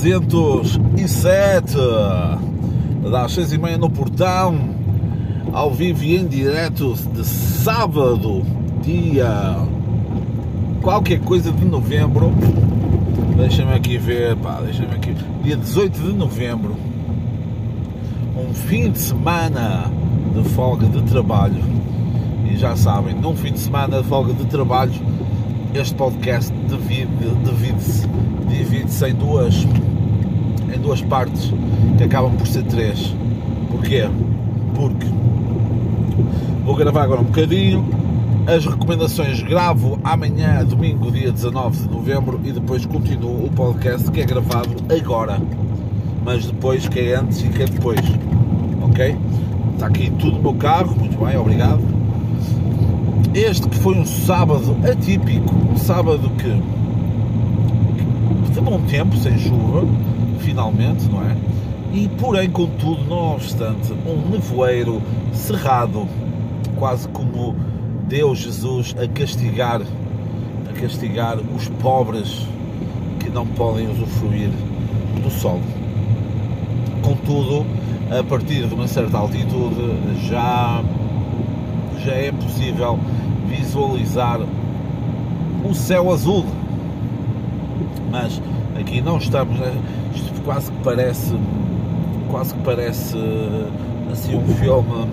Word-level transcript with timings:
episódio 0.00 0.20
307 0.20 1.76
das 3.10 3.32
seis 3.32 3.52
e 3.52 3.58
meia 3.58 3.76
no 3.76 3.90
portão, 3.90 4.58
ao 5.52 5.70
vivo 5.70 6.02
e 6.02 6.16
em 6.16 6.26
direto 6.26 6.94
de 7.12 7.22
sábado, 7.22 8.42
dia 8.82 9.56
qualquer 10.80 11.20
coisa 11.20 11.52
de 11.52 11.66
novembro. 11.66 12.32
Deixa-me 13.36 13.74
aqui 13.74 13.98
ver, 13.98 14.36
pá, 14.36 14.62
deixa-me 14.64 14.94
aqui. 14.94 15.14
Dia 15.42 15.56
18 15.56 16.00
de 16.00 16.12
novembro, 16.14 16.74
um 18.36 18.54
fim 18.54 18.90
de 18.90 18.98
semana 18.98 19.90
de 20.34 20.48
folga 20.50 20.86
de 20.86 21.02
trabalho. 21.02 21.62
E 22.50 22.56
já 22.56 22.74
sabem, 22.74 23.14
num 23.14 23.36
fim 23.36 23.52
de 23.52 23.58
semana 23.58 24.00
de 24.02 24.08
folga 24.08 24.32
de 24.32 24.46
trabalho, 24.46 24.94
este 25.74 25.94
podcast 25.94 26.50
divide-se 27.44 28.08
divide 28.48 28.84
duas 28.84 29.02
em 29.02 29.14
duas 29.14 29.54
partes 31.10 31.52
que 31.96 32.04
acabam 32.04 32.34
por 32.36 32.46
ser 32.46 32.62
três. 32.64 33.14
Porquê? 33.70 34.08
Porque 34.74 35.06
vou 36.64 36.74
gravar 36.74 37.02
agora 37.02 37.20
um 37.20 37.24
bocadinho, 37.24 37.84
as 38.46 38.64
recomendações 38.64 39.42
gravo 39.42 39.98
amanhã, 40.02 40.64
domingo, 40.64 41.10
dia 41.10 41.30
19 41.30 41.82
de 41.82 41.88
novembro, 41.88 42.40
e 42.44 42.52
depois 42.52 42.86
continuo 42.86 43.46
o 43.46 43.50
podcast 43.50 44.10
que 44.10 44.20
é 44.20 44.24
gravado 44.24 44.70
agora. 44.90 45.40
Mas 46.24 46.46
depois, 46.46 46.88
que 46.88 47.00
é 47.00 47.16
antes 47.16 47.42
e 47.42 47.48
que 47.48 47.62
é 47.62 47.66
depois. 47.66 48.00
Ok? 48.82 49.16
Está 49.74 49.86
aqui 49.86 50.10
tudo 50.18 50.36
no 50.36 50.42
meu 50.42 50.54
carro, 50.54 50.94
muito 50.98 51.24
bem, 51.24 51.36
obrigado. 51.36 51.80
Este 53.32 53.68
que 53.68 53.76
foi 53.76 53.96
um 53.96 54.04
sábado 54.04 54.76
atípico, 54.90 55.54
um 55.72 55.76
sábado 55.76 56.30
que 56.38 56.80
de 58.52 58.60
bom 58.60 58.80
tempo, 58.80 59.16
sem 59.16 59.38
chuva, 59.38 59.86
finalmente, 60.40 61.04
não 61.08 61.22
é? 61.22 61.36
E 61.92 62.08
porém, 62.08 62.50
contudo, 62.50 63.04
não 63.04 63.34
obstante, 63.34 63.92
um 64.06 64.30
nevoeiro 64.30 65.02
cerrado, 65.32 66.06
quase 66.76 67.08
como 67.08 67.54
Deus 68.06 68.38
Jesus 68.38 68.94
a 68.98 69.08
castigar, 69.08 69.80
a 70.68 70.80
castigar 70.80 71.38
os 71.56 71.68
pobres 71.80 72.46
que 73.18 73.28
não 73.30 73.46
podem 73.46 73.90
usufruir 73.90 74.50
do 75.22 75.30
sol. 75.30 75.60
Contudo, 77.02 77.66
a 78.10 78.22
partir 78.22 78.66
de 78.66 78.74
uma 78.74 78.86
certa 78.86 79.18
altitude 79.18 80.28
já 80.28 80.82
já 82.04 82.12
é 82.12 82.32
possível 82.32 82.98
visualizar 83.46 84.40
o 85.68 85.74
céu 85.74 86.12
azul. 86.12 86.44
Mas 88.10 88.40
aqui 88.80 89.00
não 89.00 89.18
estamos, 89.18 89.58
isto 90.14 90.42
quase 90.42 90.70
que 90.70 90.78
parece, 90.82 91.34
quase 92.30 92.54
que 92.54 92.60
parece 92.62 93.16
assim 94.12 94.36
um 94.36 94.46
filme, 94.56 95.06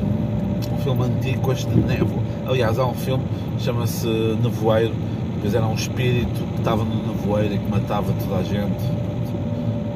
um 0.74 0.78
filme 0.84 1.04
antigo 1.04 1.52
este 1.52 1.70
nevo. 1.76 2.22
Aliás, 2.48 2.80
há 2.80 2.86
um 2.86 2.94
filme 2.94 3.24
chama-se 3.60 4.08
Nevoeiro, 4.42 4.94
depois 5.36 5.54
era 5.54 5.66
um 5.66 5.76
espírito 5.76 6.44
que 6.54 6.60
estava 6.60 6.84
no 6.84 7.08
nevoeiro 7.08 7.54
e 7.54 7.58
que 7.58 7.70
matava 7.70 8.12
toda 8.14 8.40
a 8.40 8.44
gente. 8.44 8.84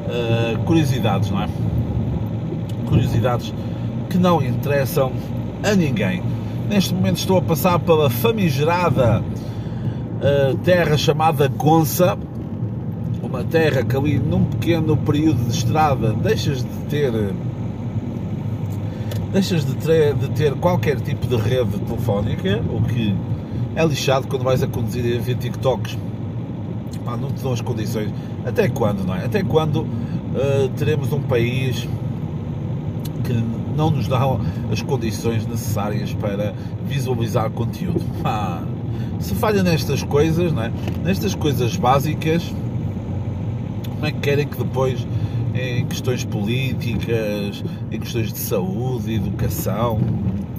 Uh, 0.08 0.58
curiosidades, 0.64 1.30
não 1.30 1.42
é? 1.42 1.48
Curiosidades 2.86 3.52
que 4.08 4.18
não 4.18 4.42
interessam 4.42 5.12
a 5.64 5.74
ninguém. 5.74 6.22
Neste 6.68 6.94
momento 6.94 7.16
estou 7.16 7.38
a 7.38 7.42
passar 7.42 7.78
pela 7.78 8.08
famigerada 8.08 9.20
uh, 9.20 10.56
terra 10.58 10.96
chamada 10.96 11.48
Gonça, 11.48 12.16
uma 13.42 13.44
terra 13.44 13.82
que 13.82 13.96
ali 13.96 14.18
num 14.18 14.44
pequeno 14.44 14.96
período 14.96 15.44
de 15.44 15.56
estrada 15.56 16.12
deixas 16.12 16.58
de 16.58 16.70
ter 16.88 17.12
deixas 19.32 19.64
de 19.64 19.74
ter, 19.74 20.14
de 20.14 20.28
ter 20.30 20.54
qualquer 20.54 21.00
tipo 21.00 21.26
de 21.26 21.36
rede 21.36 21.78
telefónica, 21.80 22.62
o 22.70 22.82
que 22.82 23.14
é 23.74 23.84
lixado 23.84 24.28
quando 24.28 24.42
vais 24.42 24.62
a 24.62 24.66
conduzir 24.66 25.04
e 25.06 25.16
a 25.16 25.20
ver 25.20 25.36
TikToks. 25.36 25.96
Pá, 27.02 27.16
não 27.16 27.30
te 27.30 27.42
dão 27.42 27.52
as 27.52 27.62
condições. 27.62 28.12
Até 28.44 28.68
quando, 28.68 29.04
não 29.04 29.14
é? 29.14 29.24
Até 29.24 29.42
quando 29.42 29.80
uh, 29.80 30.68
teremos 30.76 31.10
um 31.12 31.22
país 31.22 31.88
que 33.24 33.32
não 33.74 33.90
nos 33.90 34.06
dão 34.06 34.42
as 34.70 34.82
condições 34.82 35.46
necessárias 35.46 36.12
para 36.12 36.52
visualizar 36.86 37.50
conteúdo. 37.50 38.02
Se 39.18 39.34
falha 39.34 39.62
nestas 39.62 40.02
coisas, 40.02 40.52
não 40.52 40.64
é? 40.64 40.72
nestas 41.02 41.34
coisas 41.34 41.74
básicas, 41.76 42.52
como 44.02 44.10
é 44.10 44.12
que 44.14 44.18
querem 44.18 44.48
que 44.48 44.58
depois, 44.58 45.06
em 45.54 45.86
questões 45.86 46.24
políticas, 46.24 47.62
em 47.88 48.00
questões 48.00 48.32
de 48.32 48.38
saúde, 48.40 49.14
educação, 49.14 50.00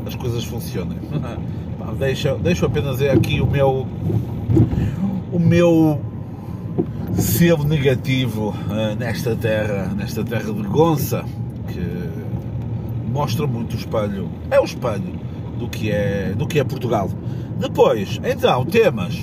as 0.06 0.16
coisas 0.16 0.46
funcionem? 0.46 0.98
deixa, 2.00 2.36
deixa 2.36 2.66
apenas 2.66 3.02
aqui 3.02 3.42
o 3.42 3.46
meu, 3.46 3.86
o 5.30 5.40
meu 5.40 6.00
selo 7.16 7.66
negativo 7.66 8.56
uh, 8.70 8.96
nesta 8.98 9.36
terra, 9.36 9.94
nesta 9.94 10.24
terra 10.24 10.54
de 10.54 10.64
Gonça, 10.64 11.25
que 11.68 13.12
mostra 13.12 13.46
muito 13.46 13.74
o 13.74 13.78
espelho. 13.78 14.30
É 14.50 14.58
o 14.58 14.64
espelho 14.64 15.20
do 15.60 15.68
que 15.68 15.92
é, 15.92 16.34
do 16.34 16.48
que 16.48 16.62
é 16.62 16.64
Portugal. 16.64 17.10
Depois, 17.60 18.22
então, 18.24 18.66
temas. 18.66 19.22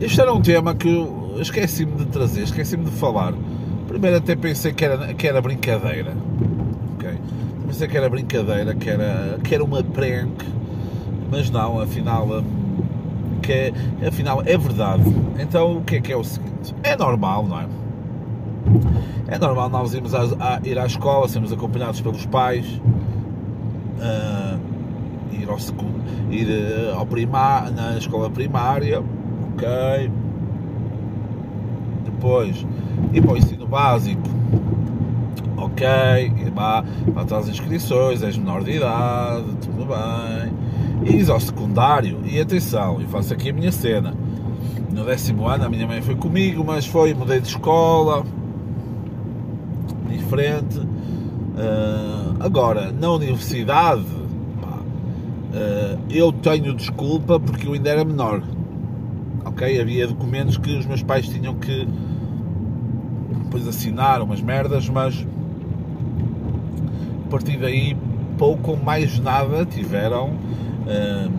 Este 0.00 0.20
era 0.20 0.32
um 0.32 0.40
tema 0.40 0.72
que 0.72 1.23
esqueci-me 1.40 1.92
de 1.92 2.06
trazer, 2.06 2.42
esqueci-me 2.42 2.84
de 2.84 2.90
falar. 2.92 3.34
Primeiro 3.88 4.16
até 4.16 4.34
pensei 4.34 4.72
que 4.72 4.84
era, 4.84 5.14
que 5.14 5.26
era 5.26 5.40
brincadeira. 5.40 6.12
Okay? 6.94 7.18
Pensei 7.66 7.88
que 7.88 7.96
era 7.96 8.08
brincadeira, 8.08 8.74
que 8.74 8.90
era, 8.90 9.38
que 9.42 9.54
era 9.54 9.64
uma 9.64 9.82
prank, 9.82 10.44
mas 11.30 11.50
não, 11.50 11.80
afinal, 11.80 12.26
hum, 12.26 12.44
que 13.42 13.52
é, 13.52 13.72
afinal 14.06 14.42
é 14.44 14.56
verdade. 14.56 15.02
Então 15.38 15.78
o 15.78 15.84
que 15.84 15.96
é 15.96 16.00
que 16.00 16.12
é 16.12 16.16
o 16.16 16.24
seguinte? 16.24 16.74
É 16.82 16.96
normal, 16.96 17.46
não 17.46 17.60
é? 17.60 17.66
É 19.28 19.38
normal 19.38 19.68
nós 19.68 19.94
irmos 19.94 20.14
a, 20.14 20.22
a 20.22 20.60
ir 20.64 20.78
à 20.78 20.86
escola, 20.86 21.28
sermos 21.28 21.52
acompanhados 21.52 22.00
pelos 22.00 22.24
pais, 22.26 22.66
uh, 23.98 24.58
ir, 25.32 25.48
ao, 25.48 25.58
ir 26.30 26.46
uh, 26.46 26.98
ao 26.98 27.06
primar, 27.06 27.70
na 27.70 27.96
escola 27.98 28.30
primária, 28.30 29.00
ok. 29.00 30.10
Depois 32.24 32.66
ir 33.12 33.20
para 33.20 33.32
o 33.34 33.36
ensino 33.36 33.66
básico, 33.66 34.22
ok. 35.58 35.86
Para, 36.54 36.82
para 37.12 37.36
as 37.36 37.48
inscrições, 37.48 38.22
és 38.22 38.38
menor 38.38 38.64
de 38.64 38.76
idade, 38.76 39.44
tudo 39.60 39.84
bem. 39.84 40.54
E 41.04 41.30
ao 41.30 41.38
secundário, 41.38 42.20
e 42.24 42.40
atenção, 42.40 42.98
eu 42.98 43.06
faço 43.08 43.34
aqui 43.34 43.50
a 43.50 43.52
minha 43.52 43.70
cena. 43.70 44.14
No 44.90 45.04
décimo 45.04 45.46
ano 45.46 45.66
a 45.66 45.68
minha 45.68 45.86
mãe 45.86 46.00
foi 46.00 46.14
comigo, 46.14 46.64
mas 46.64 46.86
foi, 46.86 47.12
mudei 47.12 47.40
de 47.40 47.48
escola 47.48 48.24
diferente. 50.08 50.78
Uh, 50.78 52.36
agora, 52.40 52.90
na 52.90 53.10
universidade, 53.10 54.06
pá, 54.62 54.78
uh, 54.78 55.98
eu 56.08 56.32
tenho 56.32 56.74
desculpa 56.74 57.38
porque 57.38 57.66
eu 57.66 57.74
ainda 57.74 57.90
era 57.90 58.02
menor. 58.02 58.42
Ok? 59.54 59.80
Havia 59.80 60.08
documentos 60.08 60.58
que 60.58 60.76
os 60.76 60.84
meus 60.84 61.00
pais 61.00 61.28
tinham 61.28 61.54
que 61.54 61.86
depois 63.44 63.68
assinar 63.68 64.20
umas 64.20 64.40
merdas, 64.40 64.88
mas 64.88 65.24
a 67.24 67.30
partir 67.30 67.56
daí 67.58 67.96
pouco 68.36 68.72
ou 68.72 68.76
mais 68.76 69.20
nada 69.20 69.64
tiveram 69.64 70.30
uh, 70.30 71.32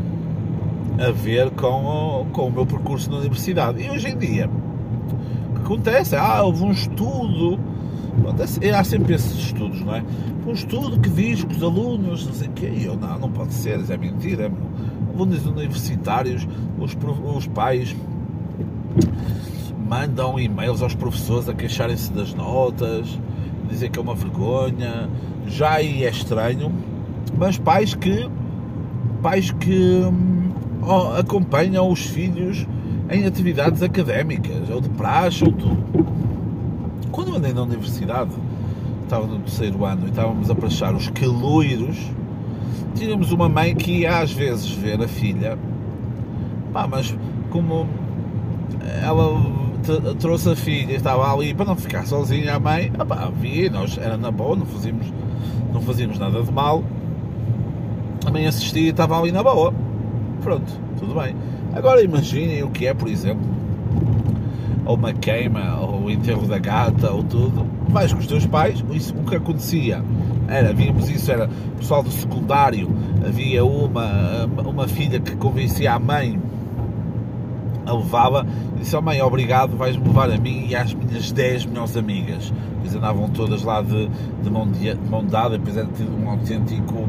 a 0.98 1.12
ver 1.12 1.52
com, 1.52 2.26
com 2.32 2.48
o 2.48 2.52
meu 2.52 2.66
percurso 2.66 3.12
na 3.12 3.18
universidade. 3.18 3.84
E 3.84 3.90
hoje 3.90 4.08
em 4.08 4.18
dia, 4.18 4.50
o 5.50 5.56
que 5.56 5.62
acontece? 5.62 6.16
Ah, 6.16 6.42
houve 6.42 6.64
um 6.64 6.72
estudo 6.72 7.60
é, 8.62 8.70
há 8.72 8.84
sempre 8.84 9.16
esses 9.16 9.38
estudos, 9.38 9.82
não 9.82 9.94
é? 9.94 10.04
Um 10.48 10.54
estudo 10.54 11.00
que 11.00 11.10
diz 11.10 11.44
que 11.44 11.54
os 11.54 11.62
alunos, 11.62 12.26
não 12.26 12.34
sei 12.34 12.48
o 12.48 12.52
quê, 12.52 12.72
eu, 12.86 12.96
não, 12.96 13.20
não 13.20 13.32
pode 13.32 13.54
ser, 13.54 13.80
isso 13.80 13.92
é 13.92 13.98
mentira, 13.98 14.48
meu. 14.48 14.64
Alunos 15.16 15.46
universitários, 15.46 16.46
os, 16.78 16.96
os 17.36 17.48
pais 17.48 17.96
mandam 19.88 20.38
e-mails 20.38 20.82
aos 20.82 20.94
professores 20.94 21.48
a 21.48 21.54
queixarem-se 21.54 22.12
das 22.12 22.34
notas, 22.34 23.18
dizer 23.70 23.90
que 23.90 23.98
é 23.98 24.02
uma 24.02 24.14
vergonha, 24.14 25.10
já 25.48 25.76
aí 25.76 26.04
é 26.04 26.10
estranho, 26.10 26.70
mas 27.38 27.58
pais 27.58 27.96
que 27.96 28.30
pais 29.22 29.52
que 29.52 30.02
oh, 30.82 31.18
acompanham 31.18 31.90
os 31.90 32.06
filhos 32.06 32.68
em 33.10 33.26
atividades 33.26 33.82
académicas, 33.82 34.70
ou 34.70 34.82
de 34.82 34.90
praxe, 34.90 35.46
ou 35.46 35.52
tudo. 35.52 36.06
Quando 37.10 37.36
andei 37.36 37.54
na 37.54 37.64
universidade, 37.64 38.32
estava 39.04 39.26
no 39.26 39.40
terceiro 39.40 39.86
ano 39.86 40.08
e 40.08 40.10
estávamos 40.10 40.50
a 40.50 40.56
prachar 40.56 40.94
os 40.94 41.10
caloiros, 41.10 41.98
tínhamos 42.96 43.32
uma 43.32 43.50
mãe 43.50 43.76
que 43.76 44.00
ia 44.00 44.20
às 44.20 44.32
vezes 44.32 44.70
ver 44.72 45.02
a 45.02 45.08
filha, 45.08 45.58
pá, 46.72 46.88
mas 46.88 47.16
como 47.50 47.88
ela 49.04 49.40
trouxe 50.20 50.50
a 50.50 50.56
filha, 50.56 50.94
estava 50.94 51.32
ali 51.32 51.54
para 51.54 51.66
não 51.66 51.76
ficar 51.76 52.06
sozinha, 52.06 52.56
a 52.56 52.60
mãe, 52.60 52.92
opá, 53.00 53.32
via, 53.40 53.70
nós 53.70 53.98
era 53.98 54.18
na 54.18 54.32
boa, 54.32 54.56
não 54.56 54.66
fazíamos, 54.66 55.14
não 55.74 55.82
fazíamos 55.82 56.18
nada 56.18 56.42
de 56.42 56.52
mal. 56.52 56.84
A 58.26 58.32
mãe 58.32 58.48
assistia 58.48 58.88
e 58.88 58.90
estava 58.90 59.20
ali 59.20 59.32
na 59.32 59.44
boa. 59.44 59.74
Pronto, 60.42 60.72
tudo 60.98 61.14
bem. 61.14 61.36
Agora 61.76 62.02
imaginem 62.02 62.64
o 62.64 62.70
que 62.70 62.88
é, 62.88 62.94
por 62.94 63.08
exemplo, 63.08 63.46
ou 64.86 64.96
uma 64.96 65.14
queima, 65.14 65.80
ou 65.80 66.06
o 66.06 66.12
enterro 66.12 66.48
da 66.48 66.58
gata, 66.58 67.12
ou 67.12 67.24
tudo. 67.24 67.66
Vais 67.90 68.12
com 68.12 68.20
os 68.20 68.28
teus 68.28 68.46
pais, 68.46 68.84
isso 68.92 69.14
o 69.16 69.24
que 69.24 69.36
acontecia 69.36 70.02
era, 70.48 70.74
víamos 70.74 71.10
isso, 71.10 71.32
era 71.32 71.50
pessoal 71.78 72.04
do 72.04 72.12
secundário, 72.12 72.90
havia 73.26 73.66
uma, 73.66 74.46
uma 74.66 74.88
filha 74.88 75.20
que 75.20 75.36
convencia 75.36 75.94
a 75.94 76.00
mãe 76.00 76.40
a 77.86 77.94
levava 77.94 78.46
e 78.76 78.80
disse: 78.80 78.96
oh, 78.96 79.02
mãe, 79.02 79.22
obrigado, 79.22 79.78
vais-me 79.78 80.06
levar 80.08 80.30
a 80.32 80.38
mim 80.38 80.66
e 80.68 80.76
às 80.76 80.94
minhas 80.94 81.32
10 81.32 81.68
melhores 81.68 81.96
amigas. 81.96 82.52
Eles 82.82 82.96
andavam 82.96 83.30
todas 83.30 83.64
lá 83.64 83.82
de, 83.82 84.10
de, 84.44 84.50
mão, 84.50 84.70
de 84.70 84.96
mão 85.10 85.24
dada, 85.26 85.58
depois 85.58 85.78
era 85.78 85.88
tido 85.88 86.12
um 86.22 86.30
autêntico, 86.30 87.08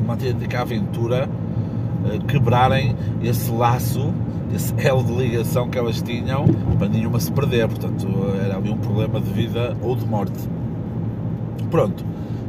uma 0.00 0.14
autêntica 0.14 0.60
aventura 0.60 1.28
uh, 1.28 2.24
quebrarem 2.26 2.94
esse 3.22 3.50
laço, 3.50 4.12
esse 4.54 4.74
elo 4.78 5.02
de 5.04 5.12
ligação 5.12 5.68
que 5.68 5.78
elas 5.78 6.00
tinham 6.02 6.46
para 6.78 6.88
nenhuma 6.88 7.20
se 7.20 7.30
perder. 7.32 7.68
Portanto, 7.68 8.06
era 8.44 8.56
ali 8.56 8.70
um 8.70 8.78
problema 8.78 9.20
de 9.20 9.30
vida 9.30 9.76
ou 9.82 9.96
de 9.96 10.06
morte. 10.06 10.38
Pronto, 11.70 12.04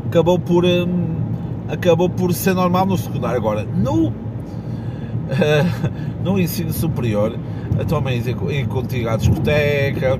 acabou 0.07 0.39
por. 0.39 0.65
Um, 0.65 1.17
acabou 1.69 2.09
por 2.09 2.33
ser 2.33 2.53
normal 2.53 2.85
no 2.85 2.97
secundário. 2.97 3.37
Agora, 3.37 3.63
no 3.63 4.13
no 6.23 6.39
ensino 6.39 6.71
superior, 6.71 7.37
a 7.79 7.85
tua 7.85 8.01
mãe 8.01 8.17
ir 8.17 8.67
contigo 8.67 9.09
à 9.09 9.17
discoteca, 9.17 10.19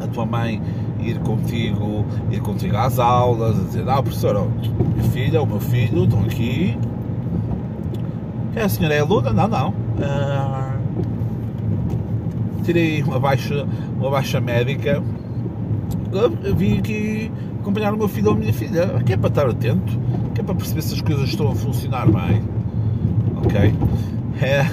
a 0.00 0.06
tua 0.06 0.24
mãe 0.24 0.62
ir 1.00 1.18
contigo, 1.20 2.04
ir 2.30 2.40
contigo 2.40 2.76
às 2.76 2.98
aulas, 2.98 3.58
a 3.58 3.62
dizer, 3.64 3.88
ah 3.88 4.02
professor, 4.02 4.36
oh, 4.36 4.48
minha 4.94 5.10
filha, 5.10 5.42
o 5.42 5.46
meu 5.46 5.60
filho, 5.60 6.04
estão 6.04 6.20
aqui. 6.20 6.78
É, 8.54 8.62
a 8.62 8.68
senhora 8.68 8.94
é 8.94 9.00
aluna? 9.00 9.32
Não, 9.32 9.48
não. 9.48 9.68
Uh, 9.70 10.78
tirei 12.64 13.02
uma 13.02 13.18
baixa, 13.18 13.66
uma 13.98 14.10
baixa 14.10 14.40
médica. 14.40 15.02
Eu 16.12 16.56
vim 16.56 16.78
aqui 16.78 17.30
acompanhar 17.60 17.94
o 17.94 17.96
meu 17.96 18.08
filho 18.08 18.28
ou 18.28 18.34
a 18.34 18.38
minha 18.38 18.52
filha. 18.52 19.02
Que 19.04 19.12
é 19.12 19.16
para 19.16 19.28
estar 19.28 19.48
atento, 19.48 19.98
que 20.34 20.40
é 20.40 20.44
para 20.44 20.54
perceber 20.54 20.82
se 20.82 20.94
as 20.94 21.00
coisas 21.00 21.28
estão 21.28 21.50
a 21.50 21.54
funcionar 21.54 22.06
bem 22.06 22.42
ok? 23.44 23.74
É, 24.40 24.70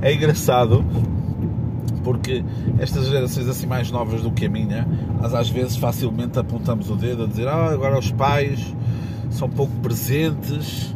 é 0.00 0.14
engraçado 0.14 0.84
porque 2.02 2.44
estas 2.78 3.06
gerações 3.06 3.48
assim 3.48 3.66
mais 3.66 3.90
novas 3.90 4.22
do 4.22 4.30
que 4.32 4.46
a 4.46 4.48
minha, 4.48 4.86
nós 5.20 5.34
às 5.34 5.48
vezes 5.48 5.76
facilmente 5.76 6.38
apontamos 6.38 6.90
o 6.90 6.96
dedo 6.96 7.24
a 7.24 7.26
dizer 7.26 7.46
ah, 7.46 7.70
agora 7.70 7.98
os 7.98 8.10
pais 8.10 8.74
são 9.30 9.48
pouco 9.48 9.72
presentes, 9.76 10.94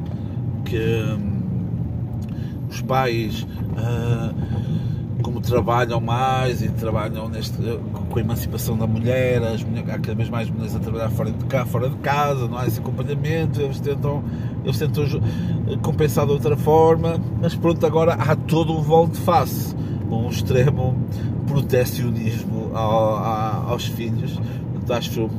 que 0.65 0.79
hum, 0.79 1.43
os 2.69 2.81
pais 2.83 3.47
ah, 3.77 4.33
como 5.23 5.41
trabalham 5.41 6.01
mais 6.01 6.63
e 6.63 6.69
trabalham 6.69 7.29
neste, 7.29 7.57
com 8.09 8.19
a 8.19 8.21
emancipação 8.21 8.77
da 8.77 8.87
mulher, 8.87 9.43
as 9.43 9.63
mulheres, 9.63 9.89
há 9.91 9.99
cada 9.99 10.15
vez 10.15 10.29
mais 10.29 10.51
mulheres 10.51 10.75
a 10.77 10.79
trabalhar 10.79 11.11
fora 11.11 11.31
de, 11.31 11.45
cá, 11.47 11.65
fora 11.65 11.89
de 11.89 11.97
casa, 11.97 12.47
não 12.47 12.59
há 12.59 12.67
esse 12.67 12.81
acompanhamento, 12.81 13.61
eles 13.61 13.81
tentam, 13.81 14.23
eles 14.65 14.79
tentam 14.79 15.05
compensar 15.83 16.27
de 16.27 16.33
outra 16.33 16.57
forma, 16.57 17.21
mas 17.41 17.55
pronto, 17.55 17.85
agora 17.87 18.15
há 18.15 18.37
todo 18.37 18.73
um 18.73 18.83
volto 18.83 19.15
de 19.15 19.21
face, 19.21 19.75
um 20.11 20.29
extremo 20.29 20.97
protecionismo 21.47 22.73
ao, 22.75 23.17
ao, 23.17 23.71
aos 23.71 23.87
filhos, 23.87 24.39
acho, 24.91 25.31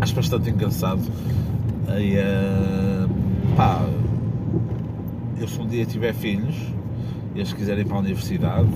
acho 0.00 0.14
bastante 0.14 0.50
engraçado. 0.50 1.02
E, 1.98 2.16
uh, 2.16 3.08
pá, 3.56 3.86
eu 5.38 5.46
se 5.46 5.60
um 5.60 5.66
dia 5.66 5.84
tiver 5.84 6.14
filhos, 6.14 6.56
eles 7.36 7.52
quiserem 7.52 7.82
ir 7.82 7.86
para 7.86 7.96
a 7.96 8.00
universidade, 8.00 8.68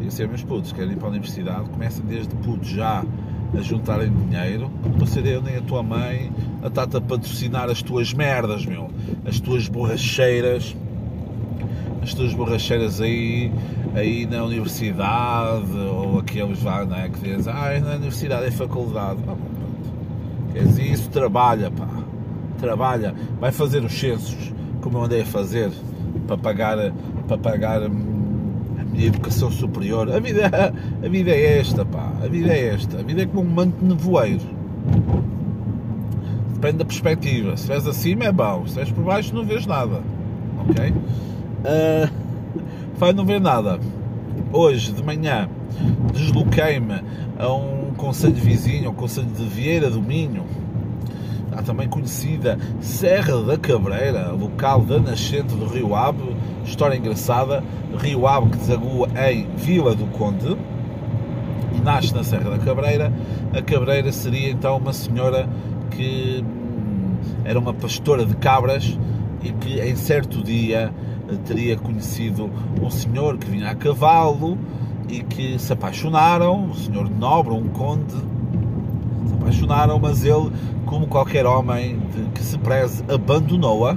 e 0.00 0.10
ser 0.10 0.28
meus 0.28 0.42
putos, 0.42 0.72
querem 0.72 0.92
ir 0.92 0.96
para 0.96 1.08
a 1.08 1.10
universidade, 1.10 1.68
começam 1.70 2.04
desde 2.04 2.34
putos 2.36 2.68
já 2.68 3.04
a 3.56 3.60
juntarem 3.60 4.10
dinheiro, 4.10 4.70
não 4.98 5.06
serei 5.06 5.36
eu 5.36 5.42
nem 5.42 5.56
a 5.56 5.62
tua 5.62 5.82
mãe 5.82 6.32
a 6.62 6.66
estar-te 6.66 6.96
a 6.96 7.00
patrocinar 7.00 7.70
as 7.70 7.82
tuas 7.82 8.12
merdas, 8.12 8.66
meu, 8.66 8.90
as 9.24 9.40
tuas 9.40 9.68
borracheiras, 9.68 10.76
as 12.02 12.12
tuas 12.14 12.34
borracheiras 12.34 13.00
aí, 13.00 13.52
aí 13.94 14.26
na 14.26 14.44
universidade, 14.44 15.76
ou 15.76 16.18
aqueles 16.18 16.62
lá, 16.62 16.84
não 16.84 16.96
é, 16.96 17.08
que 17.08 17.18
dizem, 17.20 17.52
ah, 17.52 17.80
na 17.80 17.94
universidade 17.94 18.46
é 18.46 18.50
faculdade, 18.50 19.20
ah, 19.28 19.36
queres 20.52 20.78
isso? 20.78 21.10
Trabalha, 21.10 21.70
pá, 21.70 21.88
trabalha, 22.58 23.14
vai 23.40 23.52
fazer 23.52 23.84
os 23.84 23.92
censos, 23.92 24.52
como 24.80 24.98
eu 24.98 25.04
andei 25.04 25.22
a 25.22 25.26
fazer, 25.26 25.70
para 26.26 26.36
pagar, 26.36 26.92
para 27.26 27.38
pagar 27.38 27.82
a 27.82 27.88
minha 27.88 29.06
educação 29.06 29.50
superior. 29.50 30.10
A 30.10 30.18
vida, 30.18 30.50
a 31.04 31.08
vida 31.08 31.30
é 31.30 31.58
esta, 31.58 31.84
pá. 31.84 32.12
A 32.22 32.26
vida 32.26 32.52
é 32.52 32.74
esta. 32.74 33.00
A 33.00 33.02
vida 33.02 33.22
é 33.22 33.26
como 33.26 33.42
um 33.42 33.54
manto 33.54 33.84
nevoeiro. 33.84 34.56
Depende 36.54 36.78
da 36.78 36.84
perspectiva. 36.84 37.56
Se 37.56 37.68
vês 37.68 37.86
acima 37.86 38.24
é 38.24 38.32
bom. 38.32 38.66
Se 38.66 38.76
vês 38.76 38.90
por 38.90 39.04
baixo 39.04 39.34
não 39.34 39.44
vês 39.44 39.66
nada. 39.66 40.00
Ok? 40.68 40.90
Uh, 40.90 42.10
vai 42.96 43.12
não 43.12 43.24
ver 43.24 43.40
nada. 43.40 43.78
Hoje 44.52 44.92
de 44.92 45.02
manhã 45.02 45.48
desloquei-me 46.12 47.02
a 47.38 47.52
um 47.52 47.92
conselho 47.96 48.34
vizinho, 48.34 48.88
ao 48.88 48.94
conselho 48.94 49.26
de 49.26 49.44
Vieira 49.44 49.90
do 49.90 50.00
Minho, 50.00 50.44
a 51.52 51.62
também 51.62 51.88
conhecida 51.88 52.58
Serra 52.80 53.42
da 53.42 53.58
Cabreira, 53.58 54.30
local 54.30 54.80
da 54.80 54.98
nascente 54.98 55.54
do 55.54 55.66
Rio 55.66 55.94
Ave. 55.94 56.36
História 56.66 56.96
engraçada: 56.96 57.62
Rio 57.98 58.26
Ave 58.26 58.50
que 58.50 58.58
desagua 58.58 59.08
em 59.30 59.46
Vila 59.56 59.94
do 59.94 60.06
Conde 60.06 60.56
e 61.74 61.80
nasce 61.80 62.14
na 62.14 62.24
Serra 62.24 62.50
da 62.50 62.58
Cabreira. 62.58 63.12
A 63.56 63.62
Cabreira 63.62 64.12
seria 64.12 64.50
então 64.50 64.76
uma 64.76 64.92
senhora 64.92 65.48
que 65.90 66.44
hum, 66.44 67.16
era 67.44 67.58
uma 67.58 67.72
pastora 67.72 68.24
de 68.24 68.36
cabras 68.36 68.98
e 69.42 69.52
que 69.52 69.80
em 69.80 69.96
certo 69.96 70.42
dia 70.42 70.92
teria 71.44 71.76
conhecido 71.76 72.50
um 72.80 72.90
senhor 72.90 73.36
que 73.38 73.50
vinha 73.50 73.70
a 73.70 73.74
cavalo 73.74 74.58
e 75.08 75.22
que 75.22 75.58
se 75.58 75.72
apaixonaram, 75.72 76.66
um 76.66 76.74
senhor 76.74 77.08
nobre, 77.08 77.54
um 77.54 77.68
conde, 77.68 78.14
se 79.26 79.34
apaixonaram, 79.34 79.98
mas 79.98 80.24
ele 80.24 80.50
como 80.84 81.06
qualquer 81.06 81.46
homem 81.46 81.98
que 82.34 82.42
se 82.42 82.58
preze, 82.58 83.04
abandonou-a 83.08 83.96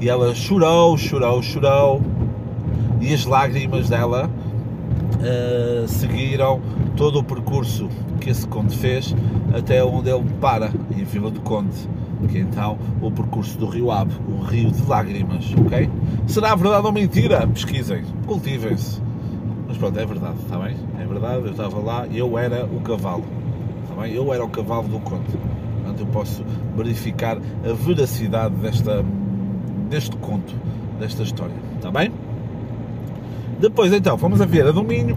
e 0.00 0.08
ela 0.08 0.34
chorou, 0.34 0.96
chorou, 0.96 1.42
chorou 1.42 2.02
e 3.00 3.12
as 3.12 3.24
lágrimas 3.24 3.88
dela 3.88 4.30
uh, 5.16 5.88
seguiram 5.88 6.60
todo 6.96 7.18
o 7.18 7.24
percurso 7.24 7.88
que 8.20 8.30
esse 8.30 8.46
conde 8.46 8.76
fez 8.76 9.14
até 9.54 9.84
onde 9.84 10.10
ele 10.10 10.24
para, 10.40 10.70
em 10.96 11.04
Vila 11.04 11.30
do 11.30 11.40
Conde, 11.40 11.76
que 12.28 12.38
é 12.38 12.40
então 12.40 12.78
o 13.00 13.10
percurso 13.10 13.56
do 13.58 13.66
Rio 13.66 13.90
Ave, 13.90 14.12
o 14.28 14.42
rio 14.42 14.70
de 14.70 14.82
lágrimas, 14.86 15.44
ok? 15.64 15.88
Será 16.26 16.54
verdade 16.54 16.86
ou 16.86 16.92
mentira? 16.92 17.46
Pesquisem, 17.46 18.04
cultivem-se. 18.26 19.00
Mas 19.68 19.76
pronto, 19.78 19.98
é 19.98 20.06
verdade, 20.06 20.36
está 20.42 20.58
bem? 20.58 20.76
É 21.00 21.06
verdade, 21.06 21.44
eu 21.44 21.50
estava 21.50 21.78
lá 21.78 22.06
e 22.10 22.18
eu 22.18 22.36
era 22.38 22.64
o 22.64 22.80
cavalo, 22.80 23.24
está 23.82 24.02
bem? 24.02 24.14
Eu 24.14 24.32
era 24.32 24.44
o 24.44 24.48
cavalo 24.48 24.88
do 24.88 24.98
Conde 25.00 25.36
portanto 25.86 26.00
eu 26.00 26.06
posso 26.06 26.44
verificar 26.76 27.38
a 27.38 27.72
veracidade 27.72 28.54
desta, 28.56 29.04
deste 29.88 30.16
conto, 30.16 30.54
desta 30.98 31.22
história. 31.22 31.54
Está 31.76 31.90
bem? 31.90 32.10
Depois 33.60 33.92
então 33.92 34.18
fomos 34.18 34.40
a 34.40 34.46
ver 34.46 34.66
a 34.66 34.72
Domínio, 34.72 35.16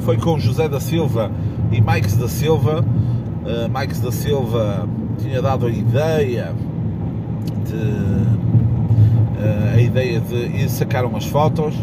foi 0.00 0.16
com 0.16 0.38
José 0.38 0.68
da 0.68 0.80
Silva 0.80 1.30
e 1.70 1.80
Mike 1.80 2.16
da 2.16 2.28
Silva. 2.28 2.82
Uh, 2.82 3.78
Mike 3.78 4.00
da 4.00 4.12
Silva 4.12 4.88
tinha 5.18 5.42
dado 5.42 5.66
a 5.66 5.70
ideia 5.70 6.54
de 7.66 7.74
uh, 7.74 9.74
a 9.74 9.80
ideia 9.80 10.20
de 10.20 10.34
ir 10.34 10.68
sacar 10.68 11.04
umas 11.04 11.26
fotos. 11.26 11.74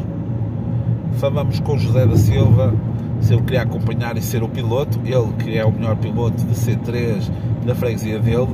Falamos 1.13 1.60
com 1.60 1.77
José 1.77 2.05
da 2.05 2.17
Silva 2.17 2.74
se 3.22 3.34
ele 3.34 3.41
queria 3.41 3.63
acompanhar 3.63 4.17
e 4.17 4.22
ser 4.22 4.43
o 4.43 4.50
piloto, 4.50 5.00
ele 5.03 5.34
que 5.43 5.57
é 5.57 5.65
o 5.65 5.72
melhor 5.72 5.95
piloto 5.95 6.43
de 6.43 6.53
C3 6.53 7.27
da 7.65 7.74
freguesia 7.74 8.19
dele, 8.19 8.50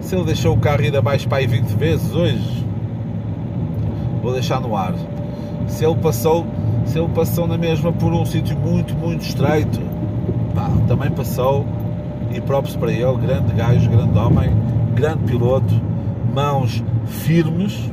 se 0.00 0.14
ele 0.14 0.24
deixou 0.24 0.54
o 0.54 0.58
carro 0.58 0.82
ir 0.82 0.96
abaixo 0.96 1.28
para 1.28 1.38
aí 1.38 1.46
20 1.46 1.66
vezes 1.72 2.14
hoje, 2.14 2.65
vou 4.26 4.34
deixar 4.34 4.60
no 4.60 4.76
ar. 4.76 4.92
Se 5.68 5.84
ele 5.84 5.94
passou, 5.96 6.44
se 6.84 6.98
ele 6.98 7.08
passou 7.08 7.46
na 7.46 7.56
mesma 7.56 7.92
por 7.92 8.12
um 8.12 8.24
sítio 8.24 8.58
muito, 8.58 8.92
muito 8.94 9.22
estreito, 9.22 9.80
pá, 10.52 10.68
também 10.88 11.10
passou 11.12 11.64
e 12.32 12.40
próprios 12.40 12.74
para 12.74 12.90
ele, 12.90 13.16
grande 13.18 13.54
gajo, 13.54 13.88
grande 13.88 14.18
homem, 14.18 14.50
grande 14.94 15.22
piloto, 15.24 15.80
mãos 16.34 16.82
firmes. 17.06 17.90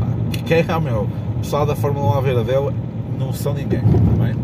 Pá, 0.00 0.40
quem 0.46 0.58
é, 0.58 0.80
meu? 0.80 1.06
Pessoal 1.42 1.66
da 1.66 1.76
Fórmula 1.76 2.14
1 2.14 2.18
à 2.18 2.20
vera 2.22 2.42
dele 2.42 2.74
não 3.18 3.34
são 3.34 3.52
ninguém, 3.52 3.80
tá 3.80 4.24
bem? 4.24 4.34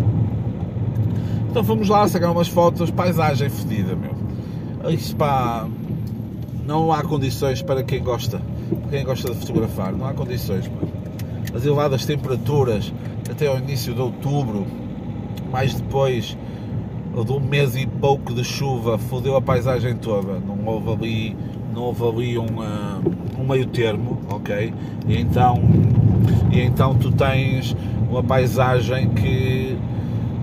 Então 1.51 1.65
fomos 1.65 1.89
lá 1.89 2.07
sacar 2.07 2.31
umas 2.31 2.49
fotos, 2.49 2.91
paisagem 2.91 3.49
fedida, 3.49 3.97
meu. 3.97 4.91
Isso 4.91 5.17
pá, 5.17 5.67
não 6.67 6.93
há 6.93 7.03
condições 7.03 7.63
para 7.63 7.83
quem 7.83 8.03
gosta, 8.03 8.43
quem 8.91 9.05
gosta 9.05 9.33
de 9.33 9.39
fotografar, 9.39 9.93
não 9.93 10.07
há 10.07 10.13
condições, 10.13 10.69
pá. 10.69 11.03
As 11.55 11.65
elevadas 11.67 12.07
temperaturas 12.07 12.93
até 13.31 13.47
ao 13.47 13.59
início 13.59 13.95
de 13.95 14.01
outubro, 14.01 14.67
mais 15.51 15.75
depois 15.75 16.37
de 17.13 17.33
um 17.33 17.41
mês 17.41 17.77
e 17.77 17.87
pouco 17.87 18.33
de 18.33 18.43
chuva, 18.43 18.97
fodeu 18.97 19.37
a 19.37 19.43
paisagem 19.43 19.97
toda. 19.97 20.39
Não 20.41 20.65
houve 20.65 20.91
ali, 20.91 21.37
não 21.75 21.83
houve 21.83 22.05
ali 22.05 22.39
um, 22.39 22.45
uh, 22.45 23.03
um 23.39 23.47
meio 23.47 23.67
termo, 23.67 24.19
ok? 24.31 24.73
E 25.07 25.19
então, 25.19 25.61
e 26.51 26.61
então 26.61 26.95
tu 26.95 27.13
tens 27.13 27.77
uma 28.09 28.23
paisagem 28.23 29.11
que 29.11 29.77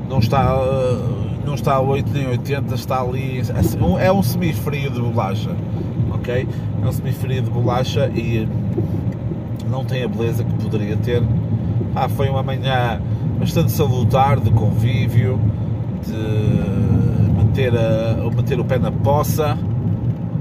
não 0.07 0.19
está, 0.19 0.55
uh, 0.55 1.19
não 1.43 1.55
está 1.55 1.74
a 1.75 1.81
8 1.81 2.12
nem 2.12 2.27
80, 2.27 2.75
está 2.75 3.01
ali. 3.01 3.41
É 4.00 4.12
um 4.12 4.21
semifrio 4.21 4.91
de 4.91 5.01
bolacha, 5.01 5.50
É 6.31 6.88
um 6.88 6.91
semifrio 6.91 7.41
de 7.41 7.50
bolacha 7.50 8.07
e 8.13 8.48
não 9.69 9.83
tem 9.83 10.03
a 10.03 10.07
beleza 10.07 10.43
que 10.43 10.53
poderia 10.53 10.95
ter. 10.98 11.24
Ah, 11.95 12.07
foi 12.07 12.29
uma 12.29 12.43
manhã 12.43 13.01
bastante 13.39 13.71
salutar 13.71 14.39
de 14.39 14.51
convívio, 14.51 15.39
de 16.05 17.43
meter, 17.43 17.74
a, 17.75 18.29
meter 18.36 18.59
o 18.59 18.65
pé 18.65 18.77
na 18.77 18.91
poça, 18.91 19.57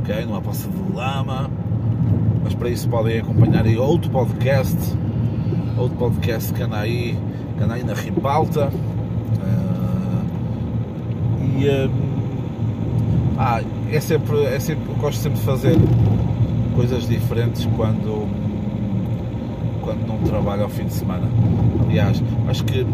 ok? 0.01 0.25
Numa 0.27 0.41
poça 0.41 0.69
de 0.69 0.93
lama. 0.95 1.51
Mas 2.45 2.55
para 2.55 2.69
isso 2.69 2.89
podem 2.89 3.21
acompanhar 3.21 3.65
aí 3.65 3.77
outro 3.79 4.11
podcast, 4.11 4.77
outro 5.77 5.97
podcast 5.97 6.53
que 6.53 6.63
anda 6.63 6.79
aí, 6.79 7.19
que 7.57 7.65
anda 7.65 7.75
aí 7.75 7.85
na 7.85 7.95
ribalta. 7.95 8.71
Uh, 9.39 10.25
e 11.59 11.91
ah, 13.39 13.63
é 13.91 14.01
sempre, 14.01 14.45
é 14.45 14.59
sempre, 14.61 14.93
gosto 14.95 15.21
sempre 15.21 15.39
de 15.39 15.45
fazer 15.45 15.77
coisas 16.75 17.09
diferentes 17.09 17.67
quando 17.77 18.29
quando 19.83 20.07
não 20.07 20.19
trabalho 20.19 20.65
ao 20.65 20.69
fim 20.69 20.85
de 20.85 20.93
semana. 20.93 21.27
Aliás, 21.83 22.23
acho 22.47 22.63
que 22.65 22.87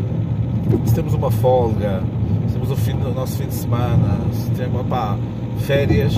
se 0.86 0.94
temos 0.94 1.12
uma 1.12 1.30
folga, 1.30 2.02
se 2.46 2.52
temos 2.54 2.70
o, 2.70 2.76
fim, 2.76 2.92
o 2.92 3.12
nosso 3.12 3.36
fim 3.36 3.46
de 3.46 3.54
semana, 3.54 4.20
se 4.32 4.50
temos 4.52 4.86
pá, 4.86 5.18
férias, 5.58 6.14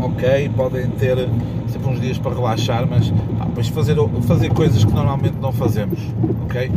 ok, 0.00 0.50
podem 0.56 0.88
ter 0.92 1.28
sempre 1.68 1.90
uns 1.90 2.00
dias 2.00 2.16
para 2.16 2.34
relaxar, 2.34 2.86
mas 2.88 3.10
pá, 3.38 3.44
depois 3.44 3.68
fazer, 3.68 3.96
fazer 4.22 4.48
coisas 4.50 4.82
que 4.82 4.92
normalmente 4.92 5.36
não 5.40 5.52
fazemos, 5.52 5.98
ok? 6.44 6.70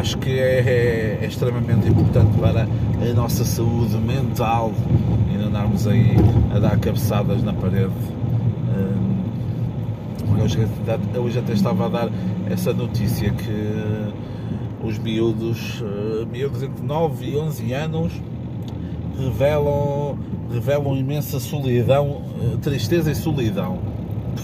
Uh, 0.00 0.02
acho 0.02 0.18
que 0.18 0.30
é, 0.30 0.60
é, 0.60 1.18
é, 1.22 1.26
extremamente 1.26 1.88
importante 1.88 2.38
para 2.38 2.62
a 2.62 3.14
nossa 3.14 3.44
saúde 3.44 3.96
mental 3.98 4.72
e 5.32 5.36
não 5.36 5.48
andarmos 5.48 5.86
aí 5.86 6.16
a 6.54 6.58
dar 6.58 6.78
cabeçadas 6.78 7.42
na 7.42 7.52
parede 7.52 7.90
hoje, 10.42 10.58
hoje 11.18 11.38
até 11.38 11.52
estava 11.52 11.86
a 11.86 11.88
dar 11.88 12.08
essa 12.50 12.72
notícia 12.72 13.30
que 13.30 14.12
os 14.82 14.98
miúdos, 14.98 15.82
eh, 15.82 16.24
miúdos 16.30 16.62
entre 16.62 16.84
9 16.84 17.26
e 17.26 17.36
11 17.36 17.72
anos 17.72 18.12
revelam, 19.18 20.18
revelam 20.50 20.96
imensa 20.96 21.38
solidão, 21.38 22.22
eh, 22.40 22.56
tristeza 22.62 23.10
e 23.10 23.14
solidão. 23.14 23.78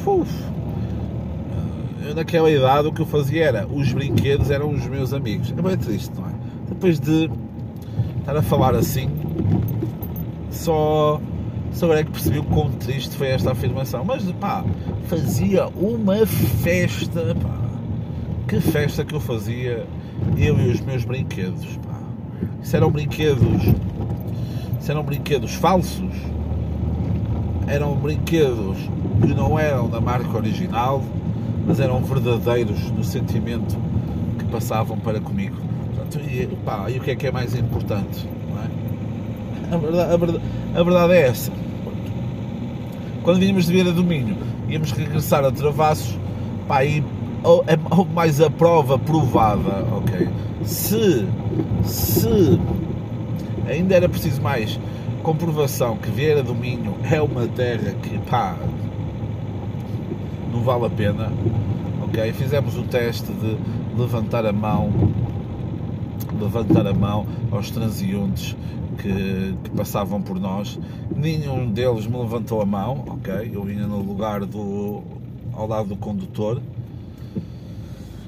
Uf. 0.07 0.56
Naquela 2.15 2.51
idade 2.51 2.89
o 2.89 2.93
que 2.93 3.01
eu 3.01 3.07
fazia 3.07 3.45
era, 3.45 3.67
os 3.67 3.93
brinquedos 3.93 4.51
eram 4.51 4.71
os 4.71 4.87
meus 4.87 5.13
amigos. 5.13 5.53
É 5.57 5.61
bem 5.61 5.77
triste, 5.77 6.13
não 6.17 6.27
é? 6.27 6.33
Depois 6.69 6.99
de 7.01 7.31
estar 8.19 8.37
a 8.37 8.43
falar 8.43 8.75
assim, 8.75 9.09
só 10.51 11.21
só 11.77 11.85
agora 11.85 12.01
é 12.01 12.05
que 12.05 12.11
percebi 12.11 12.39
o 12.39 12.45
quão 12.45 12.71
triste 12.71 13.15
foi 13.17 13.29
esta 13.29 13.53
afirmação. 13.53 14.03
Mas 14.03 14.25
pá, 14.33 14.65
fazia 15.09 15.67
uma 15.69 16.25
festa, 16.27 17.35
pá. 17.35 17.61
Que 18.49 18.61
festa 18.61 19.05
que 19.05 19.15
eu 19.15 19.21
fazia, 19.21 19.87
eu 20.39 20.59
e 20.59 20.71
os 20.71 20.81
meus 20.81 21.05
brinquedos, 21.05 21.77
pá. 21.85 22.01
Isso 22.63 22.75
eram 22.75 22.91
brinquedos. 22.91 23.63
Isso 24.81 24.91
eram 24.91 25.03
brinquedos 25.03 25.53
falsos. 25.55 26.15
Eram 27.67 27.95
brinquedos 27.97 28.79
que 29.21 29.35
não 29.35 29.59
eram 29.59 29.87
da 29.91 30.01
marca 30.01 30.35
original, 30.35 31.05
mas 31.67 31.81
eram 31.81 32.01
verdadeiros 32.03 32.91
no 32.93 33.05
sentimento 33.05 33.77
que 34.39 34.45
passavam 34.47 34.99
para 34.99 35.21
comigo. 35.21 35.57
Portanto, 35.95 36.21
e, 36.31 36.47
pá, 36.65 36.91
e 36.91 36.99
o 36.99 37.01
que 37.01 37.11
é 37.11 37.17
que 37.17 37.27
é 37.27 37.33
mais 37.33 37.55
importante? 37.55 38.27
É? 39.71 39.75
A, 39.75 39.79
verdade, 39.79 40.13
a, 40.13 40.17
verdade, 40.17 40.45
a 40.75 40.83
verdade 40.83 41.13
é 41.15 41.21
essa 41.23 41.53
quando 43.27 43.41
vínhamos 43.41 43.67
de 43.67 43.73
Vieira 43.73 43.91
do 43.91 44.05
Minho, 44.05 44.37
íamos 44.69 44.93
regressar 44.93 45.45
a 45.45 45.51
Travassos, 45.51 46.17
pá, 46.69 46.85
e 46.85 47.03
mais 48.15 48.41
a 48.41 48.49
prova 48.49 48.97
provada, 48.97 49.85
ok? 49.97 50.29
Se, 50.63 51.27
se 51.83 52.61
ainda 53.69 53.97
era 53.97 54.09
preciso 54.09 54.41
mais 54.41 54.79
comprovação 55.25 55.97
que 55.97 56.09
Vieira 56.09 56.41
do 56.41 56.55
Minho 56.55 56.95
é 57.11 57.21
uma 57.21 57.49
terra 57.49 57.97
que, 58.01 58.17
pá, 58.31 58.55
não 60.57 60.63
vale 60.63 60.87
a 60.87 60.91
pena, 60.91 61.31
ok? 62.03 62.33
Fizemos 62.33 62.77
o 62.79 62.83
teste 62.85 63.31
de 63.31 63.59
levantar 63.95 64.47
a 64.47 64.53
mão, 64.53 64.91
levantar 66.41 66.87
a 66.87 66.95
mão 66.95 67.27
aos 67.51 67.71
transeuntes 67.71 68.57
que, 68.99 69.55
que, 69.63 69.71
passavam 69.77 70.23
por 70.23 70.41
nós. 70.41 70.79
Nenhum 71.15 71.71
deles 71.71 72.07
me 72.07 72.17
levantou 72.17 72.63
a 72.63 72.65
mão, 72.65 73.05
ok? 73.07 73.51
Eu 73.53 73.65
vinha 73.65 73.87
no 73.87 74.01
lugar 74.01 74.47
do. 74.47 75.03
ao 75.53 75.67
lado 75.67 75.89
do 75.89 75.97
condutor. 75.97 76.63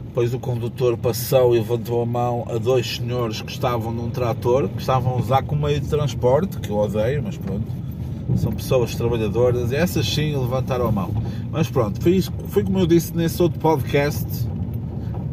Depois 0.04 0.34
o 0.34 0.38
condutor 0.38 0.98
passou 0.98 1.54
e 1.54 1.58
levantou 1.58 2.02
a 2.02 2.06
mão 2.06 2.44
a 2.48 2.58
dois 2.58 2.96
senhores 2.96 3.40
que 3.40 3.52
estavam 3.52 3.92
num 3.92 4.10
trator, 4.10 4.68
que 4.68 4.80
estavam 4.80 5.14
a 5.14 5.16
usar 5.16 5.42
como 5.44 5.66
meio 5.66 5.80
de 5.80 5.88
transporte, 5.88 6.58
que 6.58 6.70
eu 6.70 6.76
odeio, 6.76 7.22
mas 7.22 7.38
pronto. 7.38 7.87
São 8.36 8.52
pessoas 8.52 8.94
trabalhadoras, 8.94 9.72
essas 9.72 10.06
sim 10.06 10.36
levantaram 10.36 10.86
a 10.86 10.92
mão. 10.92 11.10
Mas 11.50 11.68
pronto, 11.68 12.00
foi, 12.00 12.12
isso, 12.12 12.32
foi 12.48 12.62
como 12.62 12.78
eu 12.78 12.86
disse 12.86 13.16
nesse 13.16 13.42
outro 13.42 13.58
podcast, 13.58 14.26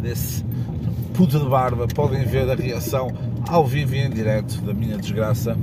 nesse 0.02 0.44
puto 1.14 1.40
de 1.40 1.46
barba, 1.46 1.88
podem 1.88 2.24
ver 2.26 2.50
a 2.50 2.56
reação 2.56 3.12
ao 3.48 3.66
vivo 3.66 3.96
e 3.96 4.00
em 4.00 4.10
direto 4.10 4.62
da 4.62 4.74
minha 4.74 4.98
desgraça. 4.98 5.58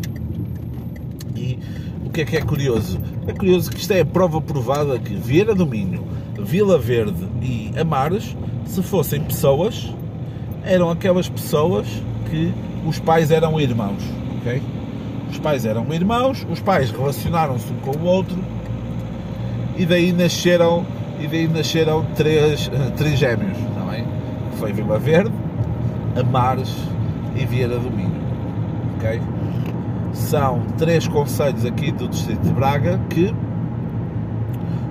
E 1.35 1.59
o 2.05 2.11
que 2.11 2.21
é 2.21 2.25
que 2.25 2.37
é 2.37 2.43
curioso? 2.43 2.99
É 3.27 3.33
curioso 3.33 3.71
que 3.71 3.79
isto 3.79 3.93
é 3.93 4.01
a 4.01 4.07
prova 4.07 4.41
provada 4.41 4.99
que 4.99 5.15
Vieira 5.15 5.55
do 5.55 5.67
Minho, 5.67 6.05
Vila 6.39 6.79
Verde 6.79 7.27
e 7.41 7.73
Amares, 7.79 8.37
se 8.67 8.83
fossem 8.83 9.23
pessoas, 9.23 9.93
eram 10.65 10.91
aquelas 10.91 11.29
pessoas 11.29 11.87
que 12.31 12.53
os 12.87 12.99
pais 12.99 13.31
eram 13.31 13.61
irmãos, 13.61 14.03
ok? 14.39 14.63
Os 15.33 15.39
pais 15.39 15.65
eram 15.65 15.87
irmãos, 15.93 16.47
os 16.51 16.61
pais 16.61 16.91
relacionaram-se 16.91 17.73
um 17.73 17.77
com 17.77 17.99
o 17.99 18.05
outro 18.05 18.37
e 19.79 19.87
daí 19.87 20.13
nasceram 20.13 20.85
e 21.19 21.27
daí 21.27 21.49
nasceram 21.49 22.05
três, 22.15 22.71
três 22.99 23.19
gêmeos, 23.19 23.57
não 23.75 23.91
é? 23.91 24.05
Foi 24.59 24.75
Vila 24.75 24.99
Verde, 24.99 25.33
Amares 26.21 26.77
e 27.35 27.47
Vieira 27.47 27.79
do 27.79 27.91
Minho. 27.91 28.13
São 30.13 30.61
três 30.77 31.09
conselhos 31.09 31.65
aqui 31.65 31.91
do 31.91 32.09
Distrito 32.09 32.43
de 32.43 32.53
Braga 32.53 33.01
que 33.09 33.35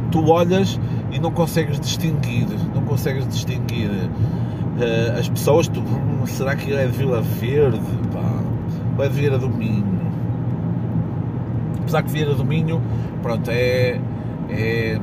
tu 0.09 0.27
olhas 0.27 0.79
e 1.11 1.19
não 1.19 1.31
consegues 1.31 1.79
distinguir, 1.79 2.47
não 2.73 2.81
consegues 2.81 3.27
distinguir 3.27 3.89
uh, 3.89 5.19
as 5.19 5.29
pessoas, 5.29 5.67
tu, 5.67 5.81
hum, 5.81 6.25
será 6.25 6.55
que 6.55 6.73
é 6.73 6.87
de 6.87 6.97
Vila 6.97 7.21
Verde, 7.21 7.79
pá, 8.11 8.41
ou 8.97 9.05
é 9.05 9.07
de 9.07 9.13
Vieira 9.13 9.37
do 9.37 9.47
Minho? 9.47 9.90
Apesar 11.91 12.03
que 12.03 12.11
Vieira 12.11 12.33
do 12.33 12.45
Minho, 12.45 12.81
pronto, 13.21 13.51
é, 13.51 13.99
é 14.49 14.99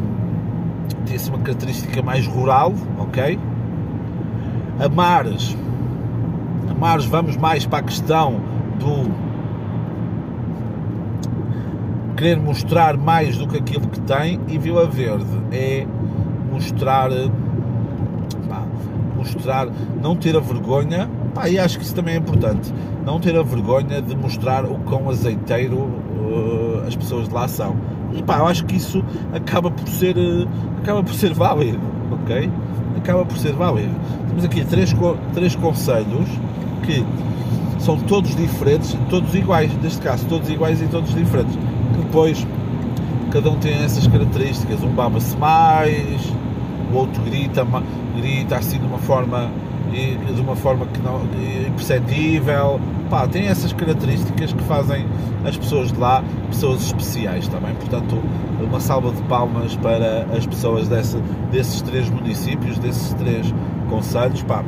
tem 1.04 1.16
assim 1.16 1.28
uma 1.30 1.38
característica 1.40 2.00
mais 2.02 2.26
rural, 2.26 2.72
ok? 2.98 3.38
Amares 4.80 5.54
mas 6.78 7.04
vamos 7.04 7.36
mais 7.36 7.66
para 7.66 7.80
a 7.80 7.82
questão 7.82 8.40
do 8.78 9.10
querer 12.16 12.38
mostrar 12.38 12.96
mais 12.96 13.36
do 13.36 13.46
que 13.46 13.58
aquilo 13.58 13.88
que 13.88 14.00
tem 14.00 14.40
e 14.48 14.56
Vila 14.58 14.86
Verde 14.86 15.26
é 15.50 15.86
mostrar 16.50 17.10
pá, 18.48 18.62
mostrar, 19.16 19.68
não 20.00 20.16
ter 20.16 20.36
a 20.36 20.40
vergonha 20.40 21.08
pá, 21.34 21.48
e 21.48 21.58
acho 21.58 21.78
que 21.78 21.84
isso 21.84 21.94
também 21.94 22.14
é 22.14 22.18
importante 22.18 22.72
não 23.04 23.18
ter 23.18 23.36
a 23.36 23.42
vergonha 23.42 24.00
de 24.00 24.16
mostrar 24.16 24.64
o 24.64 24.78
quão 24.80 25.08
azeiteiro 25.10 26.07
uh, 26.28 26.84
as 26.86 26.94
pessoas 26.94 27.28
de 27.28 27.34
lá 27.34 27.48
são 27.48 27.76
e 28.12 28.22
pá, 28.22 28.38
eu 28.38 28.46
acho 28.46 28.64
que 28.64 28.76
isso 28.76 29.04
acaba 29.32 29.70
por 29.70 29.88
ser 29.88 30.16
uh, 30.16 30.48
acaba 30.82 31.02
por 31.02 31.14
ser 31.14 31.34
válido 31.34 31.98
ok? 32.10 32.50
Acaba 32.96 33.24
por 33.24 33.36
ser 33.38 33.52
válido. 33.52 33.94
Temos 34.28 34.44
aqui 34.44 34.64
três, 34.64 34.94
três 35.34 35.56
conselhos 35.56 36.28
que 36.82 37.04
são 37.78 37.96
todos 37.96 38.34
diferentes, 38.36 38.96
todos 39.08 39.34
iguais, 39.34 39.70
neste 39.82 40.00
caso, 40.00 40.26
todos 40.26 40.48
iguais 40.50 40.82
e 40.82 40.86
todos 40.86 41.14
diferentes. 41.14 41.56
Depois, 41.96 42.46
cada 43.30 43.50
um 43.50 43.56
tem 43.56 43.74
essas 43.82 44.06
características, 44.06 44.82
um 44.82 44.90
baba-se 44.90 45.36
mais, 45.36 46.32
o 46.92 46.96
outro 46.96 47.22
grita, 47.22 47.66
grita 48.16 48.56
assim 48.56 48.78
de 48.78 48.86
uma 48.86 48.98
forma 48.98 49.50
de 49.90 50.40
uma 50.40 50.54
forma 50.54 50.84
que 50.86 51.00
não 51.00 51.22
imperceptível. 51.66 52.78
Pá, 53.10 53.26
tem 53.26 53.46
essas 53.46 53.72
características 53.72 54.52
que 54.52 54.62
fazem 54.64 55.06
as 55.44 55.56
pessoas 55.56 55.90
de 55.90 55.98
lá 55.98 56.22
pessoas 56.50 56.82
especiais 56.82 57.48
também. 57.48 57.74
Portanto, 57.74 58.22
uma 58.62 58.80
salva 58.80 59.10
de 59.12 59.22
palmas 59.22 59.76
para 59.76 60.26
as 60.36 60.46
pessoas 60.46 60.88
desse, 60.88 61.16
desses 61.50 61.80
três 61.80 62.10
municípios, 62.10 62.78
desses 62.78 63.14
três 63.14 63.52
conselhos, 63.88 64.42
pá, 64.42 64.62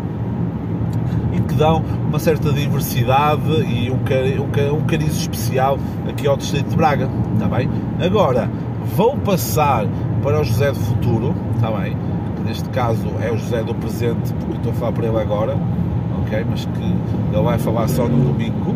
e 1.32 1.40
que 1.40 1.54
dão 1.54 1.82
uma 2.08 2.18
certa 2.18 2.52
diversidade 2.52 3.42
e 3.68 3.90
um, 3.90 3.96
um, 3.96 4.74
um 4.76 4.80
cariz 4.86 5.16
especial 5.16 5.78
aqui 6.08 6.26
ao 6.26 6.36
Distrito 6.36 6.70
de 6.70 6.76
Braga, 6.76 7.08
está 7.34 7.46
bem? 7.46 7.68
Agora, 8.00 8.50
vou 8.96 9.16
passar 9.18 9.86
para 10.22 10.40
o 10.40 10.44
José 10.44 10.72
do 10.72 10.78
Futuro, 10.78 11.34
está 11.54 11.70
bem? 11.70 11.96
Que 12.36 12.42
neste 12.42 12.68
caso 12.70 13.06
é 13.20 13.30
o 13.30 13.36
José 13.36 13.62
do 13.62 13.74
Presente, 13.74 14.32
porque 14.34 14.56
estou 14.56 14.72
a 14.72 14.74
falar 14.74 14.92
para 14.92 15.06
ele 15.06 15.18
agora, 15.18 15.56
Mas 16.48 16.64
que 16.64 16.82
ele 17.32 17.42
vai 17.42 17.58
falar 17.58 17.88
só 17.88 18.06
no 18.06 18.32
domingo, 18.32 18.74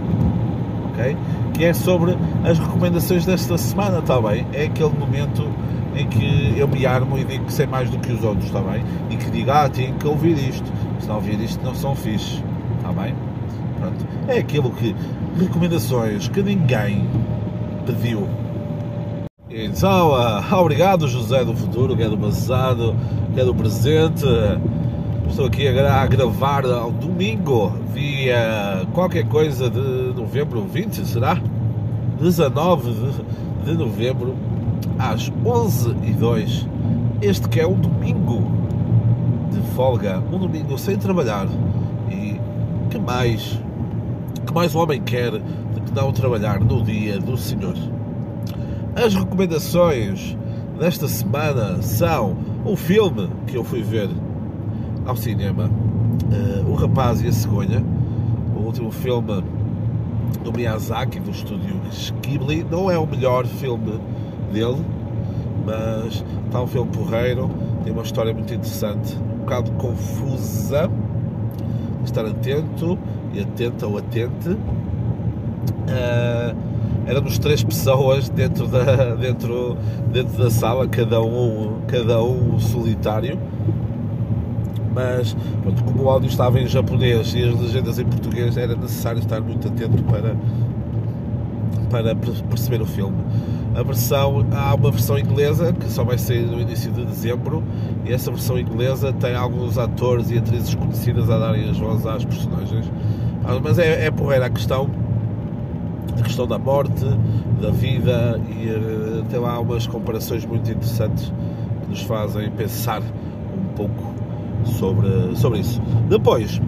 ok? 0.91 1.17
Que 1.53 1.65
é 1.65 1.73
sobre 1.73 2.17
as 2.45 2.59
recomendações 2.59 3.25
desta 3.25 3.57
semana, 3.57 3.99
está 3.99 4.21
bem? 4.21 4.47
É 4.53 4.65
aquele 4.65 4.97
momento 4.99 5.49
em 5.97 6.07
que 6.09 6.55
eu 6.59 6.67
me 6.67 6.85
armo 6.85 7.17
e 7.19 7.25
digo 7.25 7.45
que 7.45 7.53
sei 7.53 7.67
mais 7.67 7.89
do 7.89 7.99
que 7.99 8.13
os 8.13 8.25
outros, 8.25 8.47
está 8.47 8.61
bem? 8.61 8.83
E 9.11 9.17
que 9.17 9.31
digo, 9.31 9.51
ah, 9.51 9.69
tenho 9.69 9.95
que 9.95 10.07
ouvir 10.07 10.37
isto. 10.37 10.71
Se 10.99 11.09
não 11.09 11.17
ouvir 11.17 11.41
isto, 11.41 11.65
não 11.65 11.75
são 11.75 11.95
fixe, 11.95 12.43
está 12.79 12.93
bem? 12.93 13.15
Pronto. 13.79 14.07
É 14.29 14.39
aquilo 14.39 14.71
que. 14.71 14.95
Recomendações 15.39 16.29
que 16.29 16.41
ninguém 16.43 17.09
pediu. 17.85 18.29
Então, 19.51 20.11
uh, 20.11 20.55
obrigado 20.55 21.07
José 21.09 21.45
do 21.45 21.55
Futuro, 21.55 21.97
que 21.97 22.03
é 22.03 22.09
do 22.09 22.17
passado, 22.17 22.95
que 23.35 23.41
é 23.41 23.45
do 23.45 23.55
presente. 23.55 24.25
Estou 25.28 25.47
aqui 25.47 25.66
a, 25.66 26.07
gravar 26.07 26.64
ao 26.64 26.90
domingo, 26.93 27.73
dia 27.93 28.87
qualquer 28.93 29.26
coisa 29.26 29.69
de 29.69 30.12
novembro 30.14 30.62
20, 30.62 31.04
será? 31.04 31.40
19 32.21 32.93
de, 32.93 33.64
de 33.64 33.76
novembro 33.76 34.37
às 34.99 35.33
11 35.45 35.97
e 36.04 36.12
2 36.12 36.69
Este 37.21 37.49
que 37.49 37.59
é 37.59 37.66
um 37.66 37.75
domingo 37.75 38.43
de 39.50 39.61
folga, 39.75 40.23
um 40.33 40.38
domingo 40.38 40.78
sem 40.78 40.97
trabalhar. 40.97 41.49
E 42.11 42.40
que 42.90 42.99
mais, 42.99 43.61
que 44.47 44.54
mais 44.54 44.75
o 44.75 44.78
homem 44.78 45.02
quer 45.02 45.33
do 45.33 45.81
que 45.85 45.93
não 45.93 46.12
trabalhar 46.12 46.61
no 46.61 46.83
dia 46.83 47.19
do 47.19 47.37
Senhor? 47.37 47.75
As 48.95 49.14
recomendações 49.14 50.37
desta 50.79 51.09
semana 51.09 51.83
são 51.83 52.37
o 52.64 52.77
filme 52.77 53.29
que 53.46 53.57
eu 53.57 53.64
fui 53.64 53.83
ver 53.83 54.09
ao 55.07 55.17
cinema, 55.17 55.69
uh, 55.69 56.71
O 56.71 56.75
Rapaz 56.75 57.23
e 57.23 57.29
a 57.29 57.33
Cegonha, 57.33 57.83
o 58.57 58.61
último 58.61 58.90
filme 58.90 59.45
do 60.43 60.53
Miyazaki, 60.53 61.21
do 61.21 61.31
estúdio 61.31 61.81
Ghibli. 62.23 62.67
Não 62.71 62.90
é 62.90 62.99
o 62.99 63.07
melhor 63.07 63.47
filme 63.47 63.99
dele, 64.53 64.83
mas 65.64 66.25
está 66.47 66.62
um 66.62 66.67
filme 66.67 66.90
porreiro, 66.90 67.51
tem 67.83 67.93
uma 67.93 68.03
história 68.03 68.33
muito 68.33 68.53
interessante, 68.53 69.17
um 69.17 69.38
bocado 69.40 69.71
confusa, 69.73 70.90
estar 72.05 72.25
atento 72.25 72.99
e 73.33 73.40
atenta 73.40 73.87
ou 73.87 73.99
atente. 73.99 74.51
Uh, 75.87 76.57
éramos 77.07 77.38
três 77.38 77.62
pessoas 77.62 78.29
dentro 78.29 78.67
da, 78.67 79.14
dentro, 79.17 79.77
dentro 80.12 80.43
da 80.43 80.51
sala, 80.51 80.88
cada 80.88 81.21
um, 81.21 81.81
cada 81.87 82.23
um 82.23 82.59
solitário. 82.59 83.38
Mas 84.94 85.37
pronto, 85.62 85.85
como 85.85 86.04
o 86.04 86.11
áudio 86.11 86.28
estava 86.28 86.61
em 86.61 86.66
japonês 86.66 87.35
e 87.35 87.42
as 87.42 87.61
legendas 87.61 87.98
em 87.98 88.04
português, 88.04 88.57
era 88.57 88.76
necessário 88.76 89.18
estar 89.18 89.40
muito 89.40 89.66
atento 89.66 90.02
para, 90.04 90.37
para 91.90 92.14
perceber 92.48 92.80
o 92.80 92.87
filme. 92.87 93.16
A 93.74 93.83
versão, 93.83 94.46
há 94.52 94.72
uma 94.72 94.90
versão 94.92 95.18
inglesa 95.18 95.72
que 95.72 95.90
só 95.90 96.04
vai 96.04 96.16
sair 96.16 96.46
no 96.46 96.61
início 96.61 96.92
de 96.92 97.04
dezembro 97.04 97.62
e 98.04 98.12
essa 98.12 98.30
versão 98.30 98.57
inglesa 98.57 99.12
tem 99.12 99.35
alguns 99.35 99.78
atores 99.78 100.30
e 100.30 100.38
atrizes 100.38 100.76
conhecidas 100.76 101.28
a 101.28 101.38
darem 101.38 101.68
as 101.68 101.76
vozes 101.76 102.07
às 102.07 102.24
personagens. 102.24 102.88
Ah, 103.44 103.59
mas 103.61 103.78
é, 103.80 104.07
é 104.07 104.11
porreira 104.12 104.46
a 104.46 104.50
questão, 104.50 104.88
a 106.16 106.22
questão 106.22 106.46
da 106.46 106.57
morte, 106.57 107.04
da 107.61 107.70
vida 107.70 108.40
e 108.48 108.70
uh, 108.70 109.24
tem 109.28 109.40
lá 109.40 109.59
umas 109.59 109.88
comparações 109.88 110.46
muito 110.46 110.70
interessantes 110.70 111.33
que 111.83 111.90
nos 111.90 112.02
fazem 112.02 112.50
pensar 112.52 113.02
um 113.02 113.74
pouco 113.74 114.13
sobre, 114.66 115.37
sobre 115.37 115.61
isso. 115.61 115.81
Depois, 116.09 116.61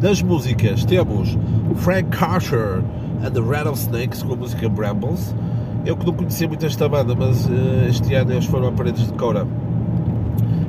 das 0.00 0.22
músicas, 0.22 0.84
temos 0.84 1.36
Frank 1.76 2.08
Carter 2.10 2.82
and 3.24 3.30
the 3.32 3.40
Rattlesnakes 3.40 4.22
com 4.22 4.34
a 4.34 4.36
música 4.36 4.68
Brambles. 4.68 5.34
Eu 5.84 5.96
que 5.96 6.06
não 6.06 6.12
conhecia 6.12 6.46
muito 6.46 6.64
esta 6.64 6.88
banda, 6.88 7.14
mas 7.14 7.46
uh, 7.46 7.88
este 7.88 8.14
ano 8.14 8.32
eles 8.32 8.44
foram 8.44 8.68
a 8.68 8.72
Paredes 8.72 9.06
de 9.06 9.12
Coura. 9.14 9.46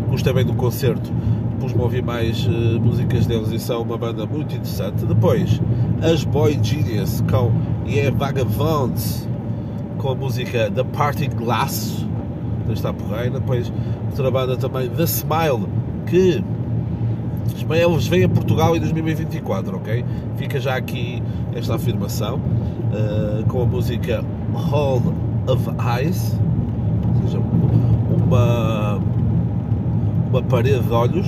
Gostei 0.09 0.33
bem 0.33 0.45
do 0.45 0.53
concerto. 0.53 1.11
Pus-me 1.59 1.79
a 1.79 1.83
ouvir 1.83 2.03
mais 2.03 2.45
uh, 2.45 2.79
músicas 2.81 3.25
deles 3.27 3.51
e 3.51 3.59
são 3.59 3.81
uma 3.81 3.97
banda 3.97 4.25
muito 4.25 4.55
interessante. 4.55 5.05
Depois, 5.05 5.61
as 6.01 6.23
Boy 6.23 6.57
Genius 6.61 7.21
com 7.29 7.51
Yeah 7.85 8.15
Vagabonds 8.17 9.27
com 9.99 10.09
a 10.09 10.15
música 10.15 10.71
The 10.71 10.83
Party 10.85 11.27
Glass. 11.27 12.05
Está 12.69 12.93
porreira. 12.93 13.31
Depois, 13.31 13.71
outra 14.09 14.31
banda 14.31 14.57
também, 14.57 14.89
The 14.89 15.03
Smile, 15.03 15.67
que 16.05 16.43
eles 17.77 18.07
vêm 18.07 18.23
a 18.23 18.29
Portugal 18.29 18.75
em 18.75 18.79
2024, 18.79 19.77
ok? 19.77 20.05
Fica 20.38 20.59
já 20.59 20.75
aqui 20.75 21.21
esta 21.53 21.75
afirmação 21.75 22.38
uh, 22.38 23.45
com 23.47 23.62
a 23.62 23.65
música 23.65 24.23
Hall 24.53 25.01
of 25.47 25.69
Eyes, 25.97 26.39
ou 27.15 27.21
seja, 27.21 27.39
uma, 28.25 28.99
uma 30.29 30.41
parede 30.43 30.81
de 30.81 30.93
olhos. 30.93 31.27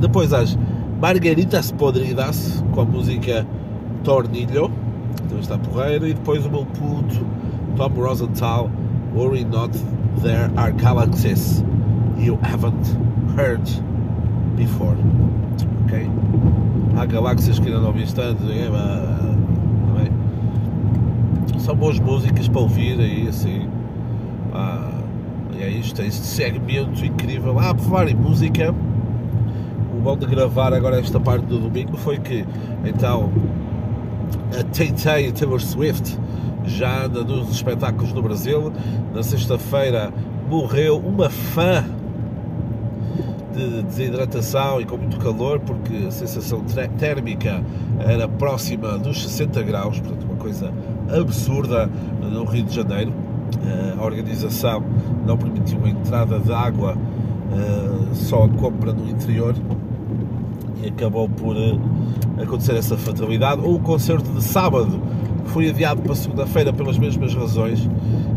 Depois 0.00 0.32
as 0.32 0.58
Margaritas 1.00 1.70
Podridas 1.72 2.64
com 2.72 2.80
a 2.80 2.84
música 2.84 3.46
Tornilho, 4.04 4.70
então 5.24 5.38
está 5.38 5.56
porreiro. 5.58 6.06
E 6.06 6.14
depois 6.14 6.44
o 6.44 6.50
meu 6.50 6.66
puto 6.66 7.24
Tom 7.76 7.88
Rosenthal, 7.88 8.70
Worry 9.14 9.44
Not, 9.44 9.78
There 10.22 10.50
Are 10.56 10.72
Galaxies 10.72 11.64
You 12.18 12.38
Haven't 12.42 13.05
Heard 13.36 13.68
Before. 14.56 14.96
Ok? 15.84 16.08
Há 16.96 17.06
galáxias 17.06 17.58
que 17.58 17.66
ainda 17.66 17.80
não 17.80 17.92
vi 17.92 18.06
tanto, 18.12 18.42
é, 18.50 18.70
são 21.66 21.74
boas 21.74 21.98
músicas 21.98 22.46
para 22.46 22.60
ouvir 22.60 23.00
aí 23.00 23.26
assim. 23.28 23.68
Ah, 24.54 25.00
é 25.58 25.68
isto, 25.68 26.00
é 26.00 26.06
este 26.06 26.24
segmento 26.24 27.04
incrível. 27.04 27.58
Ah, 27.58 27.74
por 27.74 27.84
falar 27.86 28.08
em 28.08 28.14
música, 28.14 28.72
o 29.92 30.00
bom 30.00 30.16
de 30.16 30.26
gravar 30.26 30.72
agora 30.72 31.00
esta 31.00 31.18
parte 31.18 31.44
do 31.46 31.58
domingo 31.58 31.96
foi 31.96 32.18
que 32.18 32.46
então 32.84 33.32
a 34.56 34.62
Tay-Tay 34.62 35.32
Taylor 35.32 35.60
Swift 35.60 36.16
já 36.64 37.04
anda 37.04 37.24
nos 37.24 37.50
espetáculos 37.50 38.12
no 38.12 38.22
Brasil. 38.22 38.72
Na 39.12 39.24
sexta-feira 39.24 40.12
morreu 40.48 40.98
uma 40.98 41.28
fã 41.28 41.84
de 43.56 43.82
desidratação 43.82 44.80
e 44.80 44.84
com 44.84 44.96
muito 44.98 45.18
calor, 45.18 45.58
porque 45.60 46.06
a 46.06 46.10
sensação 46.10 46.62
térmica 46.98 47.62
era 47.98 48.28
próxima 48.28 48.98
dos 48.98 49.22
60 49.22 49.62
graus, 49.62 49.98
portanto, 49.98 50.24
uma 50.24 50.36
coisa 50.36 50.70
absurda 51.08 51.90
no 52.20 52.44
Rio 52.44 52.64
de 52.64 52.74
Janeiro. 52.74 53.12
A 53.98 54.04
organização 54.04 54.84
não 55.26 55.38
permitiu 55.38 55.80
a 55.84 55.88
entrada 55.88 56.38
de 56.38 56.52
água, 56.52 56.96
eh, 57.52 58.14
só 58.14 58.44
a 58.44 58.48
compra 58.48 58.92
no 58.92 59.08
interior 59.08 59.54
e 60.82 60.88
acabou 60.88 61.28
por 61.28 61.56
eh, 61.56 62.42
acontecer 62.42 62.76
essa 62.76 62.96
fatalidade. 62.96 63.62
O 63.64 63.78
concerto 63.78 64.30
de 64.32 64.42
sábado 64.42 65.00
foi 65.46 65.70
adiado 65.70 66.02
para 66.02 66.14
segunda-feira 66.14 66.72
pelas 66.72 66.98
mesmas 66.98 67.34
razões 67.34 67.88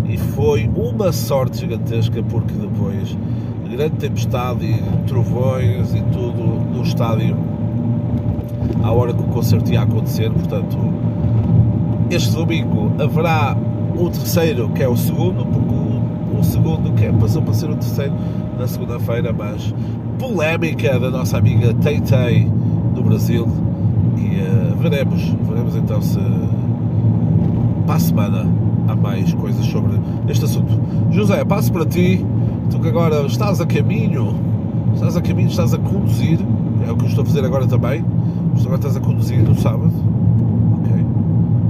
e 0.07 0.17
foi 0.17 0.69
uma 0.75 1.11
sorte 1.11 1.59
gigantesca 1.59 2.23
porque 2.23 2.53
depois 2.53 3.17
grande 3.69 3.95
tempestade 3.97 4.65
e 4.65 4.81
trovões 5.07 5.93
e 5.93 6.01
tudo 6.11 6.43
no 6.73 6.81
estádio 6.81 7.37
à 8.83 8.91
hora 8.91 9.13
que 9.13 9.21
o 9.21 9.25
concerto 9.25 9.71
ia 9.71 9.81
acontecer, 9.81 10.31
portanto 10.31 10.77
este 12.09 12.33
domingo 12.35 12.91
haverá 13.01 13.55
o 13.95 14.09
terceiro 14.09 14.69
que 14.69 14.81
é 14.81 14.87
o 14.87 14.97
segundo, 14.97 15.45
porque 15.45 15.75
o, 15.75 16.39
o 16.39 16.43
segundo 16.43 16.91
que 16.93 17.05
é, 17.05 17.11
passou 17.11 17.41
para 17.41 17.53
ser 17.53 17.69
o 17.69 17.75
terceiro 17.75 18.13
na 18.57 18.67
segunda-feira, 18.67 19.31
mas 19.31 19.73
polémica 20.17 20.99
da 20.99 21.11
nossa 21.11 21.37
amiga 21.37 21.73
Tay 21.75 22.49
do 22.93 23.03
Brasil. 23.03 23.47
E 24.17 24.41
uh, 24.41 24.75
veremos, 24.77 25.23
veremos 25.47 25.75
então 25.75 26.01
se 26.01 26.19
para 27.85 27.95
a 27.95 27.99
semana 27.99 28.47
há 28.87 28.95
mais 28.95 29.33
coisas 29.33 29.65
sobre 29.65 29.93
este 30.27 30.45
assunto. 30.45 30.79
José, 31.11 31.43
passo 31.45 31.71
para 31.71 31.85
ti, 31.85 32.25
tu 32.69 32.79
que 32.79 32.87
agora 32.87 33.25
estás 33.25 33.59
a 33.59 33.65
caminho, 33.65 34.35
estás 34.93 35.17
a 35.17 35.21
caminho, 35.21 35.49
estás 35.49 35.73
a 35.73 35.77
conduzir, 35.77 36.39
é 36.87 36.91
o 36.91 36.95
que 36.95 37.03
eu 37.03 37.09
estou 37.09 37.23
a 37.23 37.25
fazer 37.25 37.45
agora 37.45 37.67
também, 37.67 38.03
agora 38.59 38.75
estás 38.75 38.95
a 38.95 38.99
conduzir 38.99 39.39
no 39.39 39.55
sábado, 39.55 39.91
ok? 40.79 41.05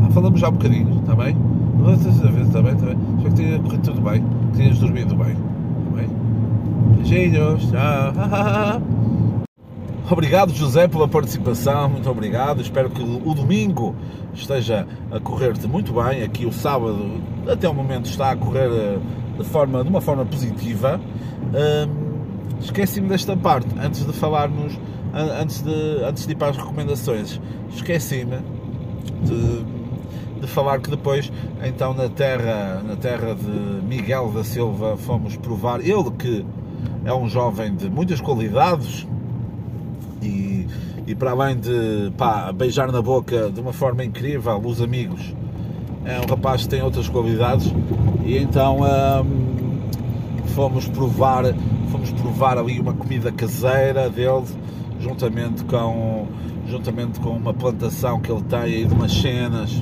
Ah, 0.04 0.12
falamos 0.12 0.40
já 0.40 0.50
um 0.50 0.54
bocadinho, 0.54 1.00
está 1.00 1.16
bem? 1.16 1.36
Está 1.80 2.30
bem, 2.32 2.42
está 2.42 2.62
bem. 2.62 2.74
Espero 2.74 3.36
que 3.36 3.42
tenha 3.42 3.60
corrido 3.60 3.82
tudo 3.84 4.02
bem, 4.02 4.24
que 4.52 4.58
tenhas 4.58 4.80
dormido 4.80 5.16
bem, 5.16 5.32
está 5.32 5.96
bem? 5.96 6.10
Beijinhos, 6.98 7.72
tchau! 7.72 8.82
Obrigado, 10.12 10.52
José, 10.56 10.88
pela 10.88 11.08
participação. 11.08 11.88
Muito 11.88 12.10
obrigado. 12.10 12.62
Espero 12.62 12.90
que 12.90 13.02
o 13.02 13.34
domingo 13.36 13.96
esteja 14.34 14.88
a 15.12 15.20
correr-te 15.20 15.68
muito 15.68 15.94
bem. 15.94 16.24
Aqui 16.24 16.48
o 16.48 16.52
sábado, 16.52 17.22
até 17.48 17.70
o 17.70 17.76
momento, 17.76 18.08
está 18.10 18.32
a 18.32 18.36
correr 18.36 18.72
eh, 18.72 18.98
de, 19.40 19.46
forma, 19.46 19.84
de 19.84 19.90
uma 19.90 20.02
forma 20.02 20.26
positiva. 20.26 21.00
Hum, 21.54 22.10
Esqueci-me 22.62 23.08
desta 23.08 23.38
parte, 23.38 23.68
antes 23.82 24.06
de 24.06 24.12
falarmos, 24.12 24.78
antes 25.14 25.62
de, 25.62 26.04
antes 26.04 26.26
de 26.26 26.34
ir 26.34 26.36
para 26.36 26.50
as 26.50 26.58
recomendações. 26.58 27.40
Esqueci-me 27.74 28.40
de, 29.24 29.66
de 30.42 30.48
falar 30.48 30.80
que 30.80 30.90
depois, 30.90 31.32
então, 31.64 31.94
na 31.94 32.10
terra, 32.10 32.84
na 32.86 32.96
terra 32.98 33.34
de 33.34 33.86
Miguel 33.88 34.32
da 34.32 34.44
Silva, 34.44 34.98
fomos 34.98 35.38
provar. 35.38 35.80
Ele 35.80 36.12
que 36.12 36.46
é 37.06 37.14
um 37.14 37.30
jovem 37.30 37.74
de 37.76 37.90
muitas 37.90 38.20
qualidades 38.20 39.08
e, 40.22 40.68
e 41.08 41.16
para 41.16 41.32
além 41.32 41.58
de 41.58 42.12
pá, 42.18 42.52
beijar 42.52 42.92
na 42.92 43.02
boca 43.02 43.50
de 43.50 43.62
uma 43.62 43.72
forma 43.72 44.04
incrível 44.04 44.62
os 44.66 44.82
amigos, 44.82 45.34
é 46.04 46.20
um 46.20 46.30
rapaz 46.30 46.64
que 46.64 46.70
tem 46.70 46.82
outras 46.82 47.08
qualidades 47.08 47.74
e 48.30 48.38
então 48.38 48.82
hum, 48.82 49.80
fomos 50.54 50.88
provar 50.88 51.46
fomos 51.92 52.12
provar 52.12 52.60
ali 52.60 52.80
uma 52.80 52.94
comida 52.94 53.32
caseira 53.32 54.08
dele 54.08 54.46
juntamente 55.00 55.64
com 55.64 56.28
juntamente 56.68 57.20
com 57.20 57.32
uma 57.32 57.56
plantação 57.56 58.20
que 58.20 58.32
ele 58.32 58.44
tem 58.44 58.60
aí 58.60 58.86
de 58.86 58.94
umas 58.94 59.12
cenas. 59.12 59.82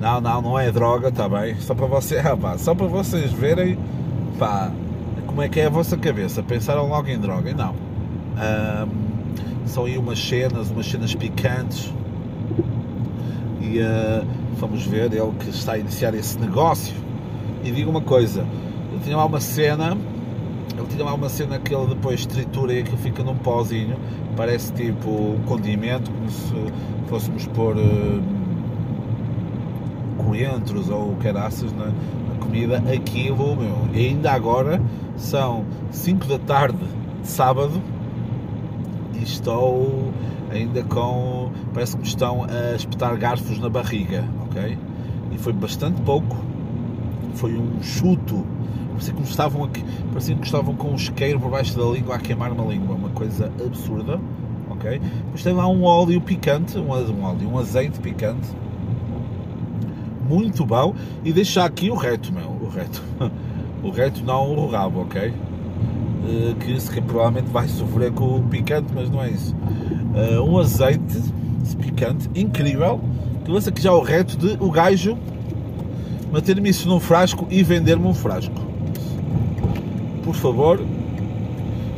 Não, 0.00 0.20
não, 0.20 0.42
não 0.42 0.58
é 0.58 0.72
droga, 0.72 1.08
está 1.08 1.28
bem? 1.28 1.54
Só 1.60 1.76
para 1.76 1.86
vocês, 1.86 2.20
ah, 2.26 2.58
só 2.58 2.74
para 2.74 2.86
vocês 2.86 3.30
verem 3.30 3.78
pá, 4.36 4.72
como 5.24 5.40
é 5.40 5.48
que 5.48 5.60
é 5.60 5.66
a 5.66 5.70
vossa 5.70 5.96
cabeça? 5.96 6.42
Pensaram 6.42 6.88
logo 6.88 7.06
em 7.06 7.18
droga, 7.20 7.54
não. 7.54 7.70
Hum, 7.70 8.88
são 9.64 9.84
aí 9.84 9.96
umas 9.96 10.18
cenas, 10.18 10.70
umas 10.70 10.90
cenas 10.90 11.14
picantes. 11.14 11.92
E 13.60 13.78
uh, 13.78 14.26
vamos 14.58 14.84
ver 14.84 15.12
ele 15.12 15.32
que 15.38 15.50
está 15.50 15.74
a 15.74 15.78
iniciar 15.78 16.12
esse 16.14 16.36
negócio 16.40 17.07
e 17.68 17.72
digo 17.72 17.90
uma 17.90 18.00
coisa 18.00 18.46
ele 18.92 19.00
tinha 19.04 19.16
lá 19.16 19.24
uma 19.26 19.40
cena 19.40 19.96
ele 20.76 20.86
tinha 20.88 21.04
lá 21.04 21.14
uma 21.14 21.28
cena 21.28 21.58
que 21.58 21.74
ele 21.74 21.86
depois 21.86 22.24
tritura 22.26 22.72
e 22.72 22.80
aquilo 22.80 22.96
fica 22.98 23.22
num 23.22 23.36
pozinho 23.36 23.96
parece 24.36 24.72
tipo 24.72 25.10
um 25.10 25.42
condimento 25.46 26.10
como 26.10 26.30
se 26.30 26.54
fôssemos 27.08 27.46
pôr 27.48 27.76
uh, 27.76 28.22
coentros 30.18 30.90
ou 30.90 31.16
caraças 31.16 31.72
na, 31.72 31.86
na 31.86 32.34
comida 32.40 32.82
aquilo 32.92 33.56
meu, 33.56 33.88
e 33.92 34.06
ainda 34.06 34.32
agora 34.32 34.80
são 35.16 35.64
5 35.90 36.26
da 36.26 36.38
tarde 36.38 36.78
de 37.22 37.28
sábado 37.28 37.82
e 39.14 39.22
estou 39.22 40.12
ainda 40.50 40.82
com. 40.84 41.50
parece 41.72 41.96
que 41.96 42.02
me 42.02 42.08
estão 42.08 42.44
a 42.44 42.76
espetar 42.76 43.16
garfos 43.16 43.58
na 43.58 43.68
barriga, 43.68 44.24
ok? 44.42 44.78
E 45.32 45.38
foi 45.38 45.52
bastante 45.52 46.00
pouco, 46.02 46.36
foi 47.38 47.56
um 47.56 47.82
chuto. 47.82 48.44
Parecia 48.90 49.14
que 49.14 49.22
estavam, 49.22 49.70
parecia 50.10 50.34
que 50.34 50.44
estavam 50.44 50.74
com 50.74 50.88
um 50.88 50.94
isqueiro 50.96 51.38
por 51.38 51.50
baixo 51.50 51.78
da 51.78 51.84
língua 51.84 52.16
a 52.16 52.18
queimar 52.18 52.52
uma 52.52 52.64
língua, 52.64 52.96
uma 52.96 53.10
coisa 53.10 53.52
absurda, 53.64 54.20
ok? 54.68 54.98
Depois 54.98 55.42
tem 55.42 55.52
lá 55.52 55.68
um 55.68 55.84
óleo 55.84 56.20
picante, 56.20 56.76
um, 56.76 56.88
um 56.88 57.22
óleo, 57.22 57.48
um 57.48 57.58
azeite 57.58 58.00
picante, 58.00 58.48
muito 60.28 60.66
bom. 60.66 60.94
E 61.24 61.32
deixar 61.32 61.64
aqui 61.64 61.90
o 61.90 61.94
reto, 61.94 62.32
meu, 62.32 62.48
o 62.48 62.68
reto. 62.68 63.02
O 63.80 63.90
reto, 63.90 64.24
não 64.24 64.56
o 64.56 64.66
rabo, 64.66 65.02
ok? 65.02 65.32
Eh, 66.28 66.54
que 66.58 66.80
se 66.80 67.00
provavelmente 67.00 67.48
vai 67.48 67.68
sofrer 67.68 68.12
com 68.12 68.38
o 68.38 68.42
picante, 68.42 68.92
mas 68.92 69.08
não 69.08 69.22
é 69.22 69.30
isso. 69.30 69.54
Uh, 69.54 70.42
um 70.42 70.58
azeite 70.58 71.16
picante 71.80 72.28
incrível 72.34 73.00
que 73.44 73.50
lança 73.52 73.70
aqui 73.70 73.80
já 73.80 73.92
o 73.92 74.02
reto 74.02 74.36
de 74.36 74.56
o 74.58 74.68
gajo 74.70 75.16
meter-me 76.32 76.68
isso 76.68 76.88
num 76.88 77.00
frasco 77.00 77.46
e 77.50 77.62
vender-me 77.62 78.06
um 78.06 78.14
frasco. 78.14 78.54
Por 80.22 80.34
favor, 80.34 80.80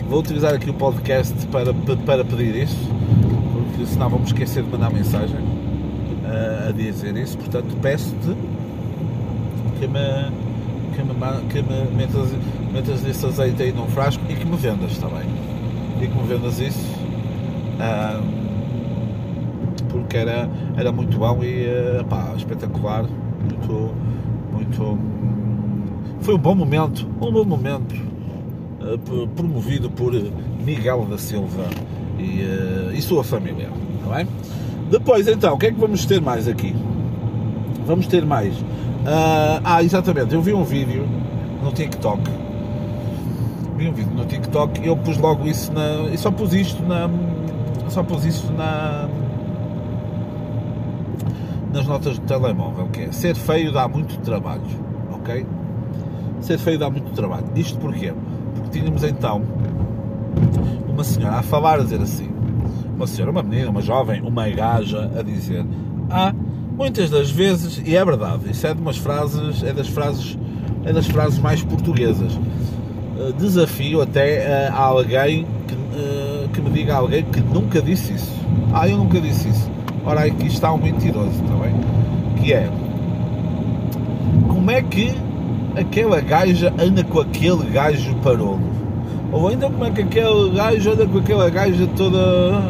vou 0.08 0.20
utilizar 0.20 0.54
aqui 0.54 0.70
o 0.70 0.74
podcast 0.74 1.34
para, 1.48 1.72
para 2.06 2.24
pedir 2.24 2.54
isso, 2.54 2.78
porque 3.70 3.86
senão 3.86 4.08
vamos 4.08 4.28
esquecer 4.28 4.62
de 4.62 4.70
mandar 4.70 4.90
mensagem 4.90 5.38
uh, 5.38 6.68
a 6.68 6.72
dizer 6.72 7.16
isso. 7.16 7.36
Portanto, 7.38 7.76
peço-te 7.80 8.36
que 9.78 9.86
me 9.86 10.50
que 10.94 11.02
me, 11.02 11.48
que 11.48 11.62
me 11.62 11.96
metas, 11.96 12.28
metas 12.72 13.04
esse 13.04 13.24
azeite 13.24 13.62
aí 13.62 13.72
num 13.72 13.86
frasco 13.86 14.22
e 14.28 14.34
que 14.34 14.44
me 14.44 14.56
vendas, 14.56 14.92
está 14.92 15.08
bem? 15.08 15.26
E 16.00 16.06
que 16.06 16.16
me 16.16 16.26
vendas 16.26 16.58
isso. 16.58 16.86
porque 19.88 20.16
era, 20.16 20.48
era 20.76 20.92
muito 20.92 21.18
bom 21.18 21.42
e 21.42 21.66
uh, 21.66 22.04
pá, 22.04 22.32
espetacular, 22.36 23.04
muito, 23.40 23.94
Foi 26.20 26.34
um 26.34 26.38
bom 26.38 26.54
momento, 26.54 27.06
um 27.20 27.32
bom 27.32 27.44
momento, 27.44 27.94
uh, 27.94 29.28
promovido 29.28 29.90
por 29.90 30.12
Miguel 30.64 31.06
da 31.06 31.18
Silva 31.18 31.64
e, 32.18 32.42
uh, 32.42 32.92
e 32.92 33.00
sua 33.00 33.24
família, 33.24 33.68
bem? 34.14 34.26
Depois 34.90 35.26
então, 35.28 35.54
o 35.54 35.58
que 35.58 35.66
é 35.66 35.72
que 35.72 35.78
vamos 35.78 36.04
ter 36.04 36.20
mais 36.20 36.48
aqui? 36.48 36.74
Vamos 37.86 38.06
ter 38.06 38.24
mais 38.24 38.54
Uh, 39.00 39.56
ah, 39.64 39.82
exatamente, 39.82 40.34
eu 40.34 40.42
vi 40.42 40.52
um 40.52 40.62
vídeo 40.62 41.08
no 41.62 41.72
TikTok. 41.72 42.20
Vi 43.76 43.88
um 43.88 43.92
vídeo 43.94 44.12
no 44.14 44.26
TikTok 44.26 44.78
e 44.82 44.88
eu 44.88 44.96
pus 44.96 45.16
logo 45.16 45.48
isso 45.48 45.72
na. 45.72 46.10
E 46.12 46.18
só 46.18 46.30
pus 46.30 46.52
isto 46.52 46.82
na. 46.82 47.08
Só 47.88 48.02
pus 48.02 48.26
isto 48.26 48.52
na. 48.52 49.08
Nas 51.72 51.86
notas 51.86 52.18
do 52.18 52.26
telemóvel, 52.26 52.88
que 52.88 53.02
é 53.02 53.12
ser 53.12 53.36
feio 53.36 53.72
dá 53.72 53.86
muito 53.86 54.18
trabalho, 54.20 54.62
ok? 55.12 55.46
Ser 56.40 56.58
feio 56.58 56.78
dá 56.78 56.90
muito 56.90 57.12
trabalho. 57.12 57.46
Isto 57.54 57.78
porquê? 57.78 58.12
Porque 58.54 58.78
tínhamos 58.80 59.04
então 59.04 59.42
uma 60.88 61.04
senhora 61.04 61.36
a 61.36 61.42
falar, 61.42 61.78
a 61.78 61.84
dizer 61.84 62.00
assim, 62.00 62.28
uma 62.96 63.06
senhora, 63.06 63.30
uma 63.30 63.42
menina, 63.42 63.70
uma 63.70 63.80
jovem, 63.80 64.20
uma 64.20 64.48
gaja, 64.48 65.10
a 65.16 65.22
dizer: 65.22 65.64
Ah, 66.10 66.34
muitas 66.76 67.08
das 67.08 67.30
vezes, 67.30 67.80
e 67.84 67.96
é 67.96 68.04
verdade, 68.04 68.50
isso 68.50 68.66
é 68.66 68.74
de 68.74 68.80
umas 68.80 68.96
frases, 68.96 69.62
é 69.62 69.72
das 69.72 69.88
frases, 69.88 70.38
é 70.84 70.92
das 70.92 71.06
frases 71.06 71.38
mais 71.38 71.62
portuguesas. 71.62 72.34
Uh, 72.34 73.32
desafio 73.38 74.00
até 74.00 74.70
uh, 74.70 74.74
a 74.74 74.80
alguém 74.80 75.46
que, 75.68 75.74
uh, 75.74 76.48
que 76.48 76.60
me 76.60 76.70
diga 76.70 76.94
alguém 76.94 77.22
que 77.22 77.40
nunca 77.40 77.80
disse 77.80 78.14
isso. 78.14 78.32
Ah, 78.72 78.88
eu 78.88 78.96
nunca 78.96 79.20
disse 79.20 79.48
isso. 79.48 79.69
Ora, 80.04 80.24
aqui 80.24 80.46
está 80.46 80.72
um 80.72 80.78
mentiroso, 80.78 81.30
está 81.30 81.54
bem? 81.56 81.74
Que 82.42 82.52
é 82.54 82.70
como 84.48 84.70
é 84.70 84.82
que 84.82 85.14
aquela 85.76 86.20
gaja 86.20 86.72
anda 86.78 87.04
com 87.04 87.20
aquele 87.20 87.64
gajo 87.70 88.14
parolo? 88.16 88.60
Ou 89.32 89.48
ainda 89.48 89.68
como 89.68 89.84
é 89.84 89.90
que 89.90 90.02
aquele 90.02 90.50
gajo 90.54 90.90
anda 90.90 91.06
com 91.06 91.18
aquela 91.18 91.50
gaja 91.50 91.86
toda 91.96 92.62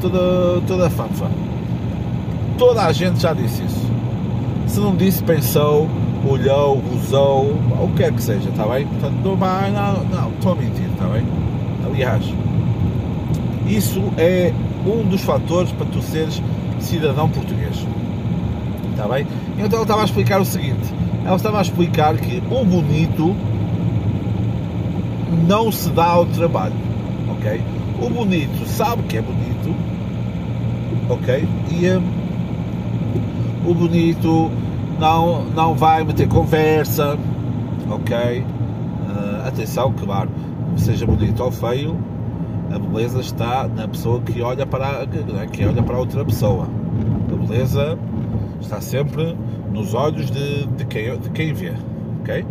toda, 0.00 0.60
toda 0.66 0.90
fanfa? 0.90 1.30
Toda 2.58 2.82
a 2.82 2.92
gente 2.92 3.20
já 3.20 3.32
disse 3.32 3.62
isso. 3.62 3.90
Se 4.66 4.80
não 4.80 4.96
disse, 4.96 5.22
pensou, 5.22 5.88
olhou, 6.28 6.82
usou, 6.94 7.50
o 7.80 7.88
que 7.88 8.02
quer 8.02 8.12
que 8.12 8.22
seja, 8.22 8.48
está 8.48 8.66
bem? 8.66 8.86
Portanto, 8.86 9.14
não, 9.22 9.36
não, 9.36 10.04
não, 10.04 10.30
estou 10.30 10.52
a 10.52 10.54
mentir, 10.56 10.86
está 10.92 11.06
bem? 11.06 11.24
Aliás, 11.86 12.24
isso 13.66 14.02
é 14.16 14.52
um 14.86 15.06
dos 15.08 15.22
fatores 15.22 15.70
para 15.72 15.86
tu 15.86 16.00
seres 16.02 16.42
cidadão 16.82 17.28
português. 17.28 17.86
Está 18.90 19.08
bem? 19.08 19.26
Então 19.58 19.74
ela 19.74 19.82
estava 19.82 20.02
a 20.02 20.04
explicar 20.04 20.40
o 20.40 20.44
seguinte: 20.44 20.92
ela 21.24 21.36
estava 21.36 21.58
a 21.58 21.62
explicar 21.62 22.16
que 22.16 22.42
o 22.50 22.64
bonito 22.64 23.34
não 25.48 25.72
se 25.72 25.88
dá 25.90 26.06
ao 26.06 26.26
trabalho, 26.26 26.74
ok? 27.30 27.60
O 28.00 28.10
bonito 28.10 28.66
sabe 28.66 29.02
que 29.04 29.16
é 29.16 29.22
bonito, 29.22 29.74
ok? 31.08 31.48
E 31.70 31.90
hum, 31.90 32.02
o 33.66 33.74
bonito 33.74 34.50
não, 34.98 35.44
não 35.46 35.74
vai 35.74 36.04
meter 36.04 36.28
conversa, 36.28 37.18
ok? 37.90 38.44
Uh, 38.44 39.48
atenção, 39.48 39.92
claro, 39.92 40.30
seja 40.76 41.06
bonito 41.06 41.42
ou 41.42 41.50
feio, 41.50 41.96
a 42.72 42.78
beleza 42.78 43.20
está 43.20 43.68
na 43.68 43.86
pessoa 43.86 44.20
que 44.22 44.40
olha 44.40 44.64
para, 44.64 45.06
que 45.52 45.64
olha 45.64 45.82
para 45.82 45.98
outra 45.98 46.24
pessoa. 46.24 46.66
A 47.30 47.46
beleza 47.46 47.98
está 48.60 48.80
sempre 48.80 49.36
nos 49.70 49.92
olhos 49.94 50.30
de, 50.30 50.66
de, 50.66 50.84
quem, 50.86 51.18
de 51.18 51.30
quem 51.30 51.52
vê. 51.52 51.72
Ok? 52.20 52.44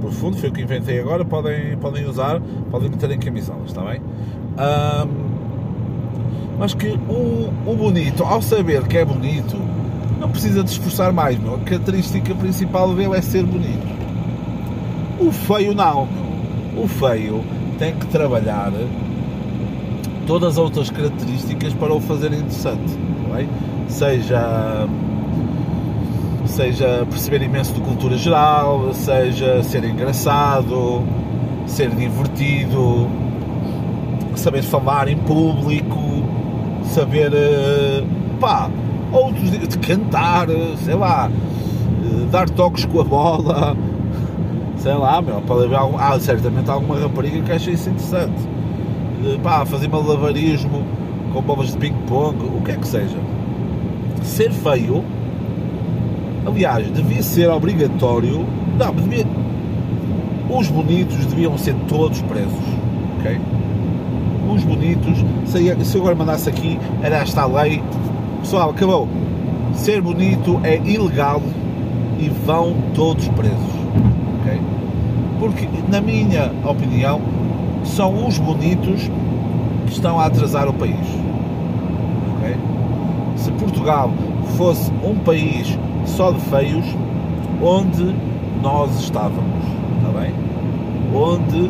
Por 0.00 0.12
fundo, 0.12 0.36
foi 0.36 0.48
o 0.48 0.52
que 0.52 0.62
inventei 0.62 1.00
agora, 1.00 1.24
podem, 1.24 1.76
podem 1.78 2.06
usar, 2.06 2.40
podem 2.70 2.88
meter 2.88 3.10
em 3.10 3.18
camisolas, 3.18 3.66
está 3.66 3.82
bem? 3.82 4.00
Um, 4.00 5.28
mas 6.58 6.74
que 6.74 6.88
o, 7.08 7.52
o 7.66 7.76
bonito, 7.76 8.22
ao 8.22 8.40
saber 8.40 8.86
que 8.86 8.98
é 8.98 9.04
bonito, 9.04 9.56
não 10.20 10.30
precisa 10.30 10.62
de 10.62 10.70
esforçar 10.70 11.12
mais, 11.12 11.36
meu. 11.38 11.56
A 11.56 11.58
característica 11.58 12.32
principal 12.34 12.94
dele 12.94 13.16
é 13.16 13.22
ser 13.22 13.44
bonito. 13.44 13.98
O 15.18 15.32
feio 15.32 15.74
não, 15.74 16.06
meu. 16.06 16.84
O 16.84 16.86
feio 16.86 17.44
tem 17.78 17.94
que 17.94 18.06
trabalhar 18.06 18.72
todas 20.28 20.52
as 20.52 20.58
outras 20.58 20.90
características 20.90 21.72
para 21.72 21.94
o 21.94 22.00
fazer 22.00 22.34
interessante, 22.34 22.98
é? 23.34 23.46
seja 23.88 24.86
seja 26.44 27.06
perceber 27.08 27.42
imenso 27.42 27.72
de 27.72 27.80
cultura 27.80 28.16
geral, 28.18 28.92
seja 28.92 29.62
ser 29.62 29.84
engraçado, 29.84 31.02
ser 31.66 31.90
divertido, 31.90 33.08
saber 34.34 34.62
falar 34.62 35.08
em 35.08 35.16
público, 35.16 35.98
saber 36.84 37.32
eh, 37.32 38.04
pá, 38.38 38.70
outros 39.12 39.50
de 39.50 39.78
cantar, 39.78 40.48
sei 40.84 40.94
lá, 40.94 41.30
eh, 41.30 42.26
dar 42.30 42.50
toques 42.50 42.84
com 42.84 43.00
a 43.00 43.04
bola, 43.04 43.76
sei 44.76 44.94
lá, 44.94 45.22
meu, 45.22 45.40
pode 45.42 45.64
haver 45.64 45.78
ah, 45.98 46.18
certamente 46.20 46.68
alguma 46.68 46.98
rapariga 46.98 47.40
que 47.40 47.52
acha 47.52 47.70
isso 47.70 47.88
interessante. 47.88 48.57
Pá, 49.42 49.66
fazer 49.66 49.88
malabarismo 49.88 50.84
com 51.32 51.42
bolas 51.42 51.72
de 51.72 51.78
ping-pong, 51.78 52.36
o 52.44 52.62
que 52.62 52.70
é 52.70 52.76
que 52.76 52.86
seja. 52.86 53.16
Ser 54.22 54.52
feio, 54.52 55.04
aliás, 56.46 56.88
devia 56.90 57.22
ser 57.22 57.50
obrigatório, 57.50 58.46
não, 58.78 58.94
devia, 58.94 59.26
os 60.48 60.68
bonitos 60.68 61.26
deviam 61.26 61.58
ser 61.58 61.74
todos 61.88 62.22
presos, 62.22 62.52
ok? 63.18 63.40
Os 64.54 64.62
bonitos, 64.64 65.24
se 65.46 65.96
eu 65.96 66.02
agora 66.02 66.14
mandasse 66.14 66.48
aqui, 66.48 66.78
era 67.02 67.16
esta 67.16 67.44
lei, 67.44 67.82
pessoal, 68.40 68.70
acabou. 68.70 69.08
Ser 69.74 70.00
bonito 70.00 70.60
é 70.62 70.76
ilegal 70.76 71.42
e 72.18 72.28
vão 72.28 72.74
todos 72.94 73.28
presos, 73.28 73.58
ok? 74.40 74.60
Porque, 75.38 75.68
na 75.88 76.00
minha 76.00 76.52
opinião, 76.64 77.20
são 77.98 78.28
os 78.28 78.38
bonitos 78.38 79.10
que 79.84 79.92
estão 79.92 80.20
a 80.20 80.26
atrasar 80.26 80.68
o 80.68 80.72
país. 80.72 80.94
Okay? 82.36 82.56
Se 83.34 83.50
Portugal 83.50 84.12
fosse 84.56 84.88
um 85.02 85.16
país 85.16 85.76
só 86.06 86.30
de 86.30 86.40
feios, 86.42 86.86
onde 87.60 88.14
nós 88.62 89.00
estávamos, 89.00 89.64
está 89.96 90.16
bem? 90.16 90.32
Onde 91.12 91.68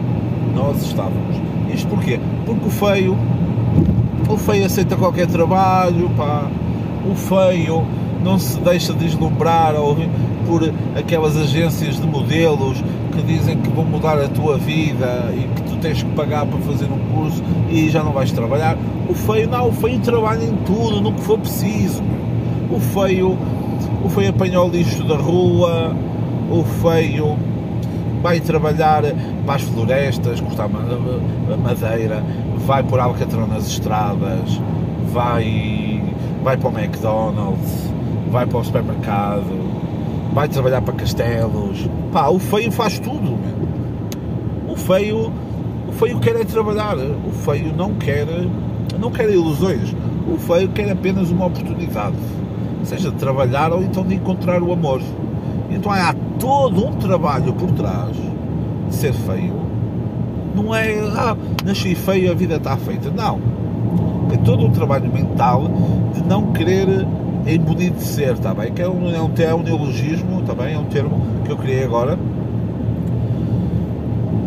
nós 0.55 0.83
estávamos. 0.83 1.35
Isto 1.73 1.89
porquê? 1.89 2.21
Porque 2.45 2.67
o 2.67 2.71
feio, 2.71 3.17
o 4.29 4.37
feio 4.37 4.67
aceita 4.67 4.97
qualquer 4.97 5.29
trabalho, 5.29 6.11
pá, 6.11 6.47
o 7.11 7.15
feio 7.15 7.87
não 8.23 8.39
se 8.39 8.59
deixa 8.61 8.93
deslumbrar 8.93 9.73
por 10.47 10.61
aquelas 10.95 11.39
agências 11.39 11.99
de 11.99 12.07
modelos 12.07 12.85
que 13.13 13.23
dizem 13.23 13.57
que 13.57 13.71
vão 13.71 13.87
mudar 13.87 14.19
a 14.19 14.29
tua 14.29 14.59
vida 14.59 15.33
e 15.35 15.49
que 15.55 15.68
tens 15.79 16.03
que 16.03 16.11
pagar 16.11 16.47
para 16.47 16.59
fazer 16.61 16.87
um 16.87 16.99
curso 17.15 17.43
e 17.71 17.89
já 17.89 18.03
não 18.03 18.13
vais 18.13 18.31
trabalhar. 18.33 18.77
O 19.09 19.15
feio 19.15 19.49
não, 19.49 19.69
o 19.69 19.73
feio 19.73 19.99
trabalha 20.01 20.45
em 20.45 20.55
tudo, 20.67 21.01
no 21.01 21.13
que 21.13 21.21
for 21.23 21.39
preciso. 21.39 22.03
O 22.71 22.79
feio, 22.79 23.37
o 24.05 24.09
feio 24.09 24.31
apanha 24.31 24.61
o 24.61 24.69
lixo 24.69 25.03
da 25.05 25.17
rua, 25.17 25.95
o 26.51 26.63
feio 26.83 27.37
vai 28.23 28.41
trabalhar 28.41 29.03
para 29.47 29.55
as 29.55 29.63
florestas, 29.63 30.41
cortar 30.41 30.69
madeira, 30.69 32.23
vai 32.67 32.83
por 32.83 33.01
alcatrão 33.01 33.47
nas 33.47 33.67
estradas, 33.67 34.61
vai, 35.13 36.03
vai 36.43 36.57
para 36.57 36.69
o 36.69 36.79
McDonald's, 36.79 37.91
vai 38.31 38.47
para 38.47 38.59
o 38.59 38.65
supermercado, 38.65 39.45
vai 40.33 40.49
trabalhar 40.49 40.83
para 40.83 40.95
castelos. 40.95 41.89
Pá, 42.13 42.29
o 42.29 42.39
feio 42.39 42.71
faz 42.71 42.99
tudo. 42.99 43.39
O 44.69 44.77
feio, 44.77 45.33
feio 45.99 46.21
quer 46.21 46.37
é 46.37 46.45
trabalhar. 46.45 46.97
O 46.97 47.33
feio 47.45 47.75
não 47.77 47.95
quer, 47.95 48.27
não 48.99 49.11
quer 49.11 49.29
ilusões. 49.29 49.95
O 50.33 50.39
feio 50.39 50.69
quer 50.69 50.91
apenas 50.91 51.31
uma 51.31 51.47
oportunidade, 51.47 52.17
seja 52.85 53.11
de 53.11 53.17
trabalhar 53.17 53.73
ou 53.73 53.83
então 53.83 54.05
de 54.05 54.15
encontrar 54.15 54.63
o 54.63 54.73
amor. 54.73 55.01
Então 55.71 55.91
há 55.91 56.15
todo 56.39 56.87
um 56.87 56.93
trabalho 56.93 57.53
por 57.53 57.71
trás 57.73 58.17
de 58.89 58.95
ser 58.95 59.13
feio. 59.13 59.55
Não 60.55 60.75
é, 60.75 61.01
ah, 61.17 61.37
nasci 61.65 61.95
feio, 61.95 62.31
a 62.31 62.35
vida 62.35 62.57
está 62.57 62.77
feita. 62.77 63.11
Não. 63.11 63.41
É 64.33 64.37
todo 64.37 64.67
um 64.67 64.71
trabalho 64.71 65.13
mental 65.13 65.69
de 66.15 66.23
não 66.23 66.53
querer 66.53 67.07
embonidecer, 67.47 68.35
está 68.35 68.53
bem? 68.53 68.73
Que 68.73 68.83
é 68.83 68.89
um, 68.89 69.09
é 69.09 69.21
um, 69.21 69.33
é 69.39 69.55
um 69.55 69.63
neologismo, 69.63 70.41
está 70.41 70.55
bem? 70.55 70.75
É 70.75 70.79
um 70.79 70.85
termo 70.85 71.21
que 71.45 71.51
eu 71.51 71.57
criei 71.57 71.83
agora. 71.83 72.19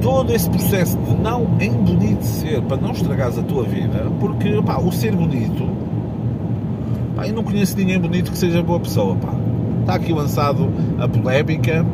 Todo 0.01 0.33
esse 0.33 0.49
processo 0.49 0.97
de 0.97 1.13
não 1.15 1.47
embonidecer 1.59 2.61
para 2.63 2.77
não 2.77 2.91
estragares 2.91 3.37
a 3.37 3.43
tua 3.43 3.63
vida, 3.63 4.07
porque 4.19 4.61
pá, 4.63 4.77
o 4.77 4.91
ser 4.91 5.15
bonito, 5.15 5.69
pá, 7.15 7.27
eu 7.27 7.33
não 7.33 7.43
conheço 7.43 7.77
ninguém 7.77 7.99
bonito 7.99 8.31
que 8.31 8.37
seja 8.37 8.63
boa 8.63 8.79
pessoa, 8.79 9.15
pá. 9.15 9.33
Está 9.81 9.95
aqui 9.95 10.13
lançado 10.13 10.69
a 10.99 11.07
polémica, 11.07 11.85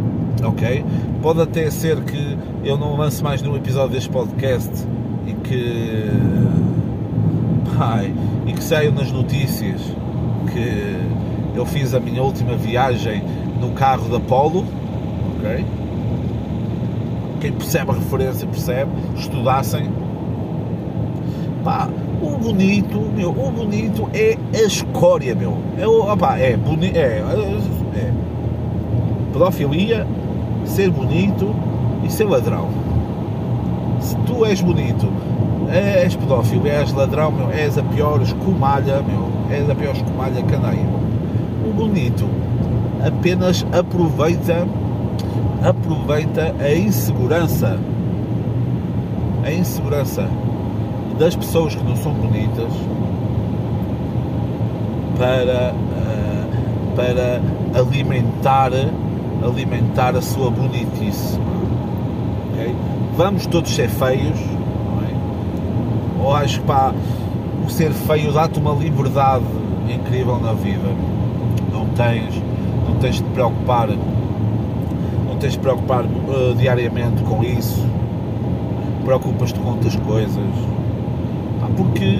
ok? 0.43 0.85
Pode 1.21 1.41
até 1.41 1.69
ser 1.69 2.01
que 2.03 2.37
eu 2.63 2.77
não 2.77 2.95
lance 2.95 3.23
mais 3.23 3.41
nenhum 3.41 3.55
episódio 3.55 3.91
deste 3.91 4.09
podcast 4.09 4.71
e 5.25 5.33
que. 5.33 6.05
Pá, 7.77 8.03
e 8.45 8.53
que 8.53 8.63
saiam 8.63 8.93
nas 8.93 9.11
notícias 9.11 9.81
que 10.51 10.95
eu 11.55 11.65
fiz 11.65 11.93
a 11.93 11.99
minha 11.99 12.21
última 12.21 12.55
viagem 12.55 13.21
no 13.59 13.71
carro 13.71 14.09
da 14.09 14.19
Polo, 14.19 14.65
ok? 15.37 15.65
Quem 17.39 17.52
percebe 17.52 17.91
a 17.91 17.93
referência 17.93 18.47
percebe, 18.47 18.91
estudassem. 19.15 19.89
Pá, 21.63 21.89
o 22.21 22.38
bonito, 22.38 23.00
meu, 23.15 23.30
o 23.30 23.52
bonito 23.52 24.10
é 24.13 24.38
a 24.54 24.62
escória, 24.63 25.36
meu. 25.36 25.58
É, 25.78 25.88
opá, 25.88 26.38
é, 26.38 26.56
boni, 26.58 26.88
é, 26.88 27.21
é 27.21 28.13
pedofilia, 29.32 30.08
ser 30.65 30.89
bonito 30.89 31.56
e 32.04 32.12
ser 32.12 32.26
ladrão. 32.26 32.69
Se 34.00 34.15
tu 34.26 34.45
és 34.45 34.62
bonito, 34.62 35.08
és 35.69 36.15
pedófilo, 36.15 36.67
és 36.67 36.91
ladrão, 36.93 37.32
meu, 37.32 37.52
és 37.52 37.78
a 37.78 37.84
pior 37.84 38.21
escumalha, 38.21 39.02
meu, 39.02 39.28
és 39.56 39.69
a 39.69 39.76
pior 39.76 39.95
escumalha 39.95 40.41
canaia. 40.43 40.86
O 41.67 41.73
bonito 41.73 42.28
apenas 43.06 43.65
aproveita 43.71 44.65
aproveita 45.69 46.56
a 46.60 46.73
insegurança 46.73 47.80
a 49.43 49.51
insegurança 49.51 50.27
das 51.19 51.36
pessoas 51.36 51.75
que 51.75 51.84
não 51.84 51.95
são 51.95 52.13
bonitas 52.13 52.71
para 55.17 55.73
eh, 55.73 56.45
para 56.95 57.41
alimentar 57.80 58.71
alimentar 59.43 60.15
a 60.15 60.21
sua 60.21 60.49
bonitice 60.49 61.38
okay? 62.53 62.75
vamos 63.15 63.45
todos 63.47 63.73
ser 63.73 63.89
feios 63.89 64.39
é? 64.39 66.23
ou 66.23 66.36
acho 66.36 66.60
que 66.62 66.65
pá, 66.67 66.93
o 67.65 67.69
ser 67.69 67.91
feio 67.91 68.32
dá-te 68.32 68.60
uma 68.60 68.73
liberdade 68.73 69.43
incrível 69.89 70.39
na 70.39 70.53
vida. 70.53 70.88
Não 71.71 71.86
tens, 71.88 72.41
não 72.88 72.95
tens 72.95 73.15
de 73.15 73.23
te 73.23 73.30
preocupar, 73.32 73.89
tens 75.39 75.54
de 75.54 75.60
preocupar 75.60 76.04
uh, 76.04 76.56
diariamente 76.56 77.23
com 77.23 77.43
isso. 77.43 77.84
Preocupas-te 79.06 79.60
com 79.60 79.69
outras 79.69 79.95
coisas. 79.95 80.38
porque 81.76 82.19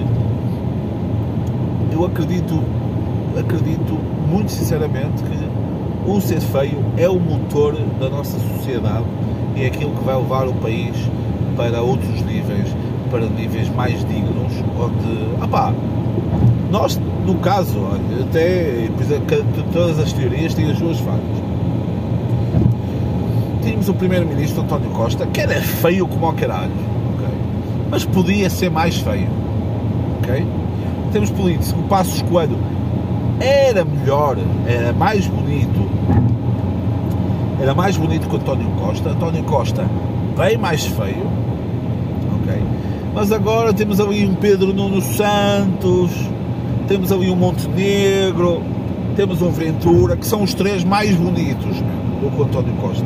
eu 1.92 2.04
acredito, 2.04 2.62
acredito 3.38 3.98
muito 4.30 4.50
sinceramente 4.52 5.22
que 5.22 6.10
o 6.10 6.20
ser 6.20 6.40
feio 6.40 6.78
é 6.96 7.08
o 7.08 7.18
motor 7.18 7.74
da 8.00 8.08
nossa 8.08 8.38
sociedade 8.38 9.04
e 9.56 9.64
é 9.64 9.66
aquilo 9.66 9.90
que 9.92 10.04
vai 10.04 10.16
levar 10.16 10.46
o 10.48 10.54
país 10.54 10.96
para 11.56 11.82
outros 11.82 12.22
níveis 12.22 12.68
para 13.10 13.26
níveis 13.26 13.68
mais 13.70 13.98
dignos, 14.06 14.52
onde, 14.78 15.42
opá, 15.42 15.72
nós, 16.70 17.00
no 17.26 17.34
caso, 17.36 17.78
até 18.22 18.88
todas 19.72 19.98
as 19.98 20.12
teorias 20.12 20.54
têm 20.54 20.70
as 20.70 20.78
suas 20.78 20.98
falhas. 21.00 21.47
Tínhamos 23.62 23.88
o 23.88 23.94
primeiro-ministro 23.94 24.62
António 24.62 24.90
Costa, 24.90 25.26
que 25.26 25.40
era 25.40 25.60
feio 25.60 26.06
como 26.06 26.26
ao 26.26 26.32
caralho, 26.32 26.70
ok? 27.14 27.28
mas 27.90 28.04
podia 28.04 28.48
ser 28.48 28.70
mais 28.70 28.98
feio. 28.98 29.28
Ok? 30.18 30.46
Temos 31.12 31.30
políticos, 31.30 31.72
o 31.72 31.82
Passos 31.88 32.22
Coelho 32.22 32.58
era 33.40 33.84
melhor, 33.84 34.36
era 34.66 34.92
mais 34.92 35.26
bonito, 35.26 35.88
era 37.60 37.74
mais 37.74 37.96
bonito 37.96 38.28
que 38.28 38.34
o 38.34 38.38
António 38.38 38.68
Costa. 38.72 39.10
António 39.10 39.42
Costa 39.44 39.86
bem 40.36 40.56
mais 40.56 40.86
feio? 40.86 41.38
Mas 43.18 43.32
agora 43.32 43.72
temos 43.72 43.98
ali 43.98 44.24
um 44.24 44.34
Pedro 44.36 44.72
Nuno 44.72 45.02
Santos, 45.02 46.12
temos 46.86 47.10
ali 47.10 47.28
um 47.28 47.34
Montenegro, 47.34 48.62
temos 49.16 49.42
um 49.42 49.50
Ventura, 49.50 50.16
que 50.16 50.24
são 50.24 50.44
os 50.44 50.54
três 50.54 50.84
mais 50.84 51.16
bonitos 51.16 51.76
do 52.20 52.30
que 52.30 52.40
o 52.40 52.44
António 52.44 52.72
Costa. 52.74 53.04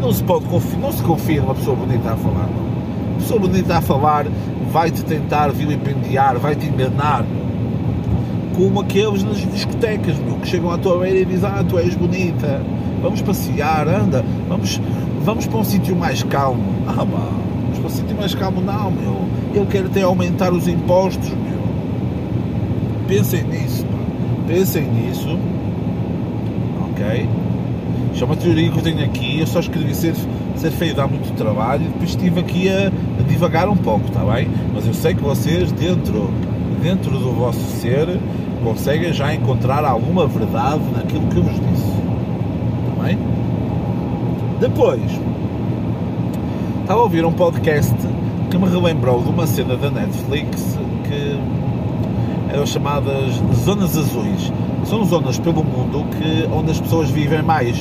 Não 0.00 0.12
se 0.12 0.22
pode 0.22 0.44
confiar, 0.46 0.80
não 0.80 0.92
se 0.92 1.02
confia 1.02 1.40
numa 1.40 1.54
pessoa 1.54 1.76
bonita 1.76 2.12
a 2.12 2.16
falar. 2.16 2.48
Uma 2.48 3.18
pessoa 3.18 3.40
bonita 3.40 3.76
a 3.76 3.80
falar 3.80 4.26
vai-te 4.70 5.04
tentar 5.04 5.50
vilipendiar, 5.50 6.38
vai-te 6.38 6.66
enganar 6.66 7.24
como 8.58 8.80
aqueles 8.80 9.22
nas 9.22 9.36
discotecas, 9.36 10.18
meu, 10.18 10.34
que 10.36 10.48
chegam 10.48 10.70
à 10.72 10.76
tua 10.76 10.98
beira 10.98 11.20
e 11.20 11.24
dizem, 11.24 11.48
ah, 11.48 11.64
tu 11.66 11.78
és 11.78 11.94
bonita, 11.94 12.60
vamos 13.00 13.22
passear, 13.22 13.86
anda, 13.86 14.24
vamos, 14.48 14.80
vamos 15.22 15.46
para 15.46 15.58
um 15.58 15.64
sítio 15.64 15.94
mais 15.94 16.24
calmo. 16.24 16.64
Ah, 16.88 16.94
pá, 16.94 17.04
vamos 17.06 17.78
para 17.78 17.86
um 17.86 17.90
sítio 17.90 18.16
mais 18.16 18.34
calmo, 18.34 18.60
não, 18.60 18.90
meu, 18.90 19.16
eu 19.54 19.64
quero 19.66 19.86
até 19.86 20.02
aumentar 20.02 20.52
os 20.52 20.66
impostos, 20.66 21.28
meu. 21.28 21.58
Pensem 23.06 23.44
nisso, 23.44 23.86
pá. 23.86 23.98
pensem 24.48 24.82
nisso, 24.82 25.38
ok? 26.90 27.28
Uma 28.24 28.36
teoria 28.36 28.70
que 28.70 28.76
eu 28.76 28.82
tenho 28.82 29.04
aqui, 29.04 29.40
eu 29.40 29.46
só 29.46 29.60
escrevi 29.60 29.94
ser, 29.94 30.14
ser 30.56 30.70
feio 30.70 30.94
dá 30.94 31.06
muito 31.06 31.32
trabalho 31.34 31.84
e 31.84 31.88
depois 31.88 32.10
estive 32.10 32.40
aqui 32.40 32.68
a, 32.68 32.88
a 32.88 33.22
divagar 33.28 33.68
um 33.68 33.76
pouco, 33.76 34.06
está 34.06 34.20
bem? 34.20 34.48
Mas 34.74 34.86
eu 34.86 34.92
sei 34.92 35.14
que 35.14 35.22
vocês, 35.22 35.70
dentro, 35.72 36.30
dentro 36.82 37.10
do 37.10 37.32
vosso 37.32 37.60
ser, 37.80 38.18
conseguem 38.62 39.12
já 39.12 39.32
encontrar 39.32 39.84
alguma 39.84 40.26
verdade 40.26 40.82
naquilo 40.94 41.26
que 41.28 41.36
eu 41.36 41.42
vos 41.42 41.54
disse. 41.54 41.92
Está 42.88 43.04
bem? 43.04 43.18
Depois, 44.60 45.00
estava 46.82 47.00
a 47.00 47.02
ouvir 47.04 47.24
um 47.24 47.32
podcast 47.32 47.94
que 48.50 48.58
me 48.58 48.68
relembrou 48.68 49.22
de 49.22 49.28
uma 49.28 49.46
cena 49.46 49.76
da 49.76 49.90
Netflix 49.90 50.76
que 51.04 51.38
eram 52.52 52.66
chamadas 52.66 53.34
zonas 53.64 53.96
azuis. 53.96 54.52
São 54.84 55.04
zonas 55.04 55.38
pelo 55.38 55.62
mundo 55.62 56.04
que, 56.16 56.48
onde 56.52 56.70
as 56.70 56.80
pessoas 56.80 57.10
vivem 57.10 57.42
mais. 57.42 57.78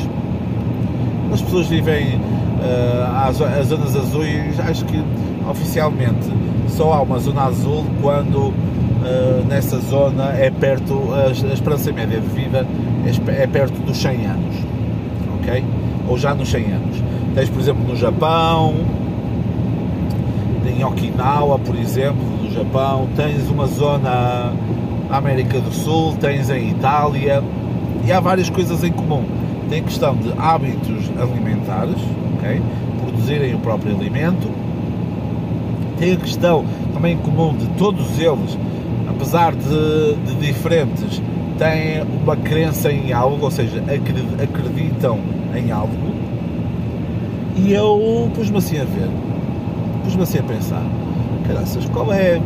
As 1.32 1.42
pessoas 1.42 1.68
vivem 1.68 2.16
uh, 2.16 3.28
as 3.28 3.68
zonas 3.68 3.96
azuis, 3.96 4.60
acho 4.60 4.86
que 4.86 5.04
oficialmente 5.50 6.32
só 6.70 6.94
há 6.94 7.02
uma 7.02 7.20
zona 7.20 7.44
azul 7.44 7.86
quando 8.02 8.38
uh, 8.38 9.46
nessa 9.48 9.80
zona 9.80 10.34
é 10.34 10.50
perto, 10.50 11.10
a, 11.13 11.28
a 11.28 11.54
esperança 11.54 11.92
média 11.92 12.20
de 12.20 12.28
vida 12.28 12.66
é, 13.06 13.44
é, 13.44 13.48
perto 13.48 13.80
dos 13.82 13.98
100 13.98 14.26
anos, 14.26 14.56
ok? 15.40 15.63
Ou 16.08 16.18
já 16.18 16.34
nos 16.34 16.50
100 16.50 16.66
anos. 16.66 17.04
Tens, 17.36 17.50
por 17.50 17.60
exemplo, 17.60 17.88
no 17.88 17.96
Japão, 17.96 18.74
em 20.68 20.84
Okinawa, 20.84 21.58
por 21.60 21.76
exemplo, 21.76 22.24
no 22.44 22.52
Japão, 22.52 23.08
tens 23.16 23.50
uma 23.50 23.68
zona 23.68 24.54
na 25.10 25.18
América 25.18 25.60
do 25.60 25.72
Sul, 25.72 26.16
tens 26.20 26.50
em 26.50 26.70
Itália, 26.70 27.44
e 28.06 28.12
há 28.12 28.20
várias 28.20 28.50
coisas 28.50 28.84
em 28.84 28.92
comum. 28.92 29.24
Tem 29.70 29.84
questão 29.84 30.16
de 30.16 30.32
hábitos 30.38 31.12
alimentares, 31.20 31.98
ok? 32.38 32.62
Produzirem 33.02 33.56
o 33.56 33.60
próprio 33.60 33.96
alimento. 33.96 34.50
Tem 36.00 36.14
a 36.14 36.18
questão 36.18 36.66
também 36.94 37.18
comum 37.18 37.56
de 37.56 37.68
todos 37.78 38.20
eles 38.20 38.58
apesar 39.18 39.56
de, 39.56 40.16
de 40.16 40.36
diferentes, 40.36 41.22
têm 41.58 42.04
uma 42.24 42.36
crença 42.36 42.92
em 42.92 43.12
algo, 43.12 43.46
ou 43.46 43.52
seja, 43.52 43.84
acreditam 44.42 45.20
em 45.56 45.72
algo. 45.72 45.92
E 47.56 47.74
eu 47.74 48.30
pus-me 48.36 48.58
assim 48.58 48.80
a 48.80 48.84
ver, 48.84 49.10
pus-me 50.04 50.22
assim 50.22 50.38
a 50.38 50.44
pensar, 50.44 50.84
caraças, 51.48 51.86
qual 51.90 52.14
é, 52.14 52.40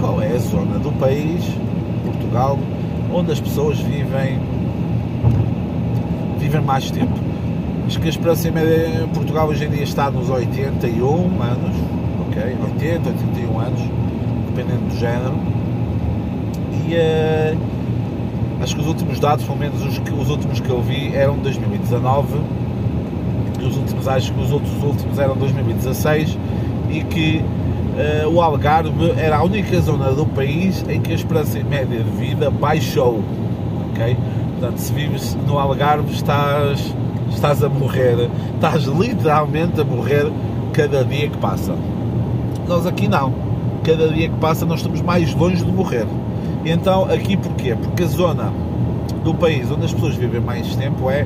qual 0.00 0.22
é 0.22 0.32
a 0.32 0.38
zona 0.38 0.78
do 0.78 0.90
país, 0.98 1.44
Portugal, 2.04 2.58
onde 3.12 3.32
as 3.32 3.40
pessoas 3.40 3.78
vivem, 3.78 4.38
vivem 6.46 6.60
mais 6.60 6.90
tempo? 6.92 7.12
Acho 7.86 8.00
que 8.00 8.06
a 8.06 8.10
esperança 8.10 8.50
média 8.50 9.02
em 9.04 9.08
Portugal 9.08 9.48
hoje 9.48 9.64
em 9.64 9.70
dia 9.70 9.82
está 9.82 10.10
nos 10.10 10.30
81 10.30 11.42
anos, 11.42 11.76
ok? 12.28 12.56
80, 12.72 13.08
81 13.08 13.58
anos 13.58 13.80
dependendo 14.48 14.88
do 14.88 14.96
género. 14.96 15.34
E 16.88 16.94
uh, 16.94 17.58
acho 18.62 18.76
que 18.76 18.80
os 18.80 18.86
últimos 18.86 19.18
dados, 19.18 19.44
pelo 19.44 19.58
menos 19.58 19.82
os, 19.82 19.98
os 19.98 20.30
últimos 20.30 20.60
que 20.60 20.70
eu 20.70 20.80
vi, 20.80 21.14
eram 21.14 21.34
de 21.34 21.42
2019 21.42 22.38
e 23.60 23.64
os 23.64 23.76
últimos, 23.76 24.06
acho 24.06 24.32
que 24.32 24.40
os 24.40 24.52
outros 24.52 24.82
últimos 24.82 25.18
eram 25.18 25.34
de 25.34 25.40
2016 25.40 26.38
e 26.90 27.00
que 27.02 27.42
uh, 28.24 28.28
o 28.28 28.40
Algarve 28.40 28.90
era 29.16 29.38
a 29.38 29.42
única 29.42 29.80
zona 29.80 30.12
do 30.12 30.26
país 30.26 30.84
em 30.88 31.00
que 31.00 31.10
a 31.10 31.14
esperança 31.16 31.58
média 31.64 31.98
de 31.98 32.10
vida 32.10 32.50
baixou. 32.50 33.20
ok 33.90 34.16
Portanto, 34.58 34.78
se 34.78 34.92
vives 34.92 35.36
no 35.46 35.58
Algarve 35.58 36.10
estás, 36.12 36.94
estás 37.30 37.62
a 37.62 37.68
morrer, 37.68 38.30
estás 38.54 38.84
literalmente 38.84 39.80
a 39.80 39.84
morrer 39.84 40.32
cada 40.72 41.04
dia 41.04 41.28
que 41.28 41.36
passa. 41.38 41.74
Nós 42.66 42.86
aqui 42.86 43.06
não 43.06 43.46
cada 43.84 44.08
dia 44.08 44.28
que 44.28 44.36
passa 44.38 44.66
nós 44.66 44.80
estamos 44.80 45.00
mais 45.00 45.32
longe 45.34 45.64
de 45.64 45.70
morrer. 45.70 46.06
Então, 46.64 47.04
aqui 47.04 47.36
porquê? 47.36 47.76
Porque 47.76 48.02
a 48.02 48.06
zona 48.06 48.52
do 49.22 49.32
país 49.34 49.70
onde 49.70 49.84
as 49.84 49.92
pessoas 49.92 50.16
vivem 50.16 50.40
mais 50.40 50.74
tempo 50.74 51.08
é 51.08 51.24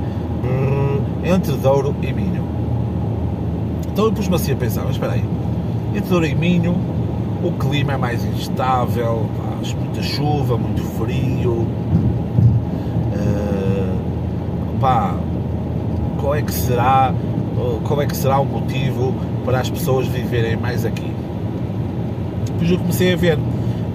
entre 1.25 1.53
Douro 1.53 1.95
e 2.03 2.13
Minho. 2.13 2.45
Então 3.91 4.07
eu 4.07 4.13
pus-me 4.13 4.35
assim 4.35 4.53
a 4.53 4.57
pensar, 4.57 4.83
mas 4.83 4.93
espera 4.93 5.13
aí, 5.13 5.25
entre 5.95 6.11
Douro 6.11 6.27
e 6.27 6.35
Minho 6.35 6.77
o 7.43 7.53
clima 7.53 7.95
é 7.95 7.97
mais 7.97 8.23
instável, 8.25 9.27
faz 9.57 9.73
muita 9.73 10.03
chuva, 10.03 10.59
muito 10.59 10.83
frio, 10.83 11.67
pá, 14.81 15.15
qual 16.19 16.35
é 16.35 16.43
que 16.43 16.53
será, 16.53 17.13
qual 17.85 18.01
é 18.03 18.07
que 18.07 18.17
será 18.17 18.41
o 18.41 18.45
motivo 18.45 19.15
para 19.45 19.61
as 19.61 19.71
pessoas 19.71 20.07
viverem 20.07 20.57
mais 20.57 20.85
aqui? 20.85 21.11
depois 22.61 22.71
eu 22.73 22.79
comecei 22.79 23.13
a 23.15 23.17
ver, 23.17 23.39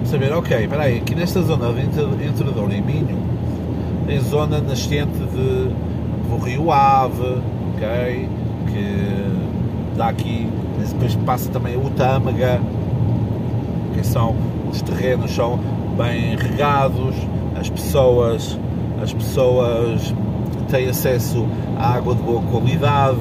saber, 0.04 0.32
ok, 0.32 0.64
espera 0.64 0.82
aí, 0.82 0.98
aqui 0.98 1.14
nesta 1.14 1.40
zona 1.42 1.68
entre, 1.80 2.26
entre 2.26 2.44
Douro 2.50 2.72
e 2.72 2.80
Minho, 2.80 3.16
tem 4.06 4.18
zona 4.20 4.60
nascente 4.60 5.18
de, 5.18 5.70
do 6.28 6.44
Rio 6.44 6.72
Ave, 6.72 7.42
ok, 7.74 8.28
que 8.66 9.96
dá 9.96 10.08
aqui, 10.08 10.48
depois 10.78 11.14
passa 11.14 11.48
também 11.50 11.76
o 11.76 11.88
Tâmega, 11.90 12.60
que 13.94 14.04
são, 14.04 14.34
os 14.68 14.82
terrenos 14.82 15.30
são 15.30 15.60
bem 15.96 16.36
regados, 16.36 17.14
as 17.58 17.70
pessoas, 17.70 18.58
as 19.00 19.12
pessoas 19.12 20.12
têm 20.66 20.88
acesso 20.88 21.46
à 21.78 21.94
água 21.94 22.14
de 22.14 22.22
boa 22.22 22.42
qualidade, 22.42 23.18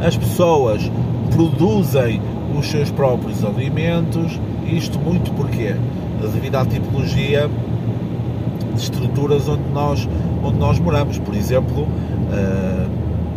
as 0.00 0.16
pessoas 0.16 0.90
produzem 1.30 2.20
os 2.58 2.66
seus 2.66 2.90
próprios 2.90 3.44
alimentos, 3.44 4.40
isto 4.66 4.98
muito 4.98 5.32
porque 5.32 5.74
devido 6.20 6.56
à 6.56 6.64
tipologia 6.64 7.48
de 8.74 8.80
estruturas 8.80 9.48
onde 9.48 9.68
nós, 9.72 10.08
onde 10.42 10.58
nós 10.58 10.78
moramos, 10.78 11.18
por 11.18 11.34
exemplo, 11.34 11.82
uh, 11.82 12.88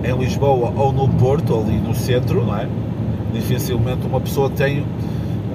em 0.04 0.18
Lisboa 0.18 0.74
ou 0.76 0.91
no 0.91 1.08
Porto, 1.08 1.56
ali 1.60 1.78
no 1.78 1.93
centro, 1.93 2.45
não 2.45 2.58
é? 2.58 2.68
Dificilmente 3.34 4.06
uma 4.08 4.20
pessoa 4.20 4.49
tem 4.49 4.84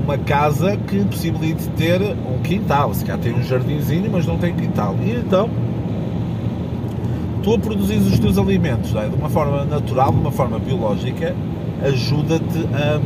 uma 0.03 0.16
casa 0.18 0.76
que 0.76 1.05
possibilite 1.05 1.68
ter 1.70 2.01
um 2.01 2.40
quintal, 2.42 2.94
se 2.94 3.05
calhar 3.05 3.20
tem 3.20 3.34
um 3.34 3.42
jardinzinho, 3.42 4.09
mas 4.11 4.24
não 4.24 4.38
tem 4.38 4.55
quintal. 4.55 4.94
E 5.05 5.11
então, 5.11 5.51
tu 7.47 7.55
a 7.55 7.59
produzir 7.61 7.99
os 7.99 8.18
teus 8.18 8.36
alimentos 8.38 8.92
é? 8.97 9.09
de 9.09 9.14
uma 9.14 9.28
forma 9.28 9.64
natural, 9.64 10.11
de 10.11 10.18
uma 10.18 10.32
forma 10.32 10.59
biológica, 10.59 11.32
ajuda-te 11.80 12.66
a 12.74 13.01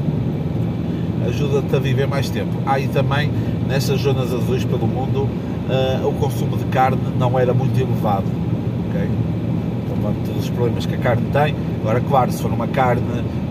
ajuda-te 1.28 1.76
a 1.76 1.78
viver 1.78 2.08
mais 2.08 2.30
tempo. 2.30 2.50
Aí 2.64 2.88
também, 2.88 3.30
nestas 3.68 4.00
zonas 4.00 4.32
azuis 4.32 4.64
pelo 4.64 4.86
mundo, 4.86 5.28
uh, 5.68 6.08
o 6.08 6.14
consumo 6.14 6.56
de 6.56 6.64
carne 6.64 6.98
não 7.18 7.38
era 7.38 7.52
muito 7.52 7.78
elevado. 7.78 8.24
Okay? 8.88 9.10
Então, 9.84 10.14
todos 10.24 10.44
os 10.44 10.48
problemas 10.48 10.86
que 10.86 10.94
a 10.94 10.98
carne 10.98 11.22
tem. 11.30 11.54
Agora, 11.82 12.00
claro, 12.00 12.32
se 12.32 12.40
for 12.40 12.50
uma 12.50 12.66
carne 12.66 13.02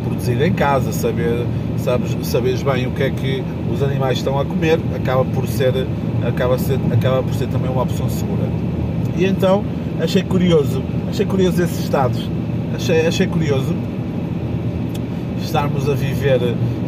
produzida 0.03 0.47
em 0.47 0.53
casa, 0.53 0.91
saber, 0.91 1.45
sabes, 1.77 2.17
saberes 2.27 2.63
bem 2.63 2.87
o 2.87 2.91
que 2.91 3.03
é 3.03 3.11
que 3.11 3.43
os 3.71 3.83
animais 3.83 4.17
estão 4.17 4.39
a 4.39 4.43
comer, 4.43 4.79
acaba 4.95 5.23
por 5.23 5.47
ser, 5.47 5.85
acaba, 6.27 6.57
ser, 6.57 6.79
acaba 6.91 7.21
por 7.21 7.35
ser 7.35 7.47
também 7.47 7.69
uma 7.69 7.83
opção 7.83 8.09
segura. 8.09 8.49
E 9.15 9.25
então, 9.25 9.63
achei 10.01 10.23
curioso, 10.23 10.81
achei 11.09 11.25
curioso 11.25 11.61
esses 11.61 11.79
estados. 11.79 12.29
Achei, 12.75 13.05
achei 13.07 13.27
curioso 13.27 13.75
estarmos 15.43 15.89
a 15.89 15.93
viver, 15.93 16.39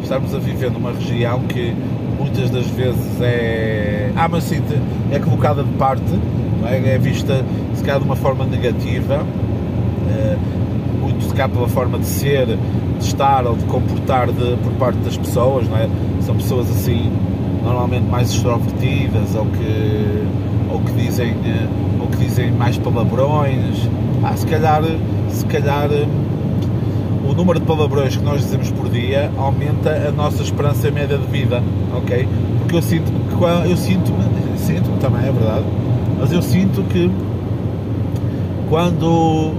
estarmos 0.03 0.36
a 0.36 0.39
viver 0.39 0.70
numa 0.72 0.91
região 0.91 1.39
que 1.41 1.74
muitas 2.18 2.49
das 2.51 2.68
vezes 2.68 3.20
é, 3.20 4.12
sim, 4.41 4.62
é 5.12 5.20
colocada 5.20 5.64
de 5.64 5.72
parte, 5.74 6.03
é? 6.66 6.93
é? 6.93 6.97
vista 6.97 7.43
se 7.74 7.84
calhar 7.84 7.99
de 7.99 8.05
uma 8.05 8.16
forma 8.16 8.45
negativa, 8.45 9.26
é, 10.09 10.38
muito 11.01 11.24
se 11.24 11.30
calhar 11.32 11.49
pela 11.49 11.68
forma 11.68 11.97
de 11.97 12.05
ser, 12.05 12.45
de 12.45 13.05
estar 13.05 13.47
ou 13.47 13.55
de 13.55 13.66
comportar 13.66 14.28
de, 14.28 14.55
por 14.57 14.72
parte 14.74 14.99
das 14.99 15.18
pessoas, 15.18 15.68
não 15.68 15.78
é? 15.78 15.89
São 16.22 16.36
pessoas 16.36 16.70
assim, 16.70 17.12
normalmente 17.64 18.05
mais 18.05 18.30
extrovertidas 18.30 19.34
ou 19.36 19.45
que, 19.47 20.24
ou 20.72 20.80
que 20.82 20.91
dizem, 20.93 21.34
ou 21.34 21.91
que 22.12 22.18
dizem 22.18 22.51
mais 22.51 22.78
palavrões, 22.78 23.89
ah, 24.24 24.36
se 24.36 24.45
calhar, 24.45 24.84
se 25.30 25.45
calhar 25.45 25.89
o 27.28 27.34
número 27.34 27.59
de 27.59 27.66
palavrões 27.66 28.16
que 28.16 28.24
nós 28.24 28.41
dizemos 28.41 28.70
por 28.72 28.89
dia 28.89 29.32
aumenta 29.38 29.89
a 30.07 30.12
nossa 30.12 30.43
esperança 30.43 30.91
média 30.91 31.18
de 31.18 31.26
vida, 31.28 31.64
ok? 31.95 32.28
Porque 32.59 32.76
eu 32.76 32.82
sinto 32.82 33.12
que 33.12 33.70
eu 33.70 33.78
sinto-me, 33.78 34.57
sinto 34.57 34.99
também, 34.99 35.28
é 35.28 35.32
verdade, 35.32 35.66
mas 36.20 36.32
eu 36.32 36.41
sinto 36.41 36.84
que 36.84 37.09
quando 38.70 39.53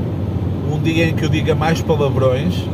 um 0.70 0.78
dia 0.82 1.08
em 1.08 1.14
que 1.14 1.24
eu 1.24 1.28
diga 1.28 1.54
mais 1.54 1.80
palavrões, 1.80 2.64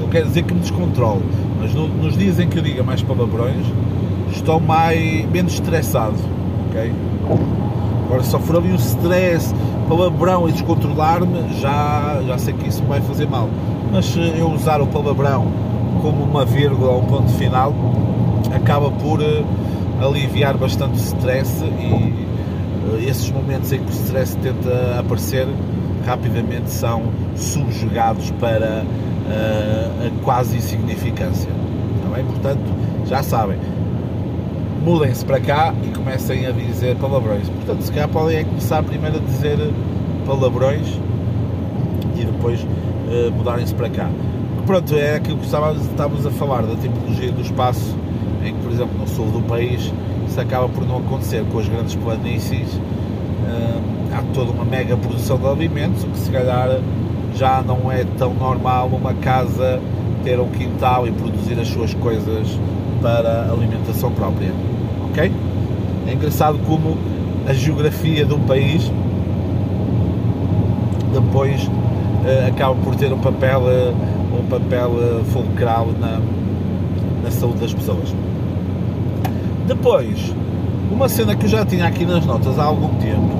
não 0.00 0.08
quer 0.08 0.24
dizer 0.24 0.42
que 0.42 0.54
me 0.54 0.60
descontrole, 0.60 1.22
mas 1.60 1.74
no, 1.74 1.88
nos 1.88 2.16
dias 2.16 2.38
em 2.38 2.48
que 2.48 2.58
eu 2.58 2.62
diga 2.62 2.82
mais 2.82 3.02
palavrões, 3.02 3.66
estou 4.32 4.60
mais, 4.60 5.24
menos 5.30 5.54
estressado, 5.54 6.16
ok? 6.68 6.92
Agora, 8.08 8.22
se 8.22 8.38
for 8.38 8.56
ali 8.56 8.72
um 8.72 8.76
stress, 8.76 9.54
palavrão 9.86 10.48
e 10.48 10.52
descontrolar-me, 10.52 11.60
já, 11.60 12.22
já 12.26 12.38
sei 12.38 12.54
que 12.54 12.66
isso 12.66 12.82
vai 12.84 13.02
fazer 13.02 13.28
mal. 13.28 13.50
Mas 13.92 14.06
se 14.06 14.18
eu 14.18 14.50
usar 14.50 14.80
o 14.80 14.86
palavrão 14.86 15.46
como 16.00 16.24
uma 16.24 16.46
vírgula 16.46 16.92
ou 16.92 17.02
um 17.02 17.04
ponto 17.04 17.30
final, 17.32 17.74
acaba 18.54 18.90
por 18.90 19.20
uh, 19.20 19.44
aliviar 20.00 20.56
bastante 20.56 20.94
o 20.94 20.96
stress 20.96 21.62
e 21.62 21.92
uh, 21.92 22.98
esses 23.06 23.30
momentos 23.30 23.70
em 23.72 23.78
que 23.78 23.90
o 23.90 23.94
stress 23.94 24.34
tenta 24.38 24.98
aparecer 24.98 25.46
rapidamente 26.06 26.70
são 26.70 27.02
subjugados 27.36 28.30
para 28.40 28.84
uh, 28.84 30.06
a 30.06 30.24
quase 30.24 30.56
insignificância. 30.56 31.50
Está 31.96 32.16
bem? 32.16 32.24
Portanto, 32.24 32.72
já 33.04 33.22
sabem, 33.22 33.58
mudem-se 34.82 35.26
para 35.26 35.40
cá 35.40 35.74
e 35.84 35.97
comecem 36.08 36.46
a 36.46 36.52
dizer 36.52 36.96
palavrões. 36.96 37.46
Portanto, 37.50 37.82
se 37.82 37.92
calhar 37.92 38.08
podem 38.08 38.38
é 38.38 38.44
começar 38.44 38.82
primeiro 38.82 39.18
a 39.18 39.20
dizer 39.20 39.58
palavrões 40.24 40.86
e 42.16 42.24
depois 42.24 42.62
uh, 42.62 43.30
mudarem-se 43.36 43.74
para 43.74 43.90
cá. 43.90 44.08
Pronto, 44.64 44.94
é 44.94 45.16
aquilo 45.16 45.36
que 45.36 45.44
estávamos 45.44 46.26
a 46.26 46.30
falar 46.30 46.62
da 46.62 46.74
tipologia 46.76 47.30
do 47.30 47.42
espaço 47.42 47.94
em 48.42 48.54
que, 48.54 48.62
por 48.62 48.72
exemplo, 48.72 48.98
no 48.98 49.06
sul 49.06 49.26
do 49.26 49.42
país 49.42 49.92
isso 50.26 50.40
acaba 50.40 50.66
por 50.68 50.86
não 50.86 50.98
acontecer 50.98 51.44
com 51.52 51.58
as 51.58 51.68
grandes 51.68 51.94
planícies. 51.96 52.72
Uh, 52.72 53.82
há 54.14 54.22
toda 54.32 54.50
uma 54.50 54.64
mega 54.64 54.96
produção 54.96 55.36
de 55.36 55.46
alimentos, 55.46 56.04
o 56.04 56.06
que 56.06 56.18
se 56.18 56.30
calhar 56.30 56.80
já 57.36 57.62
não 57.62 57.92
é 57.92 58.04
tão 58.16 58.32
normal 58.32 58.88
uma 58.88 59.12
casa 59.12 59.78
ter 60.24 60.40
um 60.40 60.48
quintal 60.48 61.06
e 61.06 61.12
produzir 61.12 61.60
as 61.60 61.68
suas 61.68 61.92
coisas 61.92 62.48
para 63.02 63.50
alimentação 63.52 64.10
própria. 64.10 64.52
Ok? 65.10 65.30
É 66.08 66.14
engraçado 66.14 66.58
como 66.66 66.96
a 67.46 67.52
geografia 67.52 68.24
de 68.24 68.32
um 68.32 68.40
país 68.40 68.90
depois 71.12 71.62
uh, 71.64 72.48
acaba 72.48 72.74
por 72.76 72.96
ter 72.96 73.12
um 73.12 73.18
papel, 73.18 73.60
uh, 73.60 74.38
um 74.38 74.46
papel 74.48 74.88
uh, 74.88 75.24
fulcral 75.26 75.88
na, 76.00 76.18
na 77.22 77.30
saúde 77.30 77.58
das 77.58 77.74
pessoas. 77.74 78.14
Depois, 79.66 80.34
uma 80.90 81.10
cena 81.10 81.36
que 81.36 81.44
eu 81.44 81.50
já 81.50 81.66
tinha 81.66 81.86
aqui 81.86 82.06
nas 82.06 82.24
notas 82.24 82.58
há 82.58 82.64
algum 82.64 82.88
tempo 82.94 83.36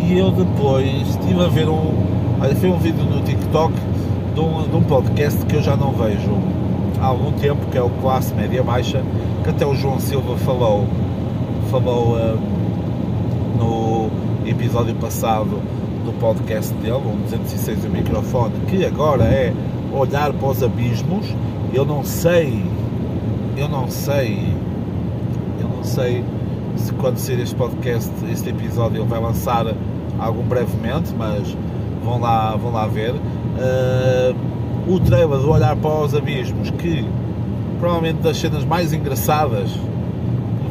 e 0.00 0.16
eu 0.16 0.30
depois 0.30 1.08
estive 1.08 1.44
a 1.44 1.48
ver 1.48 1.68
um. 1.68 1.92
Olha, 2.40 2.54
foi 2.54 2.70
um 2.70 2.78
vídeo 2.78 3.02
no 3.02 3.20
TikTok 3.22 3.72
de 4.32 4.40
um, 4.40 4.62
de 4.62 4.76
um 4.76 4.82
podcast 4.82 5.44
que 5.46 5.56
eu 5.56 5.62
já 5.62 5.74
não 5.74 5.90
vejo 5.90 6.38
há 7.00 7.06
algum 7.06 7.32
tempo, 7.32 7.66
que 7.72 7.76
é 7.76 7.82
o 7.82 7.90
Classe 8.00 8.32
Média 8.32 8.62
Baixa, 8.62 9.02
que 9.42 9.50
até 9.50 9.66
o 9.66 9.74
João 9.74 9.98
Silva 9.98 10.36
falou, 10.36 10.86
falou 11.70 12.16
uh, 12.16 12.38
no 13.58 14.48
episódio 14.48 14.94
passado 14.96 15.60
do 16.04 16.12
podcast 16.20 16.72
dele, 16.74 16.94
um 16.94 17.22
206 17.22 17.84
o 17.84 17.88
microfone, 17.88 18.54
que 18.68 18.84
agora 18.84 19.24
é 19.24 19.52
olhar 19.92 20.32
para 20.32 20.48
os 20.48 20.62
abismos. 20.62 21.26
Eu 21.74 21.84
não 21.84 22.04
sei, 22.04 22.62
eu 23.56 23.68
não 23.68 23.90
sei, 23.90 24.52
eu 25.60 25.68
não 25.68 25.82
sei 25.82 26.24
se 26.76 26.92
quando 26.92 27.16
sair 27.18 27.40
este 27.40 27.54
podcast, 27.54 28.12
este 28.30 28.50
episódio, 28.50 29.02
ele 29.02 29.08
vai 29.08 29.20
lançar 29.20 29.66
algum 30.18 30.42
brevemente, 30.42 31.12
mas 31.16 31.56
vão 32.04 32.20
lá, 32.20 32.54
vão 32.54 32.72
lá 32.72 32.86
ver. 32.86 33.12
Uh, 33.12 34.36
o 34.86 35.00
trailer 35.00 35.38
do 35.40 35.50
Olhar 35.50 35.74
para 35.74 36.04
os 36.04 36.14
Abismos, 36.14 36.70
que 36.70 37.04
provavelmente 37.80 38.22
das 38.22 38.36
cenas 38.36 38.64
mais 38.64 38.92
engraçadas, 38.92 39.70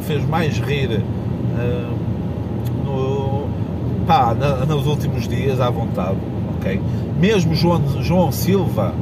fez 0.06 0.24
mais 0.26 0.58
rir 0.58 1.00
uh, 1.00 2.84
no, 2.84 3.46
pá, 4.06 4.34
na, 4.34 4.64
nos 4.64 4.86
últimos 4.86 5.26
dias, 5.28 5.60
à 5.60 5.68
vontade, 5.68 6.16
ok? 6.56 6.80
Mesmo 7.20 7.54
João, 7.54 7.82
João 8.02 8.30
Silva 8.30 8.94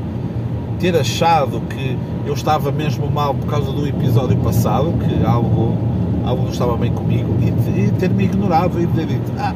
ter 0.81 0.97
achado 0.97 1.61
que 1.69 1.97
eu 2.27 2.35
estava 2.35 2.73
mesmo 2.73 3.11
mal 3.11 3.35
por 3.35 3.49
causa 3.49 3.71
do 3.71 3.87
episódio 3.87 4.37
passado, 4.39 4.93
que 4.99 5.25
algo, 5.25 5.77
algo 6.25 6.43
não 6.43 6.51
estava 6.51 6.77
bem 6.77 6.93
comigo, 6.93 7.37
e, 7.41 7.81
e 7.81 7.91
ter-me 7.93 8.25
ignorado 8.25 8.81
e 8.81 8.87
ter 8.89 9.07
dito, 9.07 9.33
ah, 9.39 9.55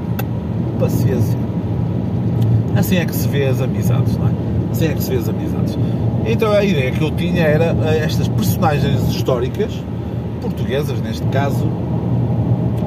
paciência. 0.78 1.38
Assim 2.76 2.96
é 2.96 3.04
que 3.04 3.14
se 3.14 3.26
vê 3.26 3.46
as 3.46 3.60
amizades, 3.60 4.16
não 4.16 4.28
é? 4.28 4.30
Assim 4.70 4.86
é 4.86 4.94
que 4.94 5.02
se 5.02 5.10
vê 5.10 5.16
as 5.16 5.28
amizades. 5.28 5.78
Então 6.26 6.52
a 6.52 6.62
ideia 6.62 6.92
que 6.92 7.02
eu 7.02 7.10
tinha 7.10 7.42
era 7.42 7.76
eh, 7.84 8.04
estas 8.04 8.28
personagens 8.28 9.08
históricas, 9.08 9.72
portuguesas 10.38 11.00
neste 11.00 11.26
caso, 11.28 11.66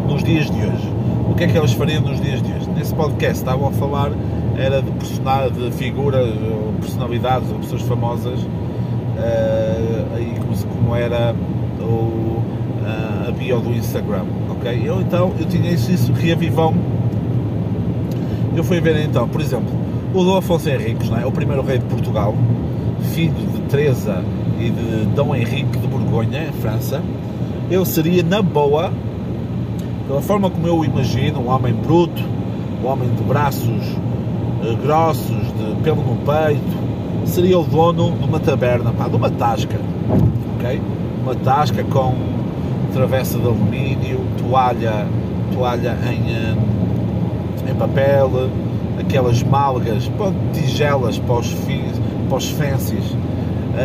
nos 0.08 0.24
dias 0.24 0.50
de 0.50 0.58
hoje. 0.58 0.94
O 1.30 1.36
que 1.36 1.44
é 1.44 1.48
que 1.48 1.58
elas 1.58 1.74
fariam 1.74 2.02
nos 2.02 2.20
dias 2.20 2.42
de 2.42 2.52
hoje? 2.52 2.70
Nesse 2.72 2.94
podcast 2.94 3.38
estavam 3.38 3.68
a 3.68 3.72
falar 3.72 4.12
era 4.58 4.82
de, 4.82 4.92
de 4.92 5.72
figuras, 5.72 6.28
ou 6.28 6.74
personalidades, 6.80 7.50
ou 7.50 7.60
pessoas 7.60 7.82
famosas, 7.84 8.40
uh, 8.42 10.38
como, 10.40 10.76
como 10.76 10.96
era 10.96 11.36
o, 11.80 11.84
uh, 11.84 13.30
a 13.30 13.32
bio 13.32 13.60
do 13.60 13.72
Instagram, 13.72 14.26
ok? 14.50 14.82
Eu 14.84 15.02
então, 15.02 15.34
eu 15.40 15.46
tinha 15.46 15.72
isso, 15.72 15.92
isso 15.92 16.12
reavivão. 16.14 16.76
Eu 18.56 18.64
fui 18.64 18.82
ver 18.82 18.98
então, 19.06 19.28
por 19.28 19.40
exemplo, 19.40 19.72
o 20.14 20.24
Dom 20.24 20.38
Afonso 20.38 20.70
Henriques, 20.70 21.10
não 21.10 21.20
é? 21.20 21.26
o 21.26 21.32
primeiro 21.32 21.62
rei 21.64 21.80
de 21.80 21.86
Portugal, 21.86 22.36
filho 23.14 23.34
de 23.34 23.62
Teresa 23.70 24.24
e 24.60 24.70
de 24.70 25.06
Dom 25.16 25.34
Henrique 25.34 25.80
de 25.80 25.88
Borgonha, 25.88 26.52
França, 26.62 27.02
ele 27.72 27.86
seria, 27.86 28.22
na 28.22 28.42
boa, 28.42 28.92
pela 30.06 30.22
forma 30.22 30.50
como 30.50 30.68
eu 30.68 30.84
imagino, 30.84 31.40
um 31.40 31.50
homem 31.50 31.74
bruto, 31.74 32.22
um 32.84 32.88
homem 32.88 33.10
de 33.16 33.24
braços 33.24 33.70
uh, 33.70 34.76
grossos, 34.84 35.30
de 35.30 35.82
pelo 35.82 36.02
no 36.02 36.18
peito, 36.18 37.26
seria 37.26 37.58
o 37.58 37.64
dono 37.64 38.12
de 38.12 38.26
uma 38.26 38.40
taberna, 38.40 38.92
pá, 38.92 39.08
de 39.08 39.16
uma 39.16 39.30
tasca, 39.30 39.80
ok? 40.58 40.82
Uma 41.24 41.36
tasca 41.36 41.82
com 41.86 42.14
travessa 42.94 43.40
de 43.40 43.46
alumínio, 43.46 44.20
toalha, 44.38 45.08
toalha 45.54 45.98
em, 46.10 46.30
eh, 46.30 47.72
em 47.72 47.76
papel, 47.76 48.50
aquelas 49.00 49.42
malgas, 49.44 50.10
pô, 50.18 50.34
tigelas 50.52 51.18
para 51.20 51.36
os, 51.36 51.56
para 52.28 52.38
os 52.38 52.50
fancies, 52.50 53.16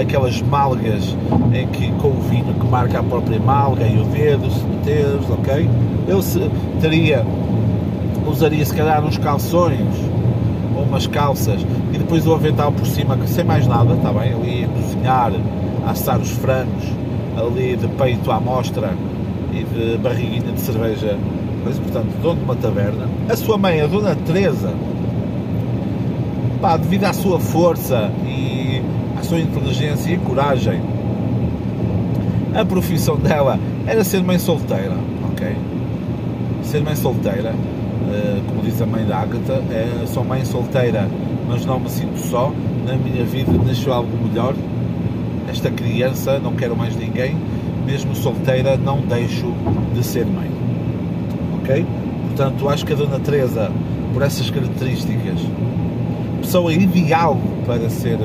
aquelas 0.01 0.41
malgas 0.43 1.17
em 1.53 1.67
que 1.69 1.91
com 1.93 2.09
o 2.09 2.21
vinho 2.29 2.55
que 2.55 2.67
marca 2.67 3.01
a 3.01 3.03
própria 3.03 3.39
malga 3.39 3.87
e 3.87 3.99
o 3.99 4.05
dedo, 4.05 4.51
se 4.51 4.65
meteres, 4.65 5.31
ok? 5.31 5.69
Eu 6.09 6.23
se, 6.23 6.51
teria, 6.81 7.25
usaria 8.27 8.65
se 8.65 8.75
calhar 8.75 9.05
uns 9.05 9.19
calções 9.19 9.81
ou 10.77 10.83
umas 10.83 11.07
calças 11.07 11.65
e 11.93 11.99
depois 11.99 12.27
o 12.27 12.35
avental 12.35 12.73
por 12.73 12.87
cima, 12.87 13.19
sem 13.27 13.45
mais 13.45 13.67
nada, 13.67 13.95
está 13.95 14.13
bem? 14.13 14.33
Eu 14.33 14.45
ia 14.45 14.69
cozinhar, 14.69 15.33
assar 15.87 16.19
os 16.19 16.31
frangos 16.31 16.85
ali 17.37 17.77
de 17.77 17.87
peito 17.89 18.31
à 18.31 18.41
mostra 18.41 18.93
e 19.53 19.63
de 19.63 19.99
barriguinha 19.99 20.53
de 20.53 20.61
cerveja, 20.61 21.17
mas 21.65 21.79
portanto, 21.79 22.09
dono 22.23 22.37
de 22.37 22.45
uma 22.45 22.57
taberna. 22.57 23.09
A 23.29 23.37
sua 23.37 23.57
mãe, 23.57 23.81
a 23.81 23.87
Dona 23.87 24.15
Teresa, 24.15 24.73
pá, 26.61 26.77
devido 26.77 27.05
à 27.05 27.13
sua 27.13 27.39
força 27.39 28.11
e 29.27 29.29
à 29.29 29.29
sua 29.29 29.41
inteligência 29.41 30.13
e 30.13 30.17
coragem, 30.19 30.81
a 32.55 32.65
profissão 32.65 33.17
dela 33.17 33.59
era 33.87 34.05
ser 34.05 34.23
mãe 34.23 34.39
solteira, 34.39 34.95
ok? 35.31 35.57
Ser 36.63 36.83
mãe 36.83 36.95
solteira, 36.95 37.53
eh, 38.13 38.41
como 38.47 38.63
diz 38.63 38.81
a 38.81 38.87
mãe 38.87 39.05
da 39.05 39.19
Agatha, 39.19 39.63
é, 39.71 40.07
sou 40.07 40.25
mãe 40.25 40.45
solteira, 40.45 41.09
mas 41.49 41.67
não 41.67 41.81
me 41.81 41.91
sinto 41.91 42.19
só. 42.19 42.53
Na 42.87 42.95
minha 42.95 43.25
vida 43.25 43.53
nasceu 43.53 43.93
algo 43.93 44.11
melhor. 44.29 44.55
esta 45.49 45.71
criança, 45.71 46.39
não 46.39 46.55
quero 46.55 46.77
mais 46.77 46.97
ninguém, 46.97 47.37
mesmo 47.85 48.15
solteira, 48.17 48.77
não 48.77 49.01
deixo 49.01 49.53
de 49.95 50.05
ser 50.05 50.27
mãe. 50.27 50.51
Ok? 51.61 51.87
Portanto, 52.29 52.69
acho 52.69 52.85
que 52.85 52.93
a 52.93 52.97
Dona 52.97 53.19
Teresa, 53.21 53.71
por 54.13 54.23
essas 54.23 54.51
características, 54.51 55.41
pessoa 56.43 56.73
ideal 56.73 57.39
para 57.65 57.89
ser, 57.89 58.19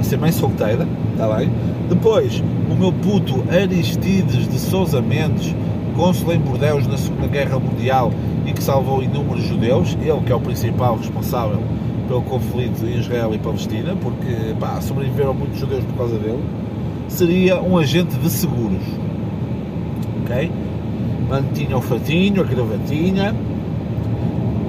para 0.00 0.08
ser 0.08 0.16
mãe 0.16 0.32
solteira, 0.32 0.88
está 1.12 1.28
bem? 1.36 1.50
Depois, 1.90 2.42
o 2.70 2.74
meu 2.74 2.90
puto 2.90 3.44
Aristides 3.50 4.48
de 4.48 4.58
Sousa 4.58 5.02
Mendes, 5.02 5.54
cônsul 5.94 6.32
em 6.32 6.38
Bordeus 6.38 6.86
na 6.86 6.96
Segunda 6.96 7.26
Guerra 7.26 7.58
Mundial 7.58 8.10
e 8.46 8.52
que 8.54 8.62
salvou 8.62 9.02
inúmeros 9.02 9.44
judeus, 9.44 9.98
ele 10.00 10.20
que 10.24 10.32
é 10.32 10.34
o 10.34 10.40
principal 10.40 10.96
responsável 10.96 11.58
pelo 12.08 12.22
conflito 12.22 12.82
em 12.86 12.98
Israel 12.98 13.34
e 13.34 13.38
Palestina, 13.38 13.94
porque 14.00 14.54
pá, 14.58 14.80
sobreviveram 14.80 15.34
muitos 15.34 15.58
judeus 15.58 15.84
por 15.84 15.96
causa 15.98 16.16
dele, 16.16 16.42
seria 17.06 17.60
um 17.60 17.76
agente 17.76 18.16
de 18.16 18.30
seguros. 18.30 18.82
Ok? 20.22 20.50
Mantinha 21.28 21.76
o 21.76 21.82
fatinho, 21.82 22.40
a 22.40 22.44
gravatinha, 22.44 23.34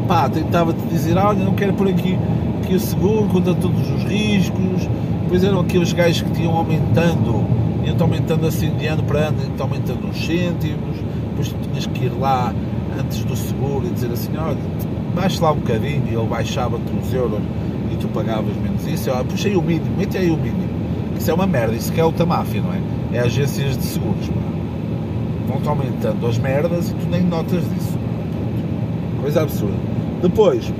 pá, 0.09 0.27
tentava-te 0.27 0.81
dizer, 0.87 1.17
olha, 1.17 1.39
não 1.39 1.53
quero 1.53 1.71
por 1.71 1.87
aqui, 1.87 2.17
aqui 2.61 2.75
o 2.75 2.79
seguro 2.81 3.29
contra 3.29 3.53
todos 3.53 3.89
os 3.91 4.03
riscos, 4.03 4.89
depois 5.31 5.45
eram 5.45 5.61
aqueles 5.61 5.93
gajos 5.93 6.23
que 6.23 6.31
tinham 6.31 6.53
aumentando, 6.53 7.45
iam 7.85 7.95
aumentando 8.01 8.45
assim 8.45 8.69
de 8.75 8.85
ano 8.85 9.01
para 9.03 9.29
ano, 9.29 9.37
iam 9.41 9.65
aumentando 9.65 10.05
uns 10.05 10.25
cêntimos, 10.25 10.97
depois 11.29 11.47
tu 11.47 11.55
tinhas 11.69 11.85
que 11.85 12.03
ir 12.03 12.11
lá 12.19 12.53
antes 12.99 13.23
do 13.23 13.33
seguro 13.33 13.87
e 13.87 13.91
dizer 13.91 14.11
assim, 14.11 14.35
olha, 14.35 14.57
baixa 15.15 15.41
lá 15.41 15.53
um 15.53 15.55
bocadinho 15.55 16.03
e 16.05 16.13
ele 16.13 16.27
baixava-te 16.27 16.83
os 17.01 17.13
euros 17.13 17.39
e 17.89 17.95
tu 17.95 18.09
pagavas 18.09 18.53
menos 18.57 18.85
isso, 18.85 19.09
eu, 19.09 19.23
puxei 19.23 19.55
o 19.55 19.61
mínimo, 19.61 19.95
mete 19.97 20.17
aí 20.17 20.29
o 20.29 20.35
mínimo. 20.35 20.67
Isso 21.17 21.31
é 21.31 21.33
uma 21.33 21.47
merda, 21.47 21.75
isso 21.75 21.93
que 21.93 22.01
é 22.01 22.03
outra 22.03 22.25
máfia, 22.25 22.61
não 22.61 22.73
é? 22.73 22.81
É 23.13 23.19
agências 23.21 23.77
de 23.77 23.85
seguros, 23.85 24.29
vão-te 25.47 25.69
aumentando 25.69 26.27
as 26.27 26.37
merdas 26.37 26.89
e 26.89 26.93
tu 26.93 27.07
nem 27.09 27.21
notas 27.21 27.63
disso. 27.69 27.97
Coisa 29.21 29.43
absurda. 29.43 29.77
Depois, 30.21 30.73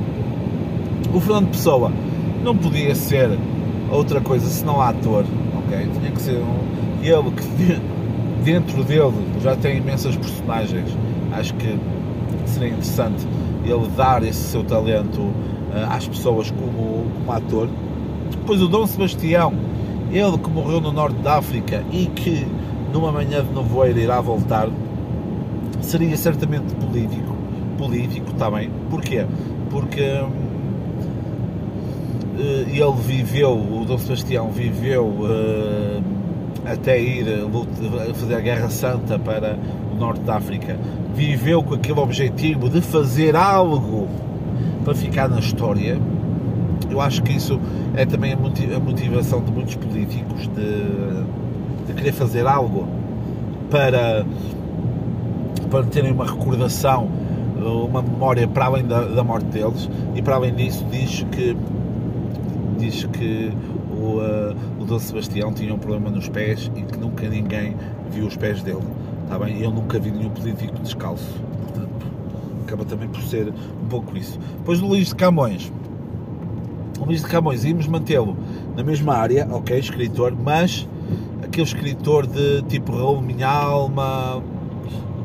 o 1.14 1.22
Fernando 1.22 1.52
Pessoa 1.52 1.90
não 2.44 2.58
podia 2.58 2.94
ser 2.94 3.30
outra 3.92 4.22
coisa 4.22 4.48
senão 4.48 4.82
ator, 4.82 5.26
ok? 5.58 5.90
Tinha 6.00 6.12
que 6.12 6.22
ser 6.22 6.38
um. 6.38 6.72
Ele 7.04 7.32
que 7.32 7.82
dentro 8.44 8.84
dele 8.84 9.14
já 9.42 9.56
tem 9.56 9.78
imensas 9.78 10.16
personagens, 10.16 10.90
acho 11.34 11.54
que 11.56 11.78
seria 12.46 12.70
interessante 12.70 13.28
ele 13.66 13.88
dar 13.96 14.24
esse 14.24 14.40
seu 14.40 14.64
talento 14.64 15.22
uh, 15.22 15.34
às 15.90 16.08
pessoas 16.08 16.52
como, 16.52 17.06
como 17.14 17.32
ator. 17.32 17.70
Depois 18.32 18.62
o 18.62 18.68
Dom 18.68 18.88
Sebastião, 18.88 19.54
ele 20.12 20.38
que 20.38 20.50
morreu 20.50 20.82
no 20.82 20.92
norte 20.92 21.18
da 21.18 21.38
África 21.38 21.84
e 21.92 22.08
que 22.08 22.46
numa 22.92 23.12
manhã 23.12 23.44
de 23.44 23.54
nevoeiro 23.54 24.00
irá 24.00 24.20
voltar, 24.20 24.70
seria 25.82 26.16
certamente 26.18 26.74
político. 26.76 27.36
Político 27.78 28.34
também. 28.34 28.70
Porquê? 28.90 29.26
Porque 29.70 30.02
hum, 30.02 30.51
ele 32.42 33.02
viveu, 33.06 33.52
o 33.54 33.86
Dom 33.86 33.98
Sebastião 33.98 34.50
viveu 34.50 35.06
uh, 35.06 36.04
até 36.66 37.00
ir 37.00 37.26
fazer 38.16 38.36
a 38.36 38.40
Guerra 38.40 38.70
Santa 38.70 39.18
para 39.20 39.58
o 39.94 39.96
Norte 39.96 40.22
da 40.22 40.36
África, 40.36 40.78
viveu 41.14 41.64
com 41.64 41.74
aquele 41.74 42.00
objetivo 42.00 42.70
de 42.70 42.82
fazer 42.82 43.36
algo 43.36 44.08
para 44.84 44.94
ficar 44.96 45.30
na 45.30 45.40
história. 45.40 46.00
Eu 46.90 47.00
acho 47.00 47.24
que 47.24 47.34
isso 47.34 47.60
é 47.96 48.06
também 48.06 48.34
a 48.34 48.80
motivação 48.80 49.42
de 49.42 49.52
muitos 49.52 49.76
políticos 49.76 50.48
de, 50.48 51.88
de 51.88 51.94
querer 51.94 52.12
fazer 52.12 52.46
algo 52.46 52.88
para, 53.70 54.26
para 55.70 55.84
terem 55.86 56.12
uma 56.12 56.26
recordação, 56.26 57.10
uma 57.58 58.02
memória 58.02 58.48
para 58.48 58.66
além 58.66 58.86
da, 58.86 59.02
da 59.02 59.24
morte 59.24 59.46
deles, 59.46 59.90
e 60.16 60.22
para 60.22 60.36
além 60.36 60.54
disso 60.54 60.86
diz 60.92 61.26
que 61.32 61.56
diz 62.82 63.04
que 63.06 63.52
o, 63.92 64.18
uh, 64.18 64.82
o 64.82 64.86
Dom 64.86 64.98
Sebastião 64.98 65.54
tinha 65.54 65.74
um 65.74 65.78
problema 65.78 66.10
nos 66.10 66.28
pés 66.28 66.72
e 66.76 66.82
que 66.82 66.98
nunca 66.98 67.28
ninguém 67.30 67.76
viu 68.12 68.26
os 68.26 68.36
pés 68.36 68.64
dele. 68.64 68.82
Está 69.24 69.38
bem? 69.38 69.62
Eu 69.62 69.72
nunca 69.72 70.00
vi 70.00 70.10
nenhum 70.10 70.32
político 70.32 70.78
descalço. 70.80 71.40
Portanto, 71.62 72.08
acaba 72.66 72.84
também 72.84 73.08
por 73.08 73.22
ser 73.22 73.50
um 73.50 73.88
pouco 73.88 74.18
isso. 74.18 74.40
Depois 74.58 74.80
do 74.80 74.88
Luís 74.88 75.10
de 75.10 75.16
Camões. 75.16 75.72
O 77.00 77.06
Luís 77.06 77.22
de 77.22 77.28
Camões, 77.28 77.64
íamos 77.64 77.88
mantê-lo 77.88 78.36
na 78.76 78.84
mesma 78.84 79.16
área, 79.16 79.48
ok, 79.52 79.78
escritor, 79.78 80.34
mas 80.36 80.88
aquele 81.44 81.66
escritor 81.66 82.26
de 82.26 82.62
tipo 82.64 82.92
Raul 82.92 83.22
Minha 83.22 83.48
Alma, 83.48 84.42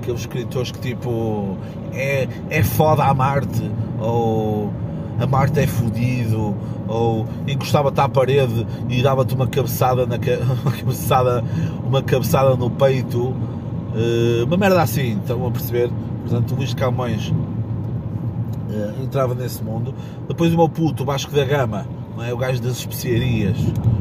aqueles 0.00 0.20
escritores 0.20 0.70
que 0.72 0.78
tipo 0.78 1.56
é, 1.92 2.28
é 2.50 2.62
foda 2.62 3.04
a 3.04 3.14
Marte, 3.14 3.70
ou 4.00 4.72
a 5.18 5.26
Marte 5.26 5.60
é 5.60 5.66
fodido, 5.66 6.54
ou 6.88 7.26
encostava-te 7.46 8.00
à 8.00 8.08
parede 8.08 8.66
e 8.88 9.02
dava-te 9.02 9.34
uma 9.34 9.46
cabeçada, 9.46 10.06
na, 10.06 10.16
uma, 10.62 10.72
cabeçada, 10.72 11.44
uma 11.84 12.02
cabeçada 12.02 12.56
no 12.56 12.70
peito, 12.70 13.28
uh, 13.28 14.44
uma 14.44 14.56
merda 14.56 14.82
assim, 14.82 15.18
estão 15.18 15.46
a 15.46 15.50
perceber? 15.50 15.90
Portanto, 16.22 16.52
o 16.52 16.56
Luís 16.56 16.74
Camões 16.74 17.28
uh, 17.28 19.02
entrava 19.02 19.34
nesse 19.34 19.62
mundo. 19.62 19.94
Depois 20.28 20.52
o 20.52 20.56
meu 20.56 20.68
puto, 20.68 21.02
o 21.02 21.06
Vasco 21.06 21.32
da 21.32 21.44
Gama, 21.44 21.86
não 22.16 22.24
é? 22.24 22.32
o 22.32 22.36
gajo 22.36 22.60
das 22.62 22.78
especiarias, 22.78 23.58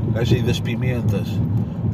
o 0.07 0.11
gajo 0.11 0.35
aí 0.35 0.41
das 0.41 0.59
pimentas, 0.59 1.27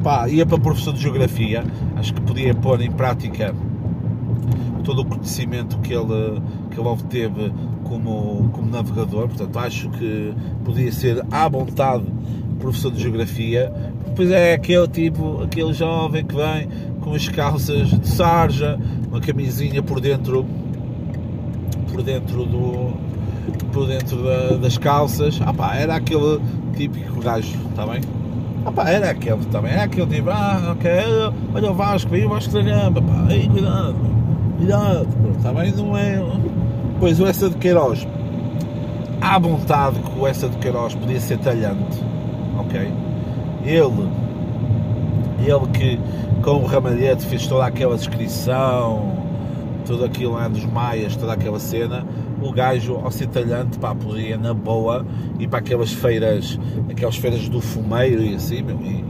pá, 0.02 0.28
ia 0.28 0.44
para 0.44 0.58
professor 0.58 0.92
de 0.92 1.00
Geografia, 1.00 1.64
acho 1.96 2.14
que 2.14 2.20
podia 2.20 2.54
pôr 2.54 2.80
em 2.80 2.90
prática 2.90 3.54
todo 4.82 5.02
o 5.02 5.04
conhecimento 5.04 5.78
que 5.78 5.92
ele, 5.92 6.42
que 6.72 6.80
ele 6.80 6.88
obteve 6.88 7.52
como, 7.84 8.48
como 8.52 8.70
navegador, 8.70 9.28
portanto 9.28 9.58
acho 9.58 9.90
que 9.90 10.32
podia 10.64 10.90
ser 10.90 11.24
à 11.30 11.48
vontade 11.48 12.04
professor 12.58 12.92
de 12.92 13.02
geografia. 13.02 13.72
Depois 14.06 14.30
é 14.30 14.54
aquele 14.54 14.88
tipo, 14.88 15.42
aquele 15.42 15.72
jovem 15.72 16.24
que 16.24 16.34
vem 16.34 16.68
com 17.00 17.12
as 17.12 17.28
calças 17.28 17.88
de 17.88 18.08
sarja, 18.08 18.78
uma 19.08 19.20
camisinha 19.20 19.82
por 19.82 20.00
dentro, 20.00 20.46
por 21.90 22.02
dentro 22.02 22.44
do, 22.44 22.92
por 23.72 23.86
dentro 23.86 24.22
da, 24.22 24.56
das 24.56 24.78
calças. 24.78 25.40
Ah 25.44 25.52
pá, 25.52 25.74
era 25.74 25.96
aquele 25.96 26.40
típico 26.76 27.20
gajo, 27.20 27.58
está 27.70 27.86
bem? 27.86 28.00
Ah 28.64 28.70
pá, 28.70 28.88
era 28.88 29.10
aquele 29.10 29.44
também, 29.46 29.72
era 29.72 29.82
aquele 29.82 30.06
tipo, 30.06 30.30
ah 30.30 30.74
ok, 30.76 30.90
olha 31.54 31.70
o 31.70 31.74
Vasco, 31.74 32.10
veio 32.10 32.26
o 32.26 32.30
Vasco 32.30 32.52
da 32.52 32.62
Gama, 32.62 33.02
pá, 33.02 33.26
aí, 33.28 33.48
cuidado, 33.48 33.96
cuidado, 34.56 35.08
está 35.36 35.52
bem? 35.52 35.72
Não 35.72 35.96
é 35.96 36.20
depois 37.02 37.18
o 37.18 37.26
Essa 37.26 37.50
de 37.50 37.56
Queiroz, 37.56 38.06
à 39.20 39.36
vontade 39.36 39.98
que 39.98 40.20
o 40.20 40.24
Essa 40.24 40.48
de 40.48 40.56
Queiroz 40.58 40.94
podia 40.94 41.18
ser 41.18 41.36
talhante, 41.38 42.00
ok? 42.56 42.80
Ele, 43.64 44.08
ele 45.44 45.66
que 45.72 46.00
com 46.44 46.62
o 46.62 46.64
Ramalhete 46.64 47.26
fez 47.26 47.44
toda 47.48 47.66
aquela 47.66 47.96
descrição, 47.96 49.16
tudo 49.84 50.04
aquilo 50.04 50.34
lá 50.34 50.46
dos 50.46 50.64
Maias, 50.64 51.16
toda 51.16 51.32
aquela 51.32 51.58
cena, 51.58 52.06
o 52.40 52.52
gajo, 52.52 52.94
ao 53.02 53.10
ser 53.10 53.26
talhante, 53.26 53.80
pá, 53.80 53.96
podia 53.96 54.38
na 54.38 54.54
boa 54.54 55.04
ir 55.40 55.48
para 55.48 55.58
aquelas 55.58 55.92
feiras, 55.92 56.56
aquelas 56.88 57.16
feiras 57.16 57.48
do 57.48 57.60
fumeiro 57.60 58.22
e 58.22 58.36
assim, 58.36 58.62
meu, 58.62 58.80
e 58.80 59.04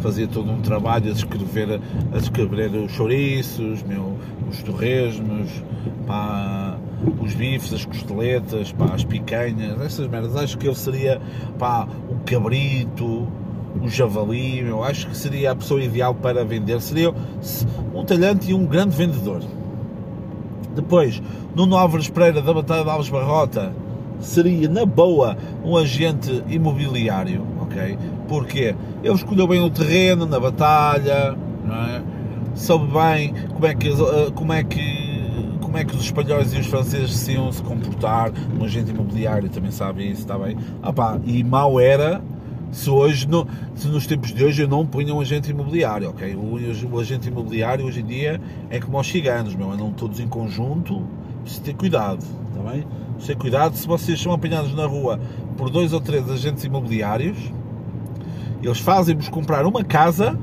fazia 0.00 0.28
todo 0.28 0.48
um 0.52 0.60
trabalho 0.60 1.10
a 1.10 1.12
descrever, 1.12 1.80
a 2.12 2.16
descrever 2.16 2.70
os 2.76 2.92
chouriços, 2.92 3.82
meu, 3.82 4.16
os 4.48 4.62
torresmos, 4.62 5.50
pá, 6.06 6.55
os 7.26 7.34
bifes, 7.34 7.72
as 7.72 7.84
costeletas, 7.84 8.72
pá, 8.72 8.86
as 8.94 9.04
picanhas, 9.04 9.80
essas 9.80 10.08
merdas. 10.08 10.36
Acho 10.36 10.56
que 10.56 10.66
ele 10.66 10.76
seria 10.76 11.20
pá, 11.58 11.86
o 12.08 12.16
cabrito, 12.24 13.26
o 13.82 13.88
javali, 13.88 14.62
meu, 14.62 14.82
acho 14.82 15.08
que 15.08 15.16
seria 15.16 15.50
a 15.50 15.56
pessoa 15.56 15.82
ideal 15.82 16.14
para 16.14 16.44
vender. 16.44 16.80
Seria 16.80 17.12
um 17.94 18.04
talhante 18.04 18.50
e 18.50 18.54
um 18.54 18.64
grande 18.64 18.96
vendedor. 18.96 19.42
Depois, 20.74 21.22
Nuno 21.54 21.76
Álvares 21.76 22.08
Pereira 22.08 22.42
da 22.42 22.52
Batalha 22.52 22.84
de 22.84 22.90
Alves 22.90 23.08
Barrota 23.08 23.72
seria, 24.20 24.68
na 24.68 24.84
boa, 24.84 25.36
um 25.64 25.76
agente 25.76 26.42
imobiliário, 26.48 27.44
ok? 27.60 27.98
Porque 28.28 28.74
ele 29.02 29.14
escolheu 29.14 29.46
bem 29.46 29.60
o 29.60 29.70
terreno 29.70 30.26
na 30.26 30.38
batalha, 30.38 31.36
não 31.64 31.74
é? 31.74 32.02
soube 32.54 32.86
bem 32.92 33.34
como 33.52 33.66
é 33.66 33.74
que, 33.74 33.88
eh, 33.88 34.30
como 34.34 34.52
é 34.52 34.64
que 34.64 35.05
como 35.76 35.82
é 35.82 35.84
que 35.84 35.94
os 35.94 36.04
espanhóis 36.04 36.54
e 36.54 36.58
os 36.58 36.66
franceses 36.68 37.14
se 37.14 37.32
iam 37.32 37.52
se 37.52 37.62
comportar, 37.62 38.32
um 38.58 38.64
agente 38.64 38.92
imobiliário 38.92 39.50
também 39.50 39.70
sabe 39.70 40.10
isso, 40.10 40.22
está 40.22 40.38
bem? 40.38 40.56
Ah 40.82 40.90
pá, 40.90 41.20
e 41.22 41.44
mal 41.44 41.78
era 41.78 42.22
se 42.72 42.88
hoje, 42.88 43.28
no, 43.28 43.46
se 43.74 43.86
nos 43.88 44.06
tempos 44.06 44.32
de 44.32 44.42
hoje 44.42 44.62
eu 44.62 44.68
não 44.68 44.86
punha 44.86 45.14
um 45.14 45.20
agente 45.20 45.50
imobiliário, 45.50 46.08
ok? 46.08 46.34
O, 46.34 46.94
o, 46.94 46.98
agente 46.98 47.28
imobiliário 47.28 47.84
hoje 47.84 48.00
em 48.00 48.06
dia 48.06 48.40
é 48.70 48.80
como 48.80 48.96
aos 48.96 49.06
ciganos, 49.06 49.54
meu, 49.54 49.70
andam 49.70 49.92
todos 49.92 50.18
em 50.18 50.26
conjunto, 50.26 51.06
preciso 51.42 51.62
ter 51.62 51.74
cuidado, 51.74 52.24
está 52.48 52.70
bem? 52.70 52.86
Preciso 53.10 53.26
ter 53.26 53.36
cuidado, 53.36 53.76
se 53.76 53.86
vocês 53.86 54.18
são 54.18 54.32
apanhados 54.32 54.74
na 54.74 54.86
rua 54.86 55.20
por 55.58 55.68
dois 55.68 55.92
ou 55.92 56.00
três 56.00 56.30
agentes 56.30 56.64
imobiliários, 56.64 57.36
Eles 58.62 58.78
fazem-vos 58.78 59.28
comprar 59.28 59.66
uma 59.66 59.84
casa 59.84 60.38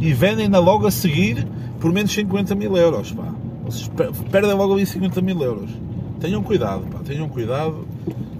e 0.00 0.12
vendem-na 0.12 0.58
logo 0.58 0.84
a 0.84 0.90
seguir 0.90 1.46
por 1.78 1.92
menos 1.92 2.10
50 2.10 2.56
mil 2.56 2.76
euros, 2.76 3.12
pá. 3.12 3.37
Vocês 3.68 3.90
perdem 4.30 4.54
logo 4.54 4.72
ali 4.72 4.86
50 4.86 5.20
mil 5.20 5.42
euros. 5.42 5.70
Tenham 6.20 6.42
cuidado, 6.42 6.84
pá, 6.90 7.00
tenham 7.04 7.28
cuidado, 7.28 7.86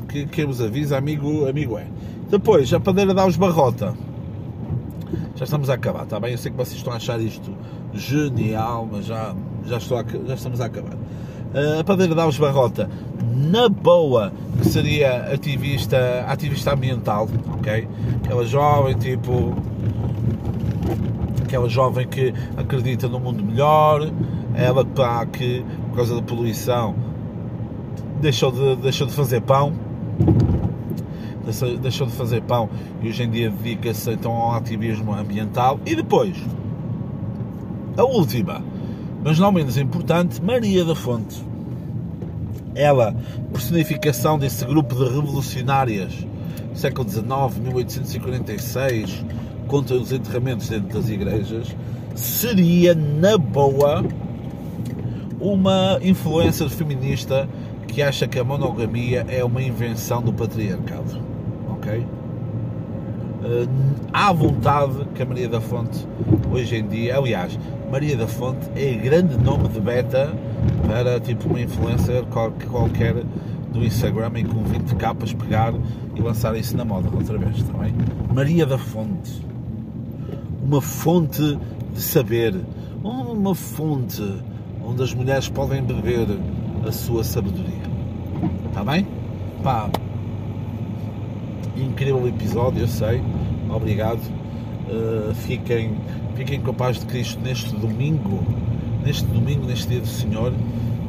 que, 0.09 0.27
que 0.27 0.45
vos 0.45 0.61
avisa, 0.61 0.97
amigo, 0.97 1.47
amigo 1.47 1.79
é. 1.79 1.87
Depois, 2.31 2.73
a 2.73 2.81
padeira 2.81 3.13
dá 3.13 3.27
os 3.27 3.37
barrota. 3.37 3.95
Já 5.37 5.45
estamos 5.45 5.71
a 5.71 5.75
acabar, 5.75 6.05
está 6.05 6.19
bem? 6.19 6.33
Eu 6.33 6.39
sei 6.39 6.51
que 6.51 6.57
vocês 6.57 6.77
estão 6.77 6.93
a 6.93 6.97
achar 6.97 7.21
isto 7.21 7.55
genial, 7.93 8.89
mas 8.91 9.07
já, 9.07 9.35
já, 9.67 9.77
estou 9.77 9.99
a, 9.99 10.05
já 10.27 10.35
estamos 10.35 10.61
a 10.61 10.65
acabar. 10.65 10.95
Uh, 10.95 11.81
a 11.81 11.85
padeira 11.85 12.15
dá 12.15 12.27
os 12.27 12.39
barrota, 12.39 12.91
na 13.35 13.69
boa, 13.69 14.33
que 14.61 14.69
seria 14.69 15.33
ativista, 15.33 16.25
ativista 16.27 16.73
ambiental, 16.73 17.29
ok? 17.59 17.87
Aquela 18.25 18.45
jovem, 18.45 18.97
tipo, 18.97 19.55
aquela 21.45 21.69
jovem 21.69 22.07
que 22.07 22.35
acredita 22.57 23.09
no 23.09 23.21
mundo 23.21 23.45
melhor, 23.45 24.11
ela 24.59 24.85
pá, 24.85 25.25
que 25.25 25.65
por 25.89 25.97
causa 25.97 26.17
da 26.17 26.23
poluição 26.23 26.97
deixou 28.21 28.51
de, 28.51 28.77
deixou 28.83 29.07
de 29.07 29.13
fazer 29.13 29.41
pão. 29.41 29.73
Deixou 31.81 32.07
de 32.09 32.13
fazer 32.13 32.43
pão. 32.43 32.69
E 33.01 33.09
hoje 33.09 33.23
em 33.23 33.31
dia 33.31 33.51
dedica-se 33.51 34.11
então 34.11 34.33
ao 34.33 34.57
ativismo 34.57 35.15
ambiental. 35.15 35.79
E 35.87 35.95
depois 35.95 36.37
a 37.97 38.05
última 38.05 38.63
mas 39.23 39.39
não 39.39 39.51
menos 39.51 39.77
importante 39.77 40.43
Maria 40.43 40.85
da 40.85 40.95
Fonte. 40.95 41.45
Ela 42.75 43.15
personificação 43.53 44.39
desse 44.39 44.65
grupo 44.65 44.95
de 44.95 45.05
revolucionárias 45.05 46.27
século 46.75 47.09
XIX 47.09 47.27
1846 47.61 49.25
contra 49.67 49.97
os 49.97 50.13
enterramentos 50.13 50.69
dentro 50.69 50.97
das 50.97 51.09
igrejas 51.09 51.75
seria 52.15 52.95
na 52.95 53.37
boa 53.37 54.05
uma 55.41 55.99
influência 56.03 56.69
feminista 56.69 57.49
que 57.87 58.03
acha 58.03 58.27
que 58.27 58.39
a 58.39 58.45
monogamia 58.45 59.25
é 59.29 59.45
uma 59.45 59.63
invenção 59.63 60.23
do 60.23 60.33
patriarcado. 60.33 61.21
Ok? 61.71 61.99
Uh, 61.99 63.69
há 64.13 64.33
vontade 64.33 65.05
que 65.15 65.23
a 65.23 65.27
Maria 65.27 65.49
da 65.49 65.61
Fonte, 65.61 66.07
hoje 66.53 66.77
em 66.77 66.87
dia, 66.87 67.17
aliás, 67.17 67.59
Maria 67.91 68.17
da 68.17 68.27
Fonte 68.27 68.69
é 68.75 68.95
grande 68.95 69.39
nome 69.39 69.69
de 69.69 69.81
beta 69.81 70.33
para 70.87 71.21
tipo 71.21 71.49
uma 71.49 71.61
influencer 71.61 72.25
qualquer 72.25 73.15
do 73.73 73.85
Instagram 73.85 74.33
e 74.37 74.45
com 74.45 74.63
20 74.65 74.95
capas 74.97 75.33
pegar 75.33 75.73
e 76.15 76.21
lançar 76.21 76.57
isso 76.57 76.77
na 76.77 76.85
moda 76.85 77.09
outra 77.15 77.39
vez, 77.39 77.63
também. 77.63 77.93
Tá 77.93 78.35
Maria 78.35 78.67
da 78.67 78.79
Fonte, 78.79 79.41
uma 80.63 80.83
fonte 80.83 81.59
de 81.95 82.01
saber, 82.01 82.57
uma 83.03 83.55
fonte 83.55 84.23
onde 84.89 85.03
as 85.03 85.13
mulheres 85.13 85.49
podem 85.49 85.83
beber 85.83 86.27
a 86.87 86.91
sua 86.91 87.23
sabedoria. 87.23 87.83
Está 88.69 88.83
bem? 88.83 89.07
Pá, 89.63 89.91
incrível 91.77 92.27
episódio, 92.27 92.81
eu 92.81 92.89
sei. 92.89 93.21
Obrigado. 93.69 94.21
Uh, 94.89 95.35
fiquem, 95.35 95.95
fiquem 96.35 96.61
com 96.61 96.71
a 96.71 96.75
paz 96.75 96.99
de 96.99 97.05
Cristo 97.05 97.39
neste 97.41 97.75
domingo, 97.77 98.43
neste 99.05 99.27
domingo, 99.27 99.67
neste 99.67 99.89
dia 99.89 100.01
do 100.01 100.07
Senhor. 100.07 100.55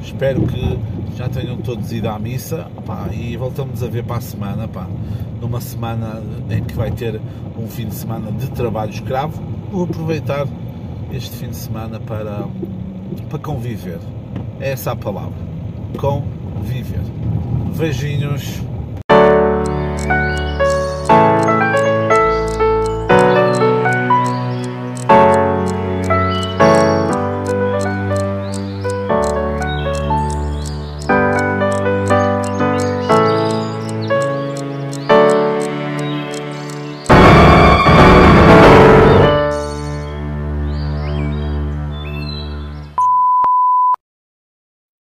Espero 0.04 0.42
que 0.46 0.78
já 1.16 1.30
tenham 1.30 1.58
todos 1.58 1.92
ido 1.94 2.10
à 2.10 2.20
missa 2.20 2.70
pá, 2.86 3.08
e 3.14 3.38
voltamos 3.38 3.82
a 3.82 3.88
ver 3.88 4.04
para 4.04 4.18
a 4.18 4.22
semana, 4.22 4.68
pá, 4.68 4.88
numa 5.40 5.62
semana 5.62 6.22
em 6.50 6.64
que 6.64 6.74
vai 6.74 6.92
ter 6.92 7.22
um 7.58 7.68
fim 7.68 7.88
de 7.88 7.96
semana 7.96 8.30
de 8.32 8.50
trabalho 8.52 8.92
escravo. 8.92 9.42
Vou 9.72 9.86
aproveitar 9.86 10.46
este 11.14 11.38
fim 11.38 11.48
de 11.48 11.56
semana 11.56 12.00
para 12.00 12.46
para 13.30 13.39
conviver. 13.39 13.99
É 14.60 14.72
essa 14.72 14.91
a 14.91 14.95
palavra. 14.95 15.38
Conviver. 15.97 17.01
Beijinhos. 17.78 18.62